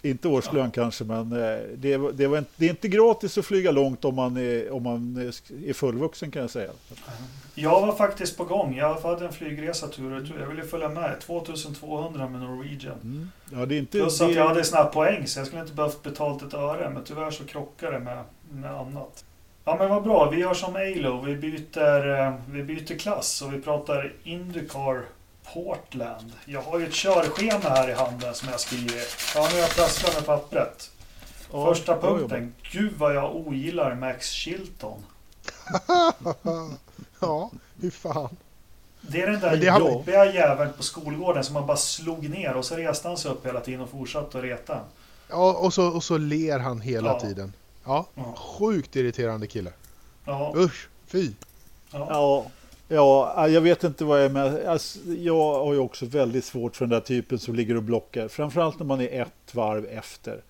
[0.03, 3.45] Inte årslön kanske, men eh, det, var- det, var inte, det är inte gratis att
[3.47, 6.71] flyga långt om man är, om man är- fullvuxen kan jag säga.
[7.55, 8.77] Jag var faktiskt på gång.
[8.77, 10.41] Jag hade en flygresa tur och retur.
[10.41, 11.21] Jag ville följa med.
[11.21, 12.95] 2200 med Norwegian.
[13.03, 13.31] Mm.
[13.53, 15.63] Ja, det är inte Plus det, att jag hade såna här poäng så jag skulle
[15.63, 16.91] inte behövt betalt ett öre.
[16.91, 19.25] Men tyvärr så krockade det med, med annat.
[19.65, 20.31] Ja men vad bra.
[20.31, 21.21] Vi gör som Alo.
[21.27, 25.03] Vi byter, eh, vi byter klass och vi pratar Indycar
[25.55, 26.33] Portland.
[26.45, 29.03] Jag har ju ett körschema här i handen som jag skriver.
[29.35, 30.91] Ja, nu har jag prasslat med pappret.
[31.53, 32.55] ja, Första punkten.
[32.73, 35.05] Gud vad jag ogillar Max Chilton.
[37.21, 37.51] ja,
[37.81, 38.37] hur fan.
[39.01, 42.55] Det är den där det har- jobbiga jäveln på skolgården som man bara slog ner
[42.55, 44.81] och så reste han sig upp hela tiden och fortsatte att reta.
[45.29, 47.21] Ja, och så, och så ler han hela Ja.
[47.21, 47.53] tiden.
[47.85, 48.35] Ja, Ja.
[48.37, 49.73] sjukt irriterande kille.
[50.25, 51.31] Ja, Usch, fy.
[51.91, 52.07] ja.
[52.11, 52.47] Ja,
[52.89, 54.67] ja, jag vet inte vad jag är med.
[54.67, 58.29] Alltså, jag har ju också väldigt svårt för den där typen som ligger och blockar.
[58.29, 60.43] Framförallt när man är ett varv efter.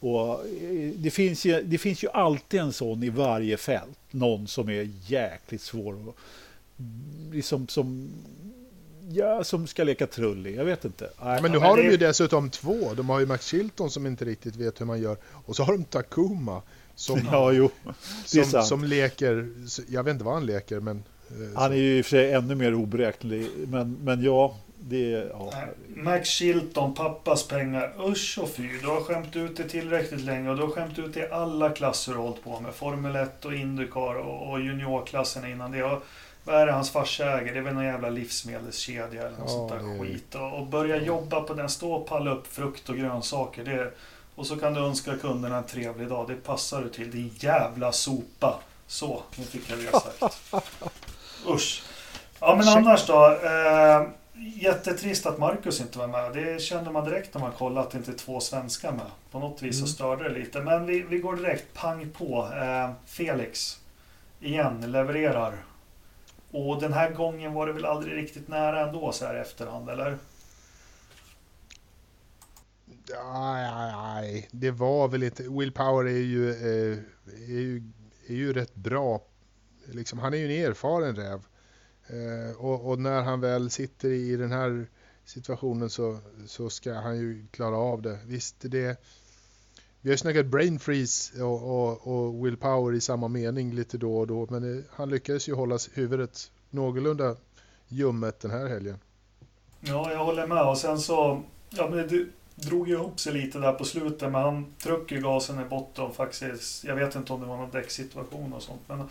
[0.00, 3.98] Och eh, det, finns ju, det finns ju alltid en sån i varje fält.
[4.10, 6.08] Någon som är jäkligt svår.
[6.08, 6.16] Och,
[7.32, 8.10] liksom som,
[9.12, 10.56] ja, som ska leka trullig.
[10.56, 11.10] Jag vet inte.
[11.24, 11.42] Nej.
[11.42, 12.94] Men nu men har det- de ju dessutom två.
[12.96, 15.16] De har ju Max Chilton som inte riktigt vet hur man gör.
[15.46, 16.62] Och så har de Takuma
[16.94, 17.70] som, Ja, jo.
[18.24, 19.48] som, som leker.
[19.88, 21.02] Jag vet inte vad han leker men...
[21.30, 23.48] eh, Han är ju i och för sig ännu mer oberäknelig.
[23.66, 24.56] Men, men ja,
[24.88, 25.28] det är...
[25.30, 25.52] Ja.
[25.96, 27.92] Max Chilton, pappas pengar.
[28.08, 28.78] Usch och fy.
[28.78, 31.70] Du har skämt ut det tillräckligt länge och du har skämt ut det i alla
[31.70, 32.74] klasser du har hållit på med.
[32.74, 35.82] Formel 1 och Indycar och, och juniorklassen innan det.
[35.82, 36.02] Och,
[36.44, 37.52] vad är det hans farsa äger?
[37.52, 40.34] Det är väl någon jävla livsmedelskedja eller något Ja, sånt där det skit.
[40.34, 41.68] Och, och börja jobba på den.
[41.68, 43.64] Stå och palla upp frukt och grönsaker.
[43.64, 43.90] Det,
[44.34, 46.28] och så kan du önska kunderna en trevlig dag.
[46.28, 47.10] Det passar du till.
[47.10, 48.60] Din jävla sopa.
[48.86, 50.38] Så, nu fick jag det sagt.
[51.48, 51.82] Usch.
[52.40, 52.76] Ja men Check.
[52.76, 53.38] annars då.
[53.42, 54.08] Eh,
[54.62, 56.32] jättetrist att Marcus inte var med.
[56.32, 59.06] Det kände man direkt när man kollade att det inte är två svenskar med.
[59.30, 59.88] På något vis så Mm.
[59.88, 60.60] störde det lite.
[60.60, 62.48] Men vi, vi går direkt pang på.
[62.54, 63.80] Eh, Felix.
[64.40, 65.64] Igen, levererar.
[66.50, 69.90] Och den här gången var det väl aldrig riktigt nära ändå så här i efterhand,
[69.90, 70.18] eller?
[73.08, 75.42] Nej, nej, nej, det var väl inte...
[75.42, 76.98] Will Power är ju, eh,
[77.48, 77.82] är ju,
[78.28, 79.20] är ju rätt bra.
[79.92, 81.40] Liksom, han är ju en erfaren räv.
[82.06, 84.86] Eh, och, och när han väl sitter i den här
[85.24, 88.18] situationen så, så ska han ju klara av det.
[88.26, 89.00] Visst, det...
[90.00, 94.26] Vi har snackat brain freeze och, och, och willpower i samma mening lite då och
[94.26, 94.46] då.
[94.50, 97.36] Men det, han lyckades ju hålla huvudet någorlunda
[97.88, 98.98] ljummet den här helgen.
[99.80, 100.68] Ja, jag håller med.
[100.68, 101.42] Och sen så...
[101.70, 105.20] Ja, men det drog ju ihop sig lite där på slutet, men han tryckte ju
[105.20, 106.84] gasen i botten faktiskt.
[106.84, 108.80] Jag vet inte om det var någon däcksituation och sånt.
[108.86, 109.08] Men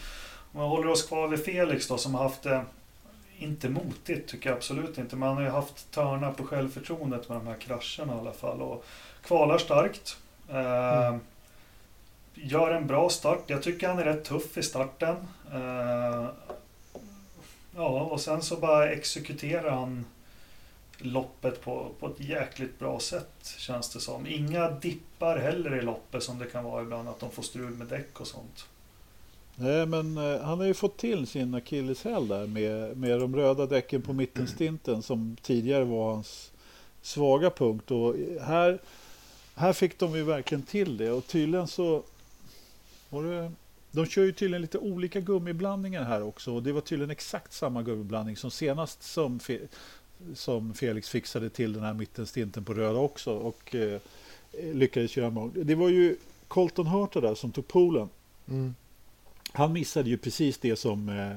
[0.53, 2.65] om vi håller oss kvar vid Felix då, som har haft det...
[3.38, 5.15] Inte motigt, tycker jag absolut inte.
[5.15, 8.61] Men han har ju haft törnar på självförtroendet med de här krascherna i alla fall.
[8.61, 8.85] Och
[9.23, 10.17] kvalar starkt.
[10.49, 11.19] Eh, Mm.
[12.34, 13.43] Gör en bra start.
[13.47, 15.15] Jag tycker han är rätt tuff i starten.
[15.53, 16.27] Eh,
[17.75, 20.05] ja, och sen så bara exekuterar han
[20.97, 24.27] loppet på, på ett jäkligt bra sätt känns det som.
[24.27, 27.88] Inga dippar heller i loppet som det kan vara ibland att de får strul med
[27.88, 28.65] däck och sånt.
[29.55, 33.65] Nej, men eh, han har ju fått till sin akilleshäl där med, med de röda
[33.65, 36.51] däcken på mittenstinten som tidigare var hans
[37.01, 37.91] svaga punkt.
[37.91, 38.80] Och här,
[39.55, 42.03] här fick de ju verkligen till det och tydligen så
[43.09, 43.51] var det
[43.91, 47.84] de kör ju tydligen lite olika gummiblandningar här också och det var tydligen exakt samma
[47.84, 49.67] gummiblandning som senast som, Fe-
[50.35, 53.99] som Felix fixade till den här mittenstinten på röda också och eh,
[54.73, 55.51] lyckades göra mål.
[55.55, 56.17] Det var ju
[56.47, 58.09] Colton Hurta där som tog polen
[58.47, 58.75] Mm
[59.53, 61.31] han missade ju precis det som eh,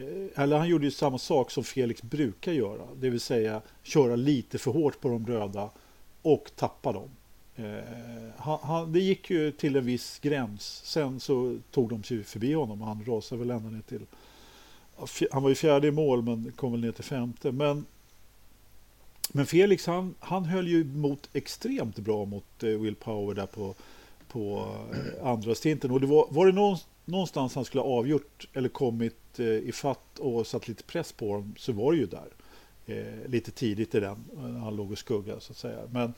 [0.00, 2.82] eh, eller han gjorde ju samma sak som Felix brukar göra.
[2.96, 5.70] Det vill säga köra lite för hårt på de röda
[6.22, 7.10] och tappa dem.
[7.56, 7.64] Eh,
[8.36, 10.80] han, han, det gick ju till en viss gräns.
[10.84, 14.06] Sen så tog de sig förbi honom och han rasade väl ända ner till...
[15.30, 17.52] Han var ju fjärde i mål men kom väl ner till femte.
[17.52, 17.86] Men,
[19.32, 23.74] men Felix han, han höll ju mot extremt bra mot eh, Will Power där på,
[24.28, 25.90] på eh, andra stinten.
[25.90, 29.72] Och det var, var det någon, någonstans han skulle ha avgjort eller kommit eh, i
[29.72, 32.28] fatt och satt lite press på dem så var det ju där.
[32.86, 35.80] Eh, lite tidigt i den, eh, när han låg och skugga så att säga.
[35.90, 36.14] Men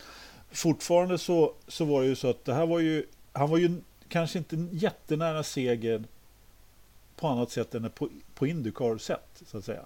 [0.51, 3.81] fortfarande så, så var det ju så att det här var ju, han var ju
[4.09, 6.07] kanske inte jättenära segern
[7.19, 9.85] på annat sätt än på, på Indycar-sätt så att säga.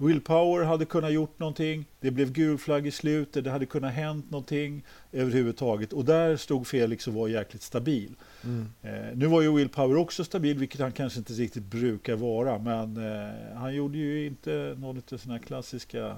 [0.00, 3.92] Will Power hade kunnat gjort någonting, det blev gul flagg i slutet, det hade kunnat
[3.92, 8.14] hänt någonting överhuvudtaget och där stod Felix och var jäkligt stabil.
[8.44, 8.68] Mm.
[8.82, 12.58] Eh, nu var ju Will Power också stabil, vilket han kanske inte riktigt brukar vara,
[12.58, 16.16] men eh, han gjorde ju inte någon av sina klassiska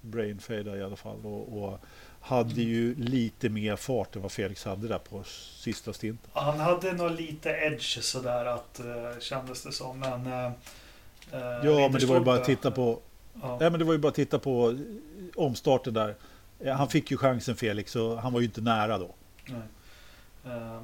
[0.00, 1.78] brain fade i alla fall och, och
[2.26, 5.22] hade ju lite mer fart än vad Felix hade där på
[5.58, 6.30] sista stinten.
[6.32, 9.98] Han hade nog lite edge sådär att uh, kändes det som.
[10.00, 10.52] Men, uh,
[11.64, 13.00] Ja, men det var ju bara att titta på
[13.42, 13.56] Ja.
[13.60, 14.76] Nej, men det var ju bara att titta på eh,
[15.34, 16.14] omstarten där.
[16.60, 19.14] Eh, Han fick ju chansen Felix och han var ju inte nära då.
[19.46, 19.60] Nej.
[20.46, 20.80] Eh,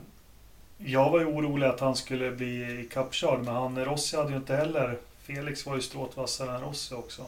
[0.78, 4.56] Jag var ju orolig att han skulle bli ikappkörd, men han Rossi hade ju inte
[4.56, 4.98] heller...
[5.22, 7.22] Felix var ju stråtvassare än Rossi också.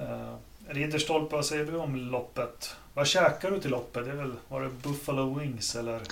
[0.00, 0.34] Uh,
[0.68, 2.76] Ridderstolpe, vad säger du om loppet?
[2.98, 4.04] Vad käkar du till loppet?
[4.04, 6.02] Det är väl, var det Buffalo Wings eller?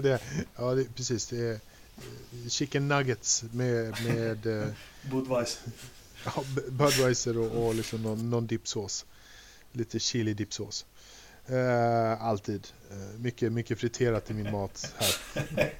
[0.02, 0.20] det,
[0.56, 1.26] ja, det, precis.
[1.26, 4.68] Det är eh, chicken nuggets med, med eh,
[5.10, 5.62] Budweiser?
[6.24, 9.06] ja, Budweiser och, och liksom någon, någon dippsås.
[9.72, 10.86] Lite chili dippsås.
[11.46, 12.66] Eh, alltid.
[12.90, 15.72] Eh, mycket, mycket friterat i min mat här.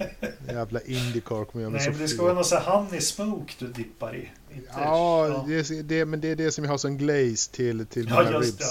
[0.54, 3.54] Jävla Indycar kommer jag med Nej, men det ska vara någon sån här honey smoke
[3.58, 4.30] du dippar i.
[4.54, 8.08] Inte, Ja, det, det, men det är det som jag har som glaze till, till
[8.08, 8.64] ja, mina just det.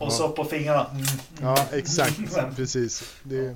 [0.00, 0.10] Och Ja.
[0.10, 0.86] så på fingrarna.
[0.90, 1.02] Mm.
[1.42, 2.20] Ja, exakt.
[2.56, 3.02] Precis.
[3.22, 3.50] Det är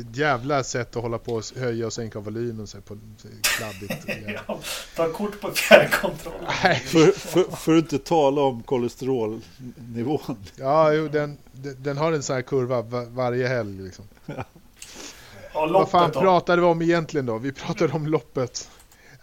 [0.00, 3.28] ett jävla sätt att hålla på och höja och sänka volymen så här på så
[3.42, 4.06] kladdigt.
[4.46, 4.58] Ja,
[4.96, 6.40] ta kort på fjärrkontrollen.
[6.64, 6.80] Nej.
[6.80, 10.36] För, för, för att inte tala om kolesterolnivån.
[10.56, 11.38] Ja, jo, den,
[11.78, 13.82] den har en sån här kurva va- varje helg.
[13.82, 14.04] Liksom.
[14.26, 16.20] Ja, Vad fan då?
[16.20, 17.38] pratade vi om egentligen då?
[17.38, 18.68] Vi pratade om loppet.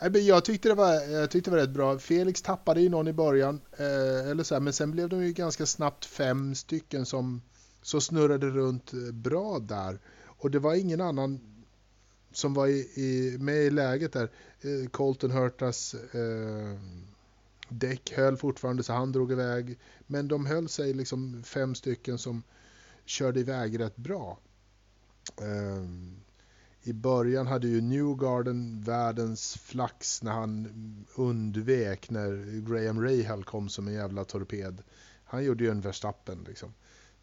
[0.01, 1.99] Jag, tyckte det var, jag tyckte det var rätt bra.
[1.99, 5.33] Felix tappade ju någon i början, eh, eller så här, men sen blev de ju
[5.33, 7.41] ganska snabbt fem stycken som
[7.81, 9.99] så snurrade runt eh, bra där.
[10.25, 11.39] Och det var ingen annan
[12.31, 14.31] som var i, i, med i läget där.
[14.61, 16.79] Eh, Colton Hurtas eh,
[17.69, 19.79] däck höll fortfarande så han drog iväg.
[20.07, 22.43] Men de höll sig liksom fem stycken som
[23.05, 24.39] körde iväg rätt bra.
[25.41, 25.85] Eh,
[26.83, 30.67] i början hade ju Newgarden världens flax när han
[31.15, 34.81] undvek när Graham Rahal kom som en jävla torped.
[35.25, 36.73] Han gjorde ju en Verstappen liksom.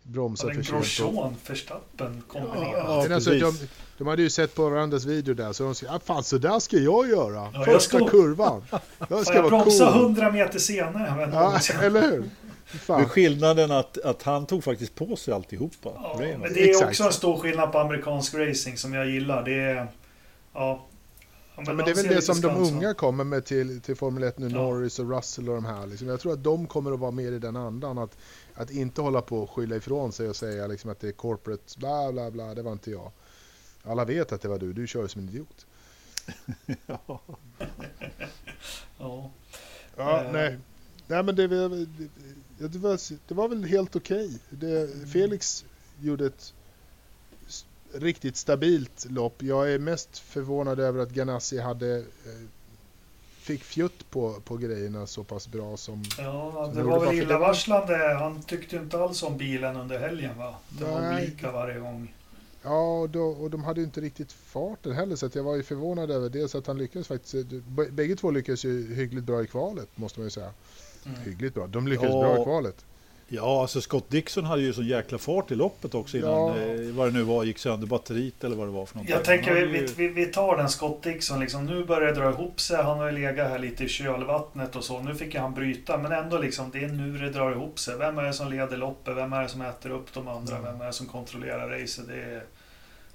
[0.03, 0.99] Ja, Bromsade den för sent.
[0.99, 2.73] Grosjean Verstappen kombinerat.
[2.87, 3.53] Ja, Men alltså, de,
[3.99, 6.59] de hade ju sett på varandras video där så de sa ah, fan så där
[6.59, 7.49] ska jag göra.
[7.53, 8.63] jag Första ska- kurvan.
[8.71, 10.03] Jag Fan, ska jag vara bromsade cool.
[10.03, 11.31] 100 meter senare.
[11.33, 12.31] Ja, eller hur?
[12.73, 13.09] Med Fan.
[13.09, 15.91] skillnaden att, att han tog faktiskt på sig alltihopa.
[15.95, 16.43] Ja, Raymond.
[16.43, 16.89] men det är Exakt.
[16.91, 19.45] också en stor skillnad på amerikansk racing som jag gillar.
[19.45, 19.75] Det är...
[19.75, 19.87] Ja.
[20.55, 20.85] Ja,
[21.67, 24.39] Ja, men det är väl det som de unga kommer med till, till Formel 1
[24.39, 24.53] nu, Ja.
[24.57, 25.87] Norris och Russell och de här.
[25.87, 26.09] Liksom.
[26.09, 27.99] Jag tror att de kommer att vara mer i den andan.
[27.99, 28.17] Att,
[28.55, 31.63] att inte hålla på och skylla ifrån sig och säga liksom att det är corporate,
[31.79, 33.11] bla bla bla, det var inte jag.
[33.85, 35.67] Alla vet att det var du, du kör som en idiot.
[36.87, 37.21] Ja.
[38.99, 39.31] Ja.
[39.97, 40.33] Ja, Eh.
[40.33, 40.59] nej.
[41.07, 41.47] Nej men det,
[42.59, 42.99] var- det, det, var,
[43.29, 44.39] det var väl helt okej.
[44.51, 45.65] Det- Felix
[46.01, 46.53] gjorde ett
[47.95, 49.43] riktigt stabilt lopp.
[49.43, 52.05] Jag är mest förvånad över att Ganassi hade eh,
[53.41, 56.05] fick fjutt på, på grejerna så pass bra som...
[56.19, 57.97] Ja, det det var var väl det var- illavarslande.
[58.21, 60.55] Han tyckte inte alls om bilen under helgen va?
[60.69, 61.23] Det var Nej.
[61.27, 62.15] olika varje gång.
[62.63, 65.63] Ja, och, då, och de hade ju inte riktigt farten heller så jag var ju
[65.63, 67.47] förvånad över dels att han lyckades faktiskt.
[67.91, 70.51] Bägge två lyckades ju hyggligt bra i kvalet måste man ju säga.
[71.09, 71.21] Mm.
[71.25, 71.67] Hyggligt bra.
[71.67, 72.21] De lyckades Ja.
[72.21, 72.85] bra i kvalet.
[73.29, 76.57] ja, alltså Scott Dixon hade ju sån jäkla fart i loppet också innan Ja.
[76.59, 79.15] eh, vad det nu var, gick sönder batteriet eller vad det var för någonting.
[79.17, 81.67] Jag tänker vi, vi, vi tar den Scott Dixon liksom.
[81.67, 82.83] Nu börjar det dra ihop sig.
[82.83, 85.01] Han har ju legat här lite i kölvattnet och så.
[85.01, 85.99] Nu fick han bryta.
[85.99, 87.97] Men ändå liksom, det är nu det drar ihop sig.
[87.99, 89.17] Vem är det som leder loppet?
[89.17, 90.57] Vem är det som äter upp de andra?
[90.57, 90.73] Mm.
[90.73, 92.09] Vem är det som kontrollerar racet?
[92.09, 92.43] Det är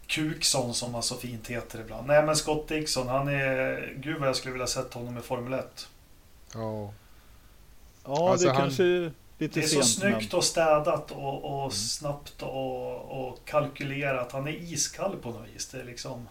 [0.07, 2.07] Kukson som han så fint heter ibland.
[2.07, 3.94] Nej men Scott Dixon, han är...
[3.98, 5.88] Gud vad jag skulle vilja sett honom i Formel 1.
[6.53, 6.94] Ja.
[8.05, 10.03] Ja, Alltså, det han- kanske är lite Det är så sent.
[10.03, 14.31] men- snyggt och städat och, och snabbt och, och kalkylerat.
[14.31, 15.67] Han är iskall på något vis.
[15.67, 16.27] Det är liksom...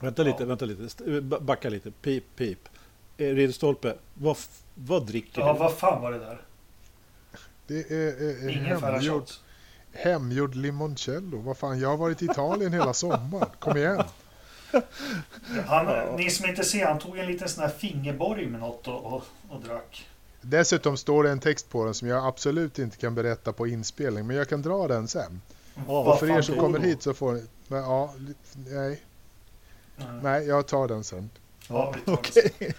[0.00, 0.46] Vänta lite, Ja.
[0.46, 1.20] vänta lite.
[1.20, 1.90] Ba- Backa lite.
[1.90, 2.68] Pip, pip.
[3.16, 4.36] Eh, Ridderstolpe, vad,
[4.74, 5.58] vad dricker Ja, du?
[5.58, 6.40] vad fan var det där?
[7.66, 9.24] Det är, är, är Ingen hemgjord,
[9.92, 11.38] hemgjord limoncello.
[11.40, 13.48] Vad fan, jag har varit i Italien hela sommaren.
[13.58, 14.02] Kom igen.
[15.66, 16.14] Han, Ja.
[16.16, 19.22] Ni som inte ser, han tog en liten sån här fingerborg med något och, och,
[19.48, 20.06] och drack.
[20.48, 24.26] Dessutom står det en text på den som jag absolut inte kan berätta på inspelning.
[24.26, 25.40] Men jag kan dra den sen.
[25.86, 27.44] Vad Och för er som kommer hit så får ni...
[27.68, 28.14] Men, ja,
[28.68, 29.02] nej,
[30.00, 30.18] Mm.
[30.18, 31.30] nej, jag tar den sen.
[31.68, 32.72] Ja, vi tar det.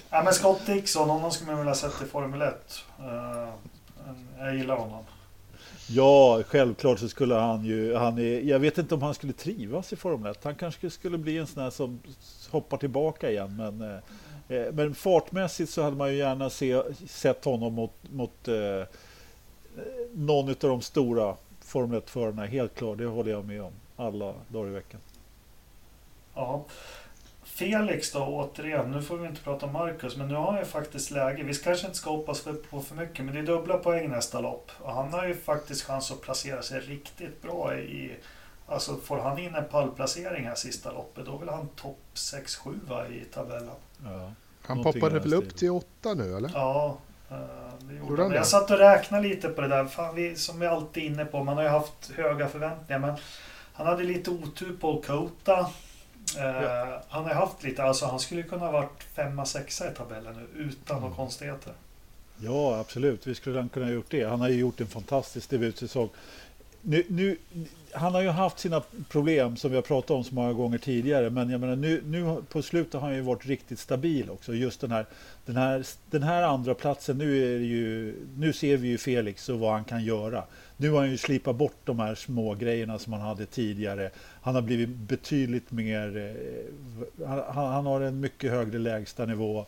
[0.10, 2.54] Ja, men Scott Dixon, honom skulle man vilja sett i Formel 1.
[2.98, 3.48] Eh,
[4.38, 5.04] jag gillar honom.
[5.88, 7.94] Ja, självklart så skulle han ju...
[7.94, 10.44] Han är, jag vet inte om han skulle trivas i Formel 1.
[10.44, 12.00] Han kanske skulle bli en sån här som
[12.50, 13.56] hoppar tillbaka igen.
[13.56, 13.98] Men, eh,
[14.48, 18.82] Eh, men fartmässigt så hade man ju gärna se, sett honom mot, mot eh,
[20.12, 22.46] någon av de stora Formel 1-förarna.
[22.46, 23.72] Helt klart, det håller jag med om.
[23.96, 25.00] Alla dagar i veckan.
[26.34, 26.64] Ja.
[27.42, 28.90] Felix då, återigen.
[28.90, 31.42] Nu får vi inte prata om Marcus, men nu har han ju faktiskt läge.
[31.42, 34.40] Vi kanske inte ska hoppas för, på för mycket, men det är dubbla poäng nästa
[34.40, 34.70] lopp.
[34.78, 38.12] Och han har ju faktiskt chans att placera sig riktigt bra i...
[38.66, 43.24] Alltså får han in en pallplacering här sista loppet, då vill han topp 6-7 i
[43.24, 43.74] tabellen.
[44.04, 44.32] Ja.
[44.62, 46.50] Han poppade väl upp till åtta nu eller?
[46.54, 46.98] Ja,
[47.30, 47.36] eh,
[47.80, 48.32] det Gjorde gjorde han.
[48.32, 49.84] Jag satt och räknade lite på det där.
[49.84, 52.98] Fan, vi, som vi alltid är inne på, man har ju haft höga förväntningar.
[53.00, 53.14] Men
[53.72, 55.58] han hade lite otur på Kota.
[56.38, 60.34] Eh, Han har haft lite, alltså han skulle kunna ha varit femma, sexa i tabellen
[60.34, 61.72] nu utan några konstigheter.
[62.36, 63.26] Ja, absolut.
[63.26, 64.24] Vi skulle kunna ha gjort det.
[64.24, 66.08] Han har ju gjort en fantastisk debutsäsong.
[66.82, 67.36] nu, nu,
[67.94, 71.30] han har ju haft sina problem som vi har pratat om så många gånger tidigare.
[71.30, 74.54] Men jag menar, nu, nu på slutet har han ju varit riktigt stabil också.
[74.54, 75.06] Just den här,
[75.46, 79.58] den här, den här andra platsen nu, är ju, nu ser vi ju Felix och
[79.58, 80.44] vad han kan göra.
[80.76, 84.10] Nu har han ju slipat bort de här små grejerna som han hade tidigare.
[84.42, 86.16] Han har blivit betydligt mer...
[86.16, 89.66] Eh, han, han har en mycket högre lägsta nivå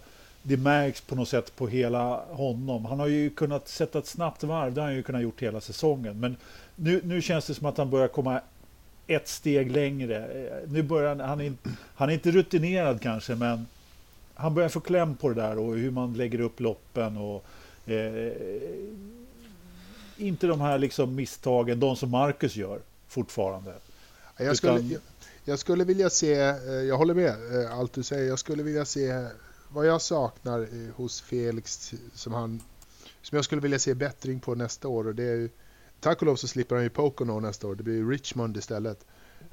[0.49, 2.85] det märks på något sätt på hela honom.
[2.85, 5.61] Han har ju kunnat sätta ett snabbt varv, det har han ju kunnat gjort hela
[5.61, 6.21] säsongen.
[6.21, 6.37] Men
[6.77, 8.41] nu, nu känns det som att han börjar komma
[9.07, 10.49] ett steg längre.
[10.69, 11.53] Nu börjar han, han, är,
[11.95, 13.67] han är inte rutinerad kanske, men
[14.35, 17.17] han börjar få kläm på det där och hur man lägger upp loppen.
[17.17, 17.45] och
[17.91, 18.33] eh,
[20.17, 23.75] Inte de här liksom misstagen, de som Marcus gör fortfarande.
[24.39, 25.01] Jag skulle, jag,
[25.45, 28.85] jag skulle vilja se, eh, jag håller med eh, allt du säger, jag skulle vilja
[28.85, 29.27] se
[29.69, 32.61] vad jag saknar eh, hos Felix som, han,
[33.23, 35.51] som jag skulle vilja se bättring på nästa år och det är ju
[36.01, 37.75] Tack och lov så slipper han ju Pocono nästa år.
[37.75, 39.07] Det blir Richmond istället.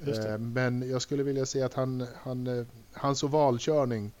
[0.06, 4.12] Eh, men jag skulle vilja se att han, han, eh, hans ovalkörning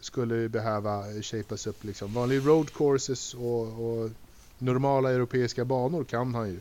[0.00, 1.84] skulle behöva shapas upp.
[1.84, 2.14] Liksom.
[2.14, 4.10] Vanliga road courses och, och,
[4.58, 6.60] normala europeiska banor kan han ju.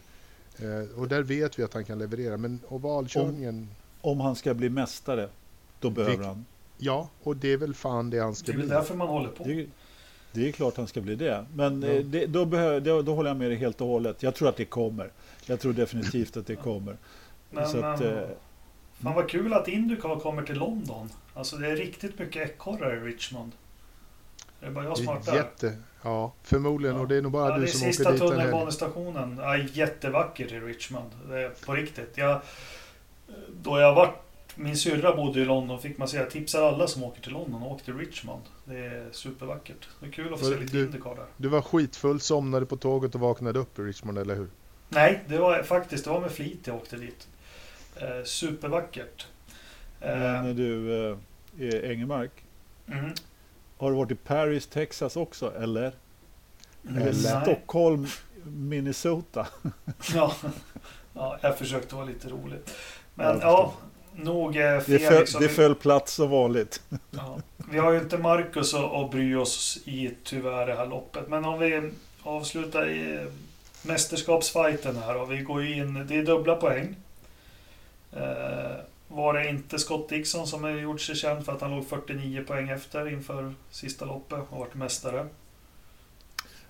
[0.95, 2.37] Och där vet vi att han kan leverera.
[2.37, 3.69] Men ovalkörningen...
[4.01, 5.29] Om, om han ska bli mästare,
[5.79, 6.45] då behöver det, han
[6.77, 8.53] Ja, och det är väl fan det han ska bli.
[8.53, 9.43] Det är väl därför man håller på.
[9.43, 9.67] Det,
[10.35, 11.45] det är klart han ska bli det.
[11.53, 11.89] Men ja.
[11.89, 14.23] Eh, det, då, behöver, då, då, håller jag med dig helt och hållet.
[14.23, 15.11] Jag tror att det kommer.
[15.45, 16.97] Jag tror definitivt att det kommer.
[17.49, 18.23] Men, Så att, men, eh,
[19.03, 21.09] fan vad kul att Indycar kommer till London.
[21.33, 23.51] Alltså det är riktigt mycket ekorrar i Richmond.
[24.59, 26.95] Det är bara jag som har Jätte, ja, förmodligen.
[26.95, 27.01] Ja.
[27.01, 27.97] Och det är nog bara ja, du som åker dit.
[27.97, 29.37] Det är sista tunnelbanestationen.
[29.41, 31.11] Ja, jättevackert i Richmond.
[31.29, 32.11] Det är på riktigt.
[32.15, 32.41] Jag,
[33.61, 34.15] då jag varit
[34.55, 36.25] min syrra bodde i London, fick man säga.
[36.25, 38.41] Tipsar alla som åker till London och åker till Richmond.
[38.65, 39.87] Det är supervackert.
[39.99, 41.25] Det är kul att få se lite Indycar där.
[41.37, 44.47] Du var skitfull, somnade på tåget och vaknade upp i Richmond, eller hur?
[44.89, 47.27] Nej, det var faktiskt det var med flit jag åkte dit.
[47.95, 49.27] Eh, supervackert.
[50.01, 52.31] Eh, Men du, eh, Engelmark.
[52.87, 53.11] Mm.
[53.77, 55.93] Har du varit i Paris, Texas också, eller?
[56.89, 58.07] Eller Stockholm,
[58.43, 59.47] Minnesota?
[60.13, 60.35] ja.
[61.13, 62.59] ja, jag försökte vara lite rolig.
[63.13, 63.73] Men ja,
[64.15, 64.83] nog fel.
[64.85, 66.81] Det föll, det föll plats som vanligt.
[67.11, 67.39] Ja.
[67.71, 71.27] Vi har ju inte Marcus att bry oss i tyvärr det här loppet.
[71.27, 71.91] Men om vi
[72.23, 73.27] avslutar i
[73.83, 76.95] mästerskapsfighten här och vi går in, det är dubbla poäng.
[78.13, 78.75] Eh,
[79.07, 82.43] var det inte Scott Dixon som har gjort sig känd för att han låg 49
[82.47, 85.27] poäng efter inför sista loppet och varit mästare?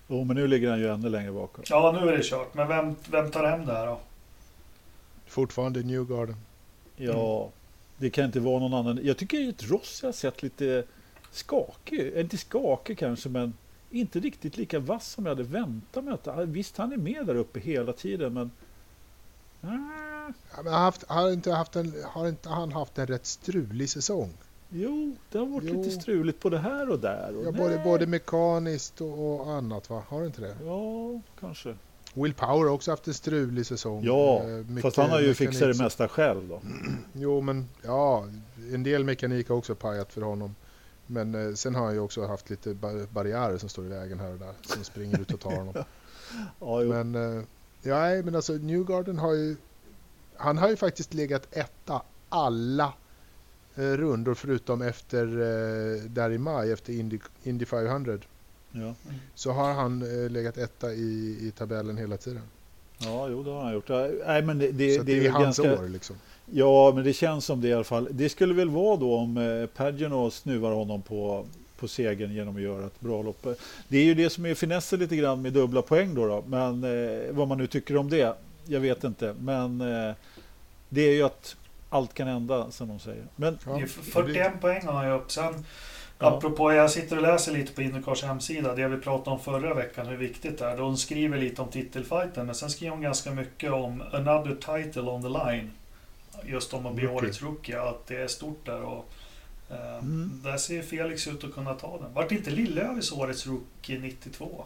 [0.07, 1.63] Jo, men nu ligger han ju ännu längre bakom.
[1.67, 2.53] Ja, nu är det kört.
[2.53, 3.99] Men vem, vem tar hem det här då?
[5.27, 6.35] Fortfarande Newgarden.
[6.97, 7.51] Ja, mm.
[7.97, 8.99] det kan inte vara någon annan.
[9.03, 10.83] Jag tycker att Rossi har sett lite
[11.31, 13.53] skakig Inte skakig kanske, men
[13.91, 16.13] inte riktigt lika vass som jag hade väntat mig.
[16.13, 18.51] Att, visst, han är med där uppe hela tiden, men...
[19.61, 20.05] Ah.
[20.55, 24.33] Ja, men haft, har, inte haft en, har inte han haft en rätt strulig säsong?
[24.69, 25.83] Jo, det har varit jo.
[25.83, 27.37] lite struligt både här och där.
[27.37, 30.03] Och ja, både, både mekaniskt och, och annat, va?
[30.07, 30.55] Har det inte det?
[30.65, 31.75] Ja, kanske.
[32.15, 34.03] Will Power har också haft en strulig säsong.
[34.03, 36.61] Ja, mycket fast han har ju fixat det mesta själv då.
[37.13, 38.25] Jo, men ja,
[38.73, 40.55] en del mekanik har också pajat för honom.
[41.07, 42.73] Men eh, sen har han ju också haft lite
[43.11, 44.53] barriärer som står i vägen här och där.
[44.61, 45.73] Som springer ut och tar honom.
[46.59, 47.43] ja, men, eh,
[47.81, 49.55] ja, men alltså Newgarden har ju...
[50.37, 52.93] Han har ju faktiskt legat etta alla
[53.75, 58.17] eh, rundor förutom efter eh, där i maj efter Indy, Indy 500.
[58.75, 58.93] Ja.
[59.35, 62.41] Så har han eh, legat etta i, i tabellen hela tiden.
[62.97, 63.89] Ja, jo det har han gjort.
[64.27, 65.83] Nej, men det, det, så det, det är, hans ganska...
[65.83, 66.15] år liksom.
[66.51, 68.07] Ja, men det känns som det i alla fall.
[68.11, 71.45] Det skulle väl vara då om eh, Pagano snuvar honom på,
[71.77, 73.47] på segern genom att göra ett bra lopp.
[73.87, 76.27] Det är ju det som är finessen lite grann med dubbla poäng då.
[76.27, 76.43] då.
[76.47, 79.35] Men eh, vad man nu tycker om det, jag vet inte.
[79.39, 80.15] Men eh,
[80.89, 81.55] det är ju att
[81.89, 83.23] allt kan hända som de säger.
[83.35, 85.31] Men, ja, 41 poäng har jag upp.
[85.31, 85.65] Sen
[86.19, 86.37] Ja.
[86.37, 90.07] Apropå, jag sitter och läser lite på Indycars hemsida, det vi pratade om förra veckan,
[90.07, 90.77] hur viktigt det är.
[90.77, 95.21] De skriver lite om titelfighten, men sen skriver de ganska mycket om another title on
[95.21, 95.71] the line.
[96.43, 97.17] Just om att bli okay.
[97.17, 98.81] årets rookie, att det är stort där.
[98.81, 99.09] Och,
[99.69, 100.41] eh, mm.
[100.43, 102.13] Där ser Felix ut att kunna ta den.
[102.13, 104.65] Vart inte Lillövis årets rookie 92?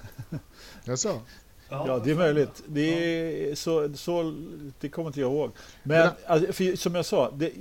[0.84, 1.20] Jaså?
[1.68, 2.62] Ja, det är möjligt.
[2.66, 4.34] Det, är, så, så,
[4.80, 5.50] det kommer inte jag ihåg.
[5.82, 7.52] Men alltså, för, som jag sa, det,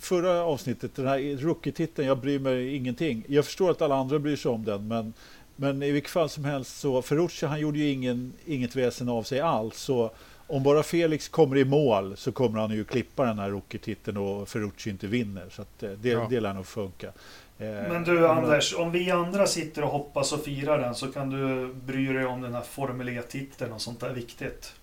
[0.00, 3.24] förra avsnittet, den här rookie-titeln, jag bryr mig ingenting.
[3.28, 5.12] Jag förstår att alla andra bryr sig om den, men,
[5.56, 9.22] men i vilket fall som helst så, Ferrucci han gjorde ju ingen, inget väsen av
[9.22, 9.78] sig alls.
[9.78, 10.10] Så
[10.46, 14.48] om bara Felix kommer i mål så kommer han ju klippa den här rookie-titeln och
[14.48, 15.46] Ferrucci inte vinner.
[15.50, 16.26] Så eh, det, ja.
[16.30, 17.12] det lär nog funka.
[17.58, 21.30] Eh, Men du Anders, om vi andra sitter och hoppas och firar den så kan
[21.30, 24.74] du bry dig om den här Formel E-titeln och sånt där viktigt.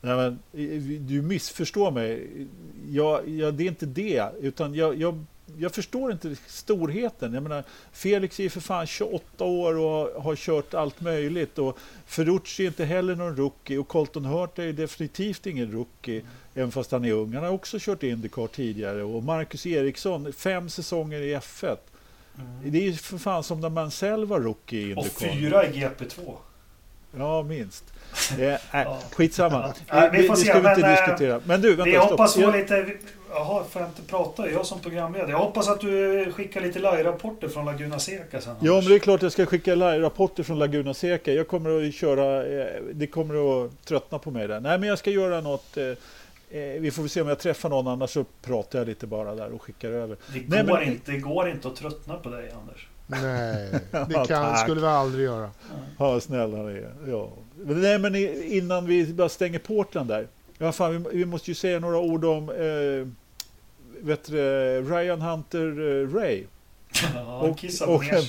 [0.00, 0.38] Nej, men,
[1.06, 2.28] du missförstår mig.
[2.88, 5.24] Jag, jag, det är inte det, utan jag, jag,
[5.56, 7.34] jag förstår inte storheten.
[7.34, 11.58] Jag menar, Felix är för fan 28 år och har kört allt möjligt.
[11.58, 16.32] Och Ferrucci är inte heller någon rookie och Colton Hurt är definitivt ingen rookie, mm.
[16.54, 17.34] även fast han är ung.
[17.34, 19.02] Han har också kört Indycar tidigare.
[19.02, 21.76] Och Marcus Eriksson, fem säsonger i F1.
[22.38, 22.72] Mm.
[22.72, 25.00] Det är för fan som när man själv var rookie i Indycar.
[25.00, 26.36] Och fyra i GP2.
[27.16, 27.84] Ja, minst.
[28.36, 28.98] Det är, ja.
[29.12, 29.74] Skitsamma.
[30.12, 31.40] Vi får det, se, ska vi inte men, diskutera.
[31.44, 32.44] Men du, vänta, Vi hoppas stopp.
[32.44, 32.92] få lite...
[33.30, 34.50] Jaha, får jag inte prata?
[34.50, 35.30] Jag som programledare.
[35.30, 38.56] Jag hoppas att du skickar lite live-rapporter från Laguna Seca sen.
[38.60, 41.32] Ja, men det är klart jag ska skicka live-rapporter från Laguna Seca.
[41.32, 42.46] Jag kommer att köra...
[42.46, 44.60] Eh, det kommer att tröttna på mig där.
[44.60, 45.76] Nej, men jag ska göra något...
[45.76, 49.06] Eh, eh, vi får väl se om jag träffar någon, annars så pratar jag lite
[49.06, 50.16] bara där och skickar över.
[50.32, 52.88] Det, Nej, går, men, inte, det går inte att tröttna på dig, Anders.
[53.06, 53.70] Nej,
[54.08, 55.50] det kan, skulle vi aldrig göra.
[55.98, 56.84] Ja, snälla ni.
[57.06, 57.30] Ja.
[57.64, 58.16] Nej, men
[58.52, 60.26] innan vi bara stänger Portland där.
[60.58, 63.08] Ja, fan, vi, vi måste ju säga några ord om eh,
[64.00, 64.36] vet du,
[64.82, 66.44] Ryan Hunter eh, Ray.
[67.14, 68.24] Ja, och, och en,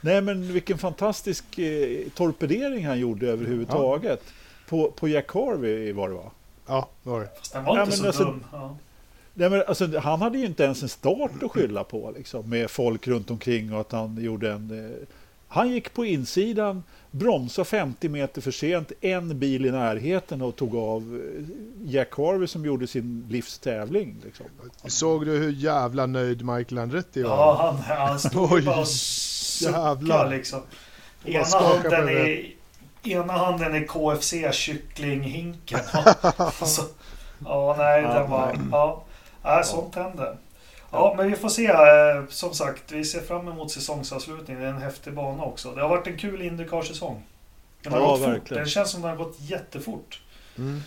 [0.00, 4.22] Nej, men vilken fantastisk eh, torpedering han gjorde överhuvudtaget.
[4.24, 4.32] Ja.
[4.68, 6.30] På, på Jack Harvey var det va?
[6.66, 7.28] Ja, det var det.
[7.38, 8.44] Fast den var ja, inte så alltså, dum.
[8.52, 8.76] Ja.
[9.34, 12.70] Nej, men alltså, han hade ju inte ens en start att skylla på liksom, med
[12.70, 14.86] folk runt omkring och att han gjorde en...
[14.86, 15.06] Eh,
[15.48, 16.82] han gick på insidan,
[17.18, 21.44] bromsade 50 meter för sent, en bil i närheten och tog av eh,
[21.90, 24.16] Jack Harvey som gjorde sin livstävling.
[24.24, 24.46] Liksom.
[24.84, 27.30] Såg du hur jävla nöjd Michael Andretti var?
[27.30, 30.60] Ja, han, han stod bara och suckade liksom.
[31.24, 32.56] Ena handen, i,
[33.02, 35.80] ena handen i KFC kycklinghinken.
[36.36, 36.82] alltså,
[37.44, 38.58] ja, nej, den var...
[38.72, 39.02] Ja.
[39.64, 40.36] Sånt händer.
[40.90, 41.66] Ja, men vi får se.
[41.66, 44.62] Eh, som sagt, vi ser fram emot säsongsavslutningen.
[44.62, 45.72] Det är en häftig bana också.
[45.72, 47.22] Det har varit en kul Indycar-säsong.
[47.82, 48.40] Den har ja, gått verkligen.
[48.40, 48.48] fort.
[48.48, 50.22] Den känns som den har gått jättefort.
[50.58, 50.80] Mm.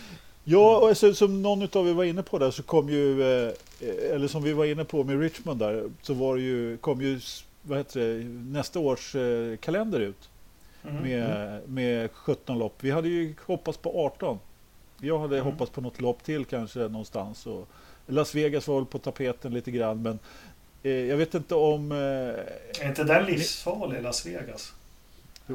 [0.44, 3.52] Ja, och alltså, som någon av er var inne på där så kom ju, eh,
[4.12, 7.20] eller som vi var inne på med Richmond där, så var det ju, kom ju
[7.62, 10.28] vad heter det, nästa års eh, kalender ut.
[10.84, 11.02] Mm.
[11.02, 11.74] Med, mm.
[11.74, 12.74] med 17 lopp.
[12.80, 14.38] Vi hade ju hoppats på 18.
[15.00, 15.52] Jag hade mm.
[15.52, 17.46] hoppats på något lopp till kanske någonstans.
[17.46, 17.68] Och,
[18.10, 20.18] Las Vegas var väl på tapeten lite grann, men
[20.82, 21.92] eh, jag vet inte om...
[21.92, 24.72] Eh, är inte den livsfarlig, Las Vegas?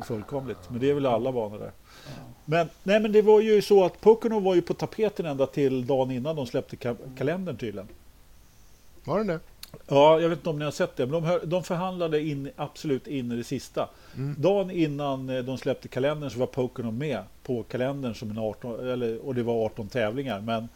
[0.07, 1.71] Fullkomligt, men det är väl alla banor där.
[2.05, 2.11] Ja.
[2.45, 5.87] Men, nej, men det var ju så att Pocono var ju på tapeten ända till
[5.87, 7.87] dagen innan de släppte ka kalendern tydligen.
[9.03, 9.39] Var den det?
[9.87, 13.07] Ja, jag vet inte om ni har sett det, men de, de förhandlade in, absolut
[13.07, 13.89] in i det sista.
[14.15, 14.35] Mm.
[14.37, 18.87] Dagen innan eh, de släppte kalendern så var Pocono med på kalendern som en 18,
[18.89, 20.41] eller, och det var 18 tävlingar.
[20.41, 20.69] Men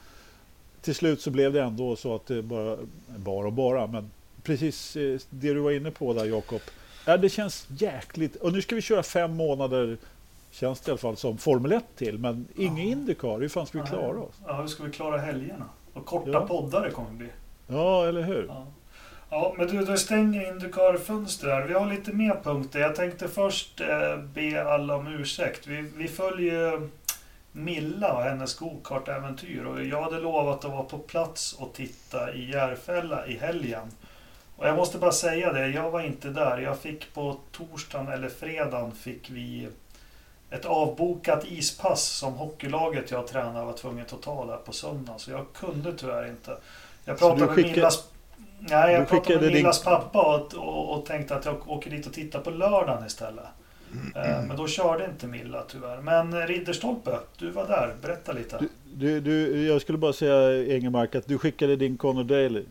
[0.82, 2.78] till slut så blev det ändå så att det bara,
[3.18, 4.12] bara och bara, men
[4.44, 6.62] precis eh, det du var inne på där Jakob.
[7.06, 9.98] Ja, det känns jäkligt, och nu ska vi köra fem månader,
[10.52, 12.92] känns det i alla fall som, Formel 1 till, men ingen ja.
[12.92, 14.36] Indycar, hur fan ska vi klara oss?
[14.48, 15.66] Ja, hur ska vi klara helgerna?
[15.94, 16.48] Och korta ja.
[16.48, 17.28] poddar det kommer bli.
[17.68, 18.46] Ja, eller hur?
[18.48, 18.68] Ja.
[19.32, 22.80] Ja, men du, du stänger Indycar-fönster Vi har lite mer punkter.
[22.80, 25.68] Jag tänkte först eh, be alla om ursäkt.
[25.68, 26.90] Vi, vi följer
[27.64, 32.52] Milla och hennes gokartäventyr och jag hade lovat att vara på plats och titta i
[32.52, 33.92] Järfälla i helgen.
[34.56, 36.58] Och jag måste bara säga det, jag var inte där.
[36.58, 39.68] Jag fick på torsdagen eller fredagen fick vi
[40.50, 45.20] ett avbokat ispass som hockeylaget jag tränar var tvunget att ta där på söndagen.
[45.20, 46.58] Så jag kunde tyvärr inte.
[47.06, 48.08] Jag pratade med Millas,
[48.60, 49.86] nej, jag pratade med Millas din...
[49.86, 53.46] pappa och, och, och tänkte att jag åker dit och tittar på lördagen istället.
[54.16, 54.48] Mm.
[54.48, 56.02] Men då körde inte Milla tyvärr.
[56.02, 57.96] Men Ridderstolpe, du var där.
[58.02, 58.60] Berätta lite.
[58.94, 62.64] Du, du, jag skulle bara säga Engelmark att du skickade din Connor Daly.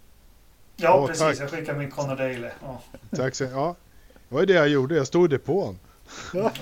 [0.76, 1.22] Ja, oh, precis.
[1.22, 1.40] Tack.
[1.40, 2.48] Jag skickade min Connor Daly.
[2.62, 2.82] Ja.
[3.16, 3.76] Tack så Ja,
[4.28, 4.96] det var det jag gjorde.
[4.96, 5.78] Jag stod i depån.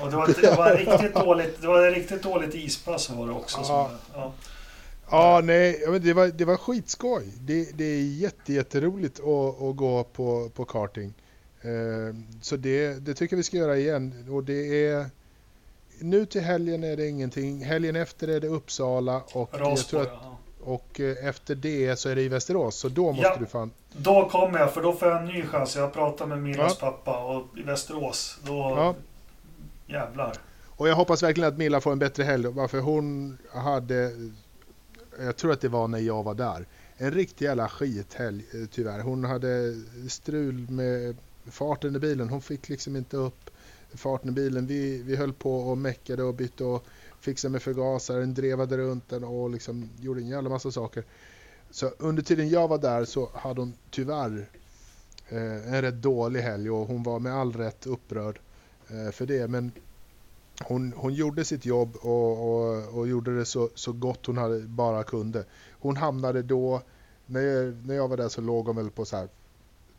[0.01, 3.59] Och det, var, det, var riktigt dåligt, det var riktigt dåligt ispass var det också.
[3.59, 3.65] Ja.
[3.65, 4.33] Som, ja.
[5.11, 7.25] Ja, nej, det var, det var skitskoj.
[7.41, 11.15] Det, det är jätte, jätteroligt att, att gå på, på karting.
[11.67, 14.27] Eh, så det, det tycker vi ska göra igen.
[14.31, 15.07] Och det är,
[15.99, 17.65] nu till helgen är det ingenting.
[17.65, 19.51] Helgen efter är det Uppsala och,
[19.89, 20.11] tror att,
[20.61, 22.77] och eh, efter det så är det i Västerås.
[22.77, 23.71] Så då måste ja, du fan...
[23.97, 25.77] Då kommer jag för då får jag en ny chans.
[25.77, 26.91] Jag pratar med Millas ja.
[26.91, 28.39] pappa och i Västerås.
[28.45, 28.95] Då ja.
[29.87, 30.33] jävlar.
[30.77, 32.47] Och jag hoppas verkligen att Milla får en bättre helg.
[32.47, 34.13] Varför hon hade,
[35.19, 36.67] jag tror att det var när jag var där,
[36.97, 39.01] en riktig jävla skithelg eh, tyvärr.
[39.01, 39.75] Hon hade
[40.09, 41.17] strul med
[41.51, 42.29] farten i bilen.
[42.29, 43.51] Hon fick liksom inte upp
[43.95, 44.67] farten i bilen.
[44.67, 46.85] Vi, vi höll på och meckade och bytte och
[47.21, 51.05] fixade med förgasaren, drevade runt den och liksom gjorde en jävla massa saker.
[51.71, 54.49] Så under tiden jag var där så hade hon tyvärr
[55.29, 58.41] eh, en rätt dålig helg och hon var med all rätt upprörd
[58.89, 59.49] eh, för det.
[59.49, 59.73] Men
[60.65, 64.61] hon, hon gjorde sitt jobb och, och, och gjorde det så, så gott hon hade,
[64.61, 65.45] bara kunde.
[65.71, 66.83] Hon hamnade då,
[67.27, 69.29] när jag, när jag var där så låg hon väl på så här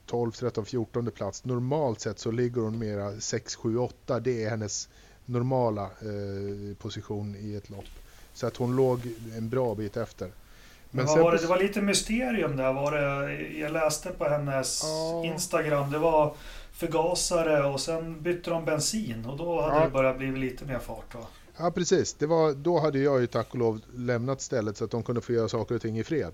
[0.08, 1.46] 12, 13, 14 plats.
[1.46, 4.20] Normalt sett så ligger hon mera 6, 7, 8.
[4.20, 4.90] Det är hennes
[5.26, 7.86] normala eh, position i ett lopp.
[8.34, 9.00] Så att hon låg
[9.38, 10.32] en bra bit efter.
[10.92, 12.74] Men, Men var det, det var lite mysterium där.
[12.74, 15.26] Var det, jag läste på hennes ja.
[15.26, 15.92] Instagram.
[15.92, 16.36] Det var
[16.72, 19.86] förgasare och sen bytte de bensin och då hade ja.
[19.86, 21.16] det börjat bli lite mer fart.
[21.16, 21.28] Va?
[21.58, 24.92] Ja precis, det var, då hade jag ju tack och lov lämnat stället så att
[24.92, 26.34] de kunde få göra saker och ting i fred.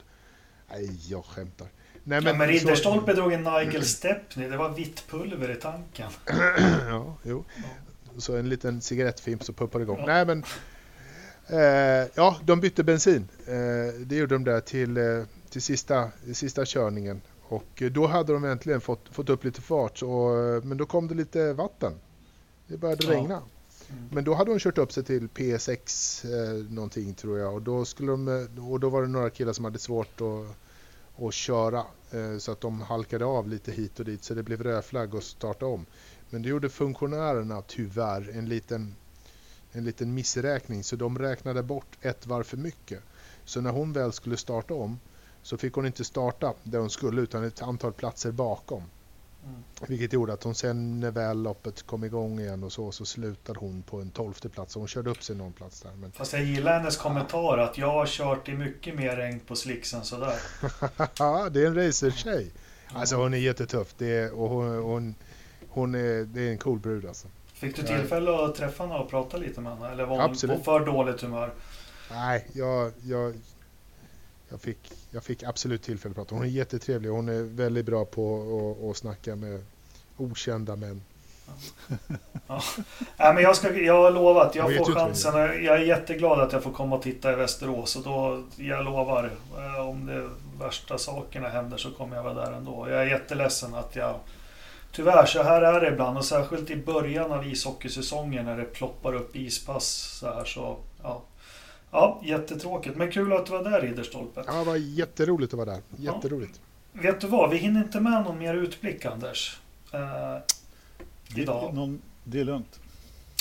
[0.70, 1.68] Nej, jag skämtar.
[2.04, 3.22] Nej, men, ja, men Ridderstolpe så...
[3.22, 6.10] drog en Nigel Stepney, det var vitt pulver i tanken.
[6.90, 7.44] ja, jo.
[7.56, 7.64] Ja.
[8.18, 10.00] Så en liten cigarettfimp så puppar igång.
[10.00, 10.06] Ja.
[10.06, 10.44] Nej men,
[11.48, 13.28] eh, ja de bytte bensin.
[13.48, 17.22] Eh, det gjorde de där till, eh, till sista, sista körningen.
[17.42, 20.04] Och då hade de äntligen fått, fått upp lite fart.
[20.04, 21.94] Och, men då kom det lite vatten.
[22.68, 23.42] Det började regna.
[23.90, 24.10] Mm.
[24.12, 27.54] Men då hade de kört upp sig till P6 eh, någonting tror jag.
[27.54, 30.56] Och då, skulle de, eh, och då var det några killar som hade svårt att,
[31.16, 31.86] och köra.
[32.12, 34.24] Eh, så att de halkade av lite hit och dit.
[34.24, 35.86] Så det blev rödflagg och starta om.
[36.30, 38.96] Men det gjorde funktionärerna tyvärr en liten,
[39.72, 40.84] en liten missräkning.
[40.84, 43.00] Så de räknade bort ett varv för mycket.
[43.46, 45.00] Så när hon väl skulle starta om
[45.44, 48.84] så fick hon inte starta där hon skulle utan ett antal platser bakom.
[49.46, 49.64] Mm.
[49.88, 53.60] Vilket gjorde att hon sen när väl loppet kom igång igen och så, så slutade
[53.60, 54.76] hon på en tolfte plats.
[54.76, 55.92] Hon körde upp sig någon plats där.
[55.92, 56.12] Men...
[56.12, 60.04] Fast jag gillar hennes kommentar att jag har kört i mycket mer regn på slicksen
[60.04, 60.36] sådär.
[61.20, 62.52] Ja, det är en racertjej.
[62.94, 63.94] Alltså hon är jättetuff.
[63.98, 65.16] Det är, och hon, hon,
[65.70, 67.28] hon är, det är en cool brud alltså.
[67.54, 69.92] Fick du tillfälle att träffa henne och prata lite med henne?
[69.92, 70.58] Eller var hon Absolut.
[70.58, 71.54] på för dåligt humör?
[72.12, 73.34] Nej, jag, jag,
[74.54, 76.36] jag fick, jag fick absolut tillfälle att prata.
[76.36, 78.36] Hon är jättetrevlig hon är väldigt bra på
[78.82, 79.64] att, att snacka med
[80.18, 81.02] okända män.
[82.48, 82.62] Ja.
[83.18, 83.34] ja.
[83.34, 85.36] men jag, ska, jag har lovat, jag får chansen.
[85.36, 87.96] Jag är jätteglad att jag får komma och titta i Västerås.
[87.96, 90.30] Och då, jag lovar, eh, om de
[90.64, 92.90] värsta sakerna händer så kommer jag vara där ändå.
[92.90, 94.16] Jag är jätteledsen att jag...
[94.92, 96.18] Tyvärr, så här är det ibland.
[96.18, 100.78] Och särskilt i början av ishockeysäsongen när det ploppar upp ispass så här så...
[101.04, 101.22] Ja,
[101.94, 102.98] Ja, jättetråkigt.
[102.98, 104.44] Men kul att du var där Ridderstolpe.
[104.48, 105.82] Ja, det var jätteroligt att vara där.
[105.98, 106.62] Jätteroligt.
[106.94, 107.02] Ja.
[107.02, 107.50] Vet du vad?
[107.50, 109.60] Vi hinner inte med någon mer utblick, Anders.
[109.92, 110.38] Eh,
[111.36, 111.74] idag.
[111.74, 112.80] Någon, det är lugnt.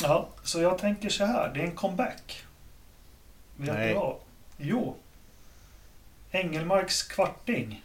[0.03, 1.55] Ja, så jag tänker så här.
[1.55, 2.45] Det är en comeback.
[3.57, 3.89] Vet Nej.
[3.89, 4.17] du vad?
[4.57, 4.95] Jo.
[6.31, 7.85] Engelmarks kvarting.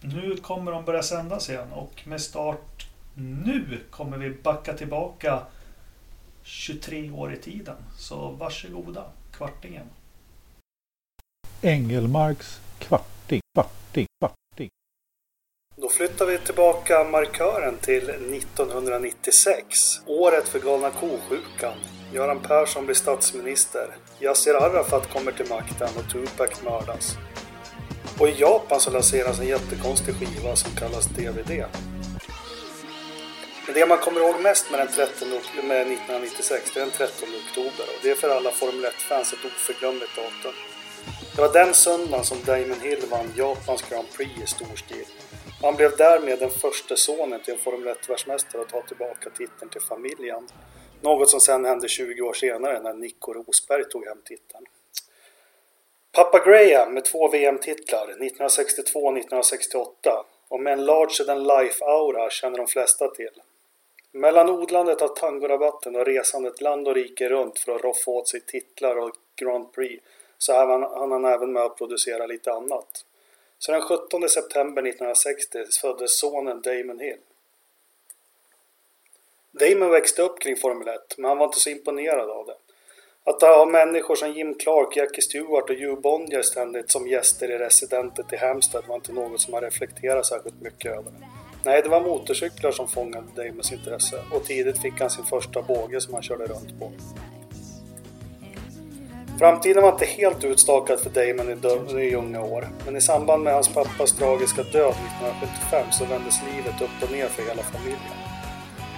[0.00, 5.42] Nu kommer de börja sändas igen och med start nu kommer vi backa tillbaka
[6.42, 7.76] 23 år i tiden.
[7.98, 9.04] Så varsågoda
[9.42, 9.86] kvartingen.
[11.62, 14.70] Engelmarks kvarting, kvarting, kvarting.
[15.76, 20.00] Då flyttar vi tillbaka markören till 1996.
[20.06, 21.74] Året för galna ko-sjukan.
[22.12, 23.86] Göran Persson blir statsminister.
[24.20, 27.16] Yassir Arafat kommer till makten och Tupac mördas.
[28.18, 31.64] Och i Japan så lanseras en jättekonstig skiva som kallas DVD.
[33.72, 35.28] Men det man kommer ihåg mest med, den 13,
[35.68, 39.44] med 1996 det är den 13 oktober och det är för alla Formel 1-fans ett
[39.44, 40.54] oförglömligt datum.
[41.34, 45.06] Det var den söndagen som Damon Hill vann Japans Grand Prix i stor stil.
[45.62, 49.80] Han blev därmed den första sonen till en Formel 1-världsmästare att ta tillbaka titeln till
[49.80, 50.48] familjen.
[51.00, 54.64] Något som sen hände 20 år senare när Nico Rosberg tog hem titeln.
[56.12, 62.58] Pappa Graham med två VM-titlar 1962 och 1968 och med en larger than life-aura känner
[62.58, 63.42] de flesta till.
[64.14, 68.40] Mellan odlandet av tangorabatten och resandet land och rike runt för att roffa åt sig
[68.40, 70.04] titlar och Grand Prix
[70.38, 73.04] så hann han, han även med att producera lite annat.
[73.58, 77.18] Så den 17 september 1960 föddes sonen Damon Hill.
[79.50, 82.56] Damon växte upp kring Formel 1, men han var inte så imponerad av det.
[83.24, 87.58] Att ha människor som Jim Clark, Jackie Stewart och Hugh Bonnier ständigt som gäster i
[87.58, 91.12] residentet i Hampstead var inte något som han reflekterade särskilt mycket över.
[91.64, 96.00] Nej, det var motorcyklar som fångade Damons intresse och tidigt fick han sin första båge
[96.00, 96.92] som han körde runt på.
[99.38, 103.54] Framtiden var inte helt utstakad för Damon i, i unga år, men i samband med
[103.54, 108.16] hans pappas tragiska död 1975 så vändes livet upp och ner för hela familjen.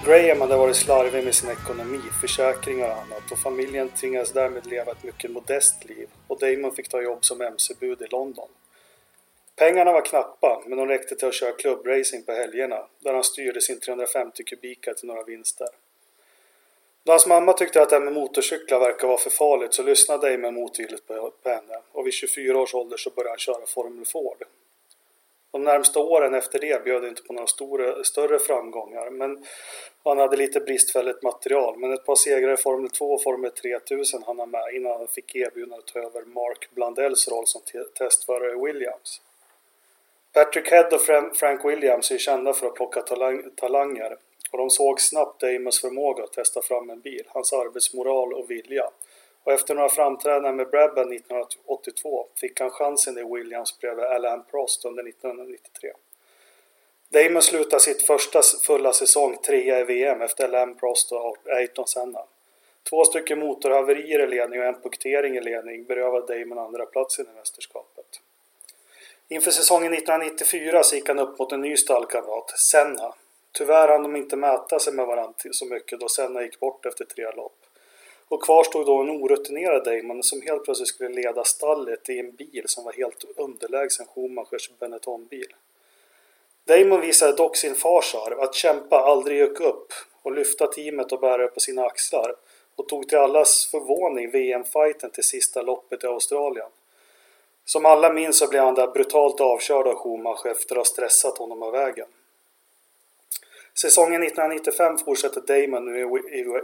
[0.05, 4.91] Graham hade varit slarvig med sin ekonomi, försäkringar och annat och familjen tvingades därmed leva
[4.91, 8.47] ett mycket modest liv och Damon fick ta jobb som mc-bud i London.
[9.55, 13.61] Pengarna var knappa, men de räckte till att köra klubbracing på helgerna, där han styrde
[13.61, 15.67] sin 350 kubika till några vinster.
[17.03, 20.31] Då hans mamma tyckte att det här med motorcyklar verkar vara för farligt så lyssnade
[20.31, 24.43] Damon motvilligt på henne och vid 24 års ålder så började han köra Formel Ford.
[25.51, 29.45] De närmsta åren efter det bjöd inte på några stora, större framgångar men
[30.03, 31.77] han hade lite bristfälligt material.
[31.77, 35.35] Men ett par segrar i Formel 2 och Formel 3000 han med innan han fick
[35.35, 37.61] erbjudande att ta över Mark Blandells roll som
[37.97, 39.21] testförare i Williams.
[40.35, 41.01] Patrick Head och
[41.37, 44.17] Frank Williams är kända för att plocka talang talanger
[44.51, 48.89] och de såg snabbt Damons förmåga att testa fram en bil, hans arbetsmoral och vilja.
[49.43, 54.85] Och efter några framträdanden med Brabham 1982 fick han chansen i Williams bredvid Alain Prost
[54.85, 55.91] under 1993.
[57.09, 62.23] Damon slutade sitt första fulla säsong trea i VM efter Alain Prost och Ayrton Senna.
[62.89, 67.37] Två stycken motorhaverier i ledning och en punktering i ledning berövade Damon andra platsen i
[67.37, 67.94] mästerskapet.
[69.29, 73.13] Inför säsongen 1994 så gick han upp mot en ny stallkamrat, Senna.
[73.51, 77.05] Tyvärr hann de inte mäta sig med varandra så mycket då Senna gick bort efter
[77.05, 77.57] tre lopp.
[78.27, 82.31] Och kvar stod då en orutinerad Damon som helt plötsligt skulle leda stallet i en
[82.31, 85.55] bil som var helt underlägsen Schumachers Benetton-bil.
[86.65, 91.19] Damon visade dock sin fars arv, att kämpa aldrig gick upp och lyfta teamet och
[91.19, 92.35] bära det på sina axlar
[92.75, 96.67] och tog till allas förvåning VM-fighten till sista loppet i Australien.
[97.65, 101.37] Som alla minns så blev han där brutalt avkörd av Schumacher efter att ha stressat
[101.37, 102.07] honom av vägen.
[103.81, 105.99] Säsongen 1995 fortsätter Damon nu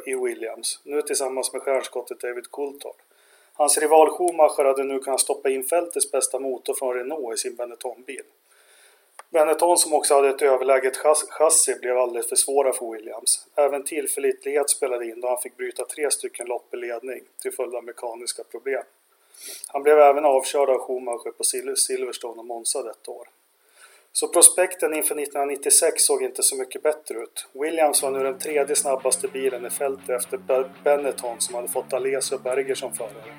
[0.05, 2.95] i Williams, nu tillsammans med stjärnskottet David Coulthard.
[3.53, 7.55] Hans rival Schumacher hade nu kunnat stoppa in fältets bästa motor från Renault i sin
[7.55, 8.23] Benetton-bil.
[9.29, 10.97] Benetton som också hade ett överläget
[11.29, 13.47] chassi blev alldeles för svåra för Williams.
[13.55, 17.75] Även tillförlitlighet spelade in då han fick bryta tre stycken lopp i ledning till följd
[17.75, 18.83] av mekaniska problem.
[19.67, 21.43] Han blev även avkörd av Schumacher på
[21.75, 23.27] Silverstone och Monza detta år.
[24.13, 27.47] Så prospekten inför 1996 såg inte så mycket bättre ut.
[27.53, 32.35] Williams var nu den tredje snabbaste bilen i fältet efter Benetton som hade fått Alesi
[32.35, 33.33] och Berger som förare.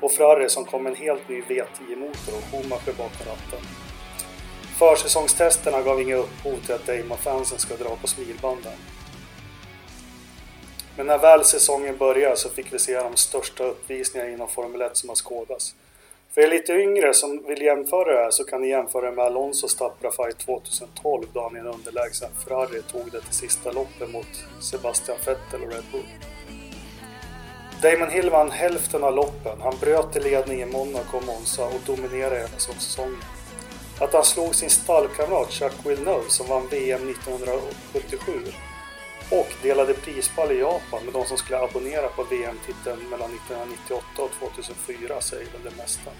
[0.00, 3.60] Och Ferrari som kom med en helt ny V10-motor och Schumacher bakom ratten.
[4.78, 8.78] Försäsongstesterna gav inga upphov till att Damon-fansen ska dra på smilbanden.
[10.98, 14.96] Men när väl säsongen började så fick vi se de största uppvisningarna inom Formel 1
[14.96, 15.74] som har skådats.
[16.34, 19.76] För er lite yngre som vill jämföra det här så kan ni jämföra med Alonsos
[19.76, 24.26] tappra fight 2012 då han i en underlägsen Ferrari tog det till sista loppet mot
[24.60, 26.08] Sebastian Vettel och Red Bull.
[27.82, 31.80] Damon Hill vann hälften av loppen, han bröt i ledning i Monaco och Monza och
[31.86, 33.22] dominerade hela säsongen.
[34.00, 38.32] Att han slog sin stallkamrat Chuck Villeneuve som vann VM 1977
[39.30, 44.30] och delade prispall i Japan med de som skulle abonnera på VM-titeln mellan 1998 och
[44.30, 46.10] 2004 säger väl det mesta.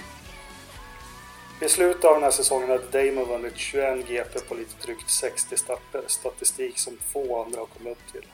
[1.61, 5.57] I slutet av den här säsongen hade Damon vunnit 21 GP på lite drygt 60
[5.57, 8.27] starter, statistik som få andra har kommit upp till.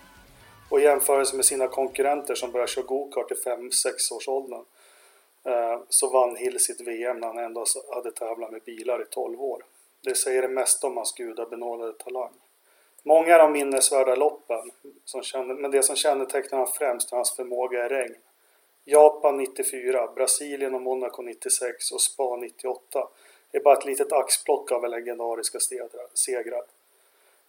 [0.68, 4.64] Och i jämförelse med sina konkurrenter som började köra gokart i 5-6 års åldern
[5.44, 7.64] eh, så vann Hill sitt VM när han ändå
[7.94, 9.64] hade tävlat med bilar i 12 år.
[10.02, 12.32] Det säger det mesta om hans gudabenådade talang.
[13.06, 14.70] Många av de minnesvärda loppen,
[15.04, 18.14] som kände, men det som kännetecknar honom främst är hans förmåga i regn.
[18.84, 23.08] Japan 94, Brasilien och Monaco 96 och Spa 98
[23.52, 25.58] är bara ett litet axplock av legendariska
[26.14, 26.62] segrar.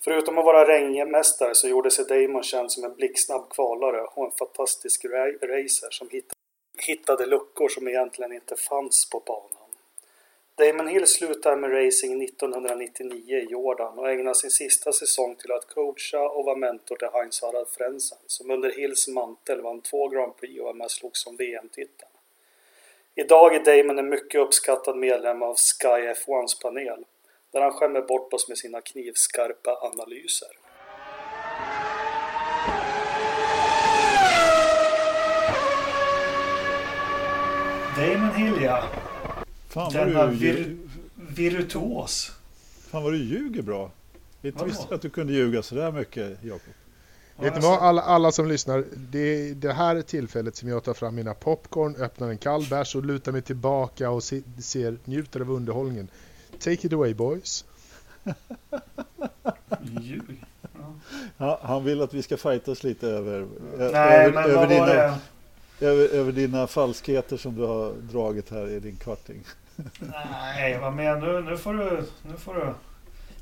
[0.03, 4.31] Förutom att vara regnmästare så gjorde sig Damon känd som en blixtsnabb kvalare och en
[4.31, 5.05] fantastisk
[5.41, 6.09] racer som
[6.77, 9.54] hittade luckor som egentligen inte fanns på banan.
[10.57, 15.67] Damon Hill slutade med racing 1999 i Jordan och ägnade sin sista säsong till att
[15.67, 20.37] coacha och vara mentor till Heinz Harald Frenzen som under Hills mantel vann två Grand
[20.37, 22.11] Prix och var med slogs om VM-titeln.
[23.15, 27.05] Idag är Damon en mycket uppskattad medlem av Sky F1s panel
[27.51, 30.49] där han skämmer bort oss med sina knivskarpa analyser.
[37.97, 38.83] Damon Hill ja.
[39.75, 40.77] Fan Denna du, vir
[41.15, 42.31] virtuos.
[42.87, 43.91] fan vad du ljuger bra.
[44.41, 46.73] Inte visste att du kunde ljuga sådär mycket, Jakob.
[47.35, 50.69] Vet ni alltså, vad, alla, alla som lyssnar, det är det här är tillfället som
[50.69, 54.41] jag tar fram mina popcorn, öppnar en kall bärs och lutar mig tillbaka och se,
[54.59, 56.07] ser, njuter av underhållningen.
[56.59, 57.65] Take it away boys.
[59.81, 60.43] Ljug.
[61.37, 61.59] Ja.
[61.63, 63.47] Han vill att vi ska fightas lite över,
[63.77, 65.19] Nej, över, men över, dina,
[65.79, 69.43] över, över dina falskheter som du har dragit här i din kvarting.
[69.99, 71.41] Nej, vad menar du?
[71.41, 72.03] Nu får du...
[72.21, 72.73] Nu får du...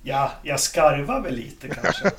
[0.04, 2.12] Ja, jag skarvar väl lite kanske.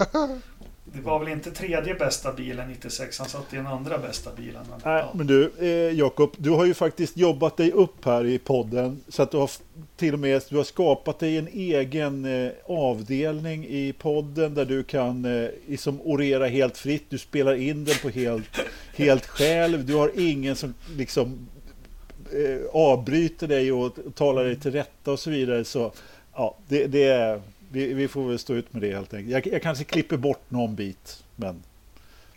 [0.95, 4.62] Det var väl inte tredje bästa bilen 96, han satt i den andra bästa bilen.
[4.70, 5.12] Men, Nej, ja.
[5.15, 9.23] men du, eh, Jakob, du har ju faktiskt jobbat dig upp här i podden så
[9.23, 9.51] att du har
[9.97, 14.82] till och med du har skapat dig en egen eh, avdelning i podden där du
[14.82, 17.05] kan eh, liksom orera helt fritt.
[17.09, 18.61] Du spelar in den på helt,
[18.95, 19.86] helt själv.
[19.86, 21.49] Du har ingen som liksom
[22.73, 25.65] avbryter dig och talar dig till rätta och så vidare.
[25.65, 25.93] Så
[26.35, 27.40] ja, det, det
[27.70, 29.32] vi, vi, får väl stå ut med det helt enkelt.
[29.32, 31.62] Jag, jag kanske klipper bort någon bit, men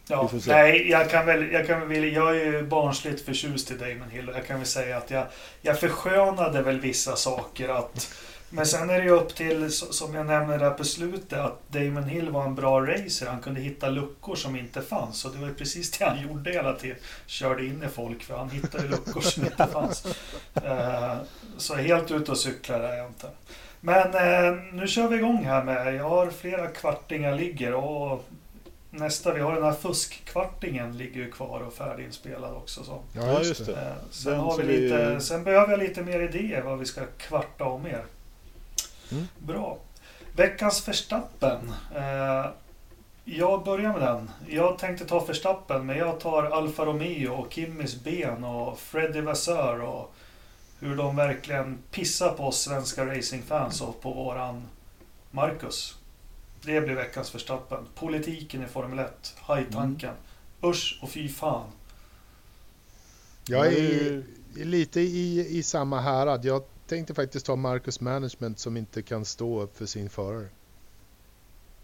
[0.10, 4.10] Ja, nej, jag kan väl, jag kan väl, jag är ju barnsligt förtjust i Damon
[4.10, 4.32] Hill.
[4.34, 5.26] Jag kan väl säga att jag,
[5.62, 8.18] jag förskönade väl vissa saker att
[8.50, 12.04] men sen är det ju upp till, som jag nämnde där på slutet, att Damon
[12.04, 13.28] Hill var en bra racer.
[13.28, 15.26] Han kunde hitta luckor som inte fanns.
[15.26, 16.98] Och det var precis det han gjorde hela tiden.
[17.26, 20.06] Körde in i folk, för han hittade luckor som inte fanns.
[20.66, 21.16] Uh,
[21.58, 23.30] så helt ute och cyklar är jag inte.
[23.80, 28.26] Men uh, nu kör vi igång här med, jag har flera kvartingar ligger och
[28.90, 32.84] nästa, vi har den här fuskkvartingen ligger ju kvar och färdiginspelad också.
[32.84, 33.02] Så.
[33.14, 33.72] Ja, just det.
[33.72, 33.78] Uh,
[34.12, 37.84] sen, har vi lite, sen behöver jag lite mer idéer vad vi ska kvarta om
[37.84, 38.06] mer.
[39.12, 39.28] Mm.
[39.40, 39.78] Bra.
[40.36, 41.74] Veckans Verstappen.
[41.96, 42.46] Eh,
[43.26, 44.32] jag börjar med den.
[44.48, 49.82] Jag tänkte ta Verstappen, men jag tar Alfa Romeo och Kimmis ben och Freddy Vassör
[49.82, 50.14] och
[50.80, 54.68] hur de verkligen pissar på oss svenska racingfans och på våran
[55.32, 55.96] Marcus.
[56.62, 57.86] Det blir veckans Verstappen.
[57.96, 59.36] Politiken i Formel 1.
[59.40, 60.10] Hajtanken.
[60.10, 60.72] Mm.
[60.72, 61.70] Usch och fy fan.
[63.48, 64.24] Jag är
[64.56, 66.46] lite i, i samma härad.
[66.46, 70.48] Jag tänkte faktiskt ta Marcus Management som inte kan stå upp för sin förare.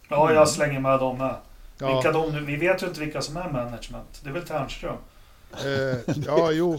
[0.08, 1.36] Ja, jag slänger med dem med.
[1.78, 1.94] Ja.
[1.94, 4.20] Vilka de nu, vi vet ju inte vilka som är management.
[4.22, 4.96] Det är väl Ternström?
[5.52, 6.78] Eh, ja, jo.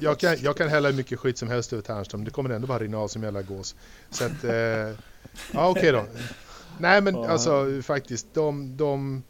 [0.00, 2.24] Jag kan, jag kan hälla mycket skit som helst över Ternström.
[2.24, 3.74] Det kommer ändå bara rinna av som jävla gås.
[4.10, 4.94] Så att, eh, ja
[5.52, 6.04] okej okay då.
[6.78, 9.22] Nej men alltså faktiskt, de, de,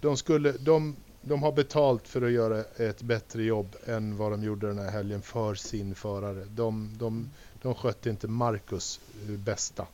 [0.00, 4.42] de skulle, de, de har betalt för att göra ett bättre jobb än vad de
[4.42, 6.44] gjorde den här helgen för sin förare.
[6.50, 7.30] De, de,
[7.62, 9.86] de skötte inte Marcus eh, bästa.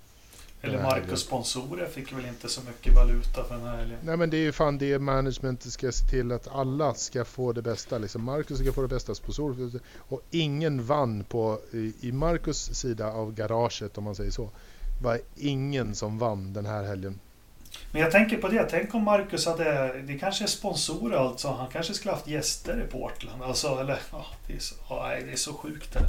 [0.60, 3.98] Eller Marcus sponsorer fick väl inte så mycket valuta för den här helgen.
[4.02, 7.52] Nej men det är ju fan det management ska se till att alla ska få
[7.52, 7.98] det bästa.
[7.98, 9.80] Liksom Marcus ska få det bästa sponsorer.
[9.96, 11.60] Och ingen vann på,
[12.00, 14.50] i, Marcus sida av garaget om man säger så.
[15.02, 17.18] var ingen som vann den här helgen.
[17.92, 21.70] Men jag tänker på det, tänk om Marcus hade, det kanske är sponsorer alltså, han
[21.72, 23.42] kanske skulle haft gäster i Portland.
[23.42, 26.00] Alltså, eller, ja, det är så, ja, det är så sjukt det.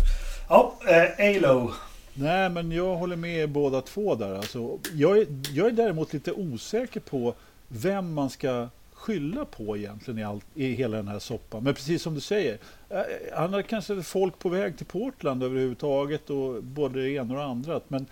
[0.50, 1.72] Ja, eh, Alo.
[2.14, 4.36] Nej, men jag håller med båda två där.
[4.36, 7.34] Alltså, jag, är, jag är däremot lite osäker på
[7.68, 11.64] vem man ska skylla på egentligen i, all, i hela den här soppan.
[11.64, 12.58] Men precis som du säger,
[12.90, 13.00] eh,
[13.36, 17.46] han har kanske folk på väg till Portland överhuvudtaget och både det ena och det
[17.46, 17.82] andra.
[17.88, 18.06] Men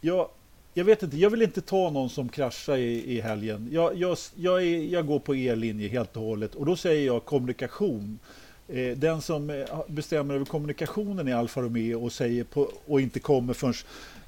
[0.00, 0.28] jag,
[0.74, 3.68] jag vet inte, jag vill inte ta någon som kraschar i, i helgen.
[3.72, 7.06] Jag, jag, jag, är, jag går på er linje helt och hållet och då säger
[7.06, 8.18] jag kommunikation.
[8.68, 13.20] Eh, den som eh, bestämmer över kommunikationen i Alfa Romeo och, säger på, och inte
[13.20, 13.74] kommer förrän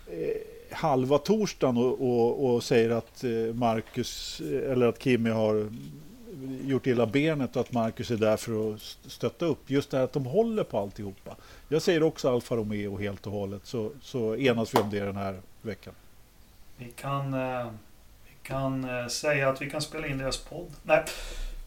[0.07, 5.71] eh, halva torsdagen och, och, och, säger att eh, Marcus eller att Kimi har
[6.65, 9.71] gjort illa benet och att Marcus är där för att stötta upp.
[9.71, 11.37] Just det här att de håller på alltihopa.
[11.69, 15.17] Jag säger också Alfa Romeo helt och hållet så, så enas vi om det den
[15.17, 15.95] här veckan.
[16.77, 17.33] Vi kan,
[18.25, 20.71] vi kan säga att vi kan spela in deras podd.
[20.83, 21.05] Nej.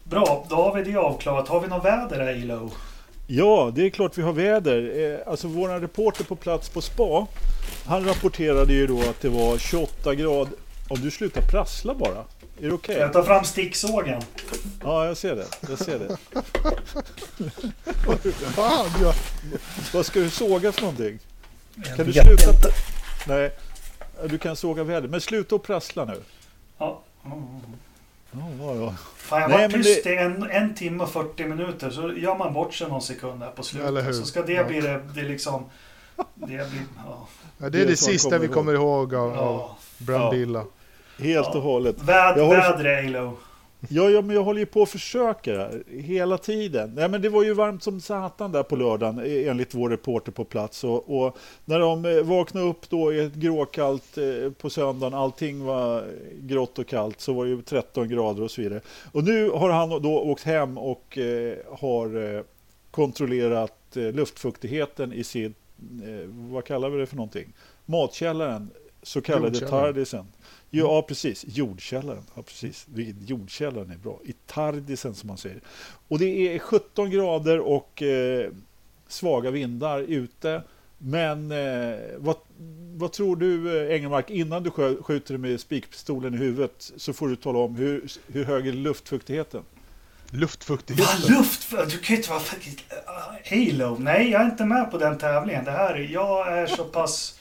[0.04, 1.48] Bra, då har vi det avklarat.
[1.48, 2.70] Har vi något väder Ilo?
[3.26, 5.12] Ja, det är klart vi har väder.
[5.12, 7.26] Eh, alltså vår reporter på plats på spa,
[7.86, 10.54] han rapporterade ju då att det var 28 grader.
[10.88, 12.18] Om du slutar prassla bara.
[12.62, 12.74] Är det okej?
[12.74, 12.96] Okay?
[12.96, 14.22] Jag tar fram sticksågen.
[14.84, 15.46] Ja, jag ser det.
[15.68, 16.16] Jag ser det.
[18.32, 19.14] Fan, jag...
[19.94, 21.18] Vad ska du såga för någonting?
[21.74, 22.50] Jag kan du sluta?
[22.50, 22.68] Inte.
[23.28, 23.50] Nej,
[24.28, 25.08] du kan såga väder.
[25.08, 26.16] Men sluta och prassla nu.
[26.78, 27.02] Ja.
[27.24, 27.42] Mm.
[28.32, 28.94] Ja, ja.
[29.16, 30.14] Fan, jag var tyst det...
[30.14, 33.50] i en, en timme och 40 minuter så gör man bort sig någon sekund här
[33.50, 34.16] på slutet.
[34.16, 34.64] Så ska det ja.
[34.64, 35.64] bli det, det liksom...
[36.34, 36.58] Det, blir,
[37.06, 37.28] ja.
[37.58, 40.64] ja det är det, det sista vi kommer ihåg av, av Brambilla.
[41.18, 42.02] Helt och hållet.
[42.02, 42.76] Väd, håller...
[42.76, 43.36] Väder, Alo.
[43.88, 46.92] Ja, ja, men jag håller ju på att försöka hela tiden.
[46.94, 50.44] Nej, men det var ju varmt som satan där på lördagen enligt vår reporter på
[50.44, 50.84] plats.
[50.84, 55.64] Och, och när de eh, vaknade upp då i ett gråkallt eh, på söndagen, allting
[55.64, 56.04] var
[56.40, 58.80] grått och kallt, så var det ju 13 grader och så vidare.
[59.12, 62.42] Och nu har han då åkt hem och eh, har
[62.92, 65.54] kontrollerat eh, luftfuktigheten i sin,
[66.04, 67.52] eh, vad kallar vi det för någonting?
[67.84, 68.70] Matkällaren,
[69.02, 70.26] så kallade Tardisen.
[70.74, 71.44] Ja, precis.
[71.48, 72.24] Jordkällaren.
[72.34, 72.86] Ja, precis.
[73.26, 74.20] Jordkällaren är bra.
[74.24, 75.60] I Tardisen som man säger.
[76.08, 78.50] Och det är 17 grader och eh,
[79.08, 80.62] svaga vindar ute.
[80.98, 82.36] Men eh, vad,
[82.94, 84.70] vad tror du eh, Engelmark, innan du
[85.02, 89.62] skjuter med spikpistolen i huvudet så får du tala om hur, hur hög är luftfuktigheten?
[90.30, 91.16] Luftfuktigheten?
[91.28, 91.90] Ja, luftfuktighet?
[91.90, 92.42] Du kan ju inte vara...
[93.50, 93.96] Halo?
[93.98, 95.64] Nej, jag är inte med på den tävlingen.
[95.64, 97.38] Det här, jag är så pass...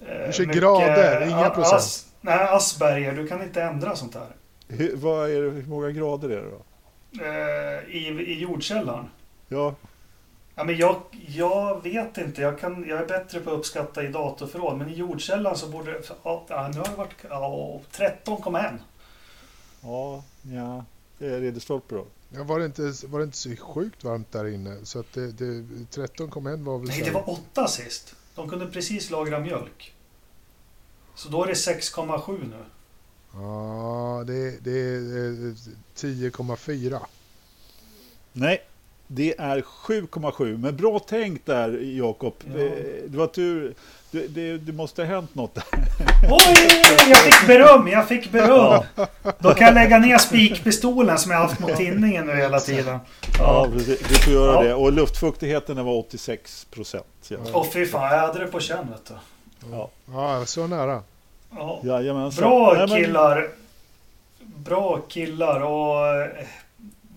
[0.00, 2.13] Eh, du kör grader, inga procent.
[2.24, 4.28] Nej, Asperger, du kan inte ändra sånt här.
[4.68, 6.62] Hur, vad är det, hur många grader är det då?
[7.24, 9.10] Eh, i, I jordkällaren?
[9.48, 9.74] Ja.
[10.54, 12.42] Ja, men jag, jag vet inte.
[12.42, 14.78] Jag, kan, jag är bättre på att uppskatta i datorförråd.
[14.78, 18.78] Men i jordkällan så borde ja, ja, nu har det varit ja, 13,1.
[19.80, 20.84] Ja, ja.
[21.18, 22.06] Det är Ridderstolpe då.
[22.28, 24.76] Ja, var, det inte, var det inte så sjukt varmt där inne?
[24.84, 28.14] Så att det, det, 13,1 var väl Nej, det var 8 sist.
[28.34, 29.93] De kunde precis lagra mjölk.
[31.14, 32.56] Så då är det 6,7 nu.
[33.34, 35.54] Ja, det, det är eh,
[35.96, 36.98] 10,4.
[38.32, 38.62] Nej,
[39.06, 40.58] det är 7,7.
[40.58, 42.34] Men bra tänkt där Jakob.
[42.46, 42.52] Ja.
[43.06, 43.74] Det var tur.
[44.10, 45.64] Det, det, det måste ha hänt något där.
[46.30, 46.68] Oj,
[47.08, 47.88] jag fick beröm!
[47.88, 48.82] Jag fick beröm!
[49.38, 52.98] Då kan jag lägga ner spikpistolen som jag haft mot tinningen nu hela tiden.
[53.38, 53.68] Ja, Ja.
[54.08, 54.62] Du får göra Ja.
[54.62, 54.74] det.
[54.74, 57.30] Och luftfuktigheten var 86 procent.
[57.52, 59.14] Åh fy fan, jag hade det på känn vet du.
[59.70, 59.90] Ja.
[60.12, 61.02] Ja, så nära.
[61.56, 61.80] Ja.
[61.84, 62.42] Jajamensan.
[62.50, 63.48] Bra killar!
[64.40, 66.06] Bra killar och...
[66.06, 66.46] eh,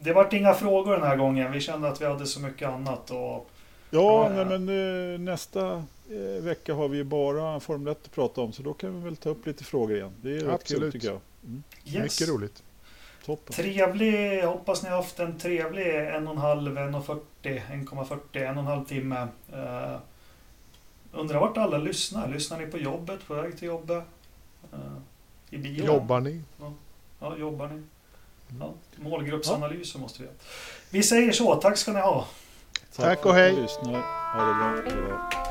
[0.02, 1.52] Det vart inga frågor den här gången.
[1.52, 3.50] Vi kände att vi hade så mycket annat och...
[3.90, 4.70] Ja, nej, men
[5.14, 5.68] eh, nästa
[6.10, 8.54] eh, vecka har vi bara Formel 1 att prata om.
[8.54, 10.12] Så då kan vi väl ta upp lite frågor igen.
[10.22, 10.94] Det är rätt kul Absolut.
[10.94, 11.20] tycker jag.
[11.86, 12.04] Yes.
[12.04, 12.64] Mycket roligt.
[13.26, 13.54] Toppen.
[13.54, 18.62] Trevlig, hoppas ni har haft en trevlig en och en halv, 1,40, 1,40, en och
[18.64, 19.28] en halv timme.
[21.18, 22.28] Undrar vart alla lyssnar.
[22.28, 24.04] Lyssnar ni på jobbet, på väg till jobbet?
[24.74, 24.80] Eh,
[25.50, 25.86] I bilen?
[25.86, 26.42] Jobbar ni?
[27.20, 27.84] Ja, jobbar ni?
[28.60, 30.34] Ja, målgruppsanalyser måste vi ha.
[30.90, 32.28] Vi säger så, tack ska ni ha.
[32.96, 33.68] Tack och för att hej.
[33.84, 35.47] Ha det bra.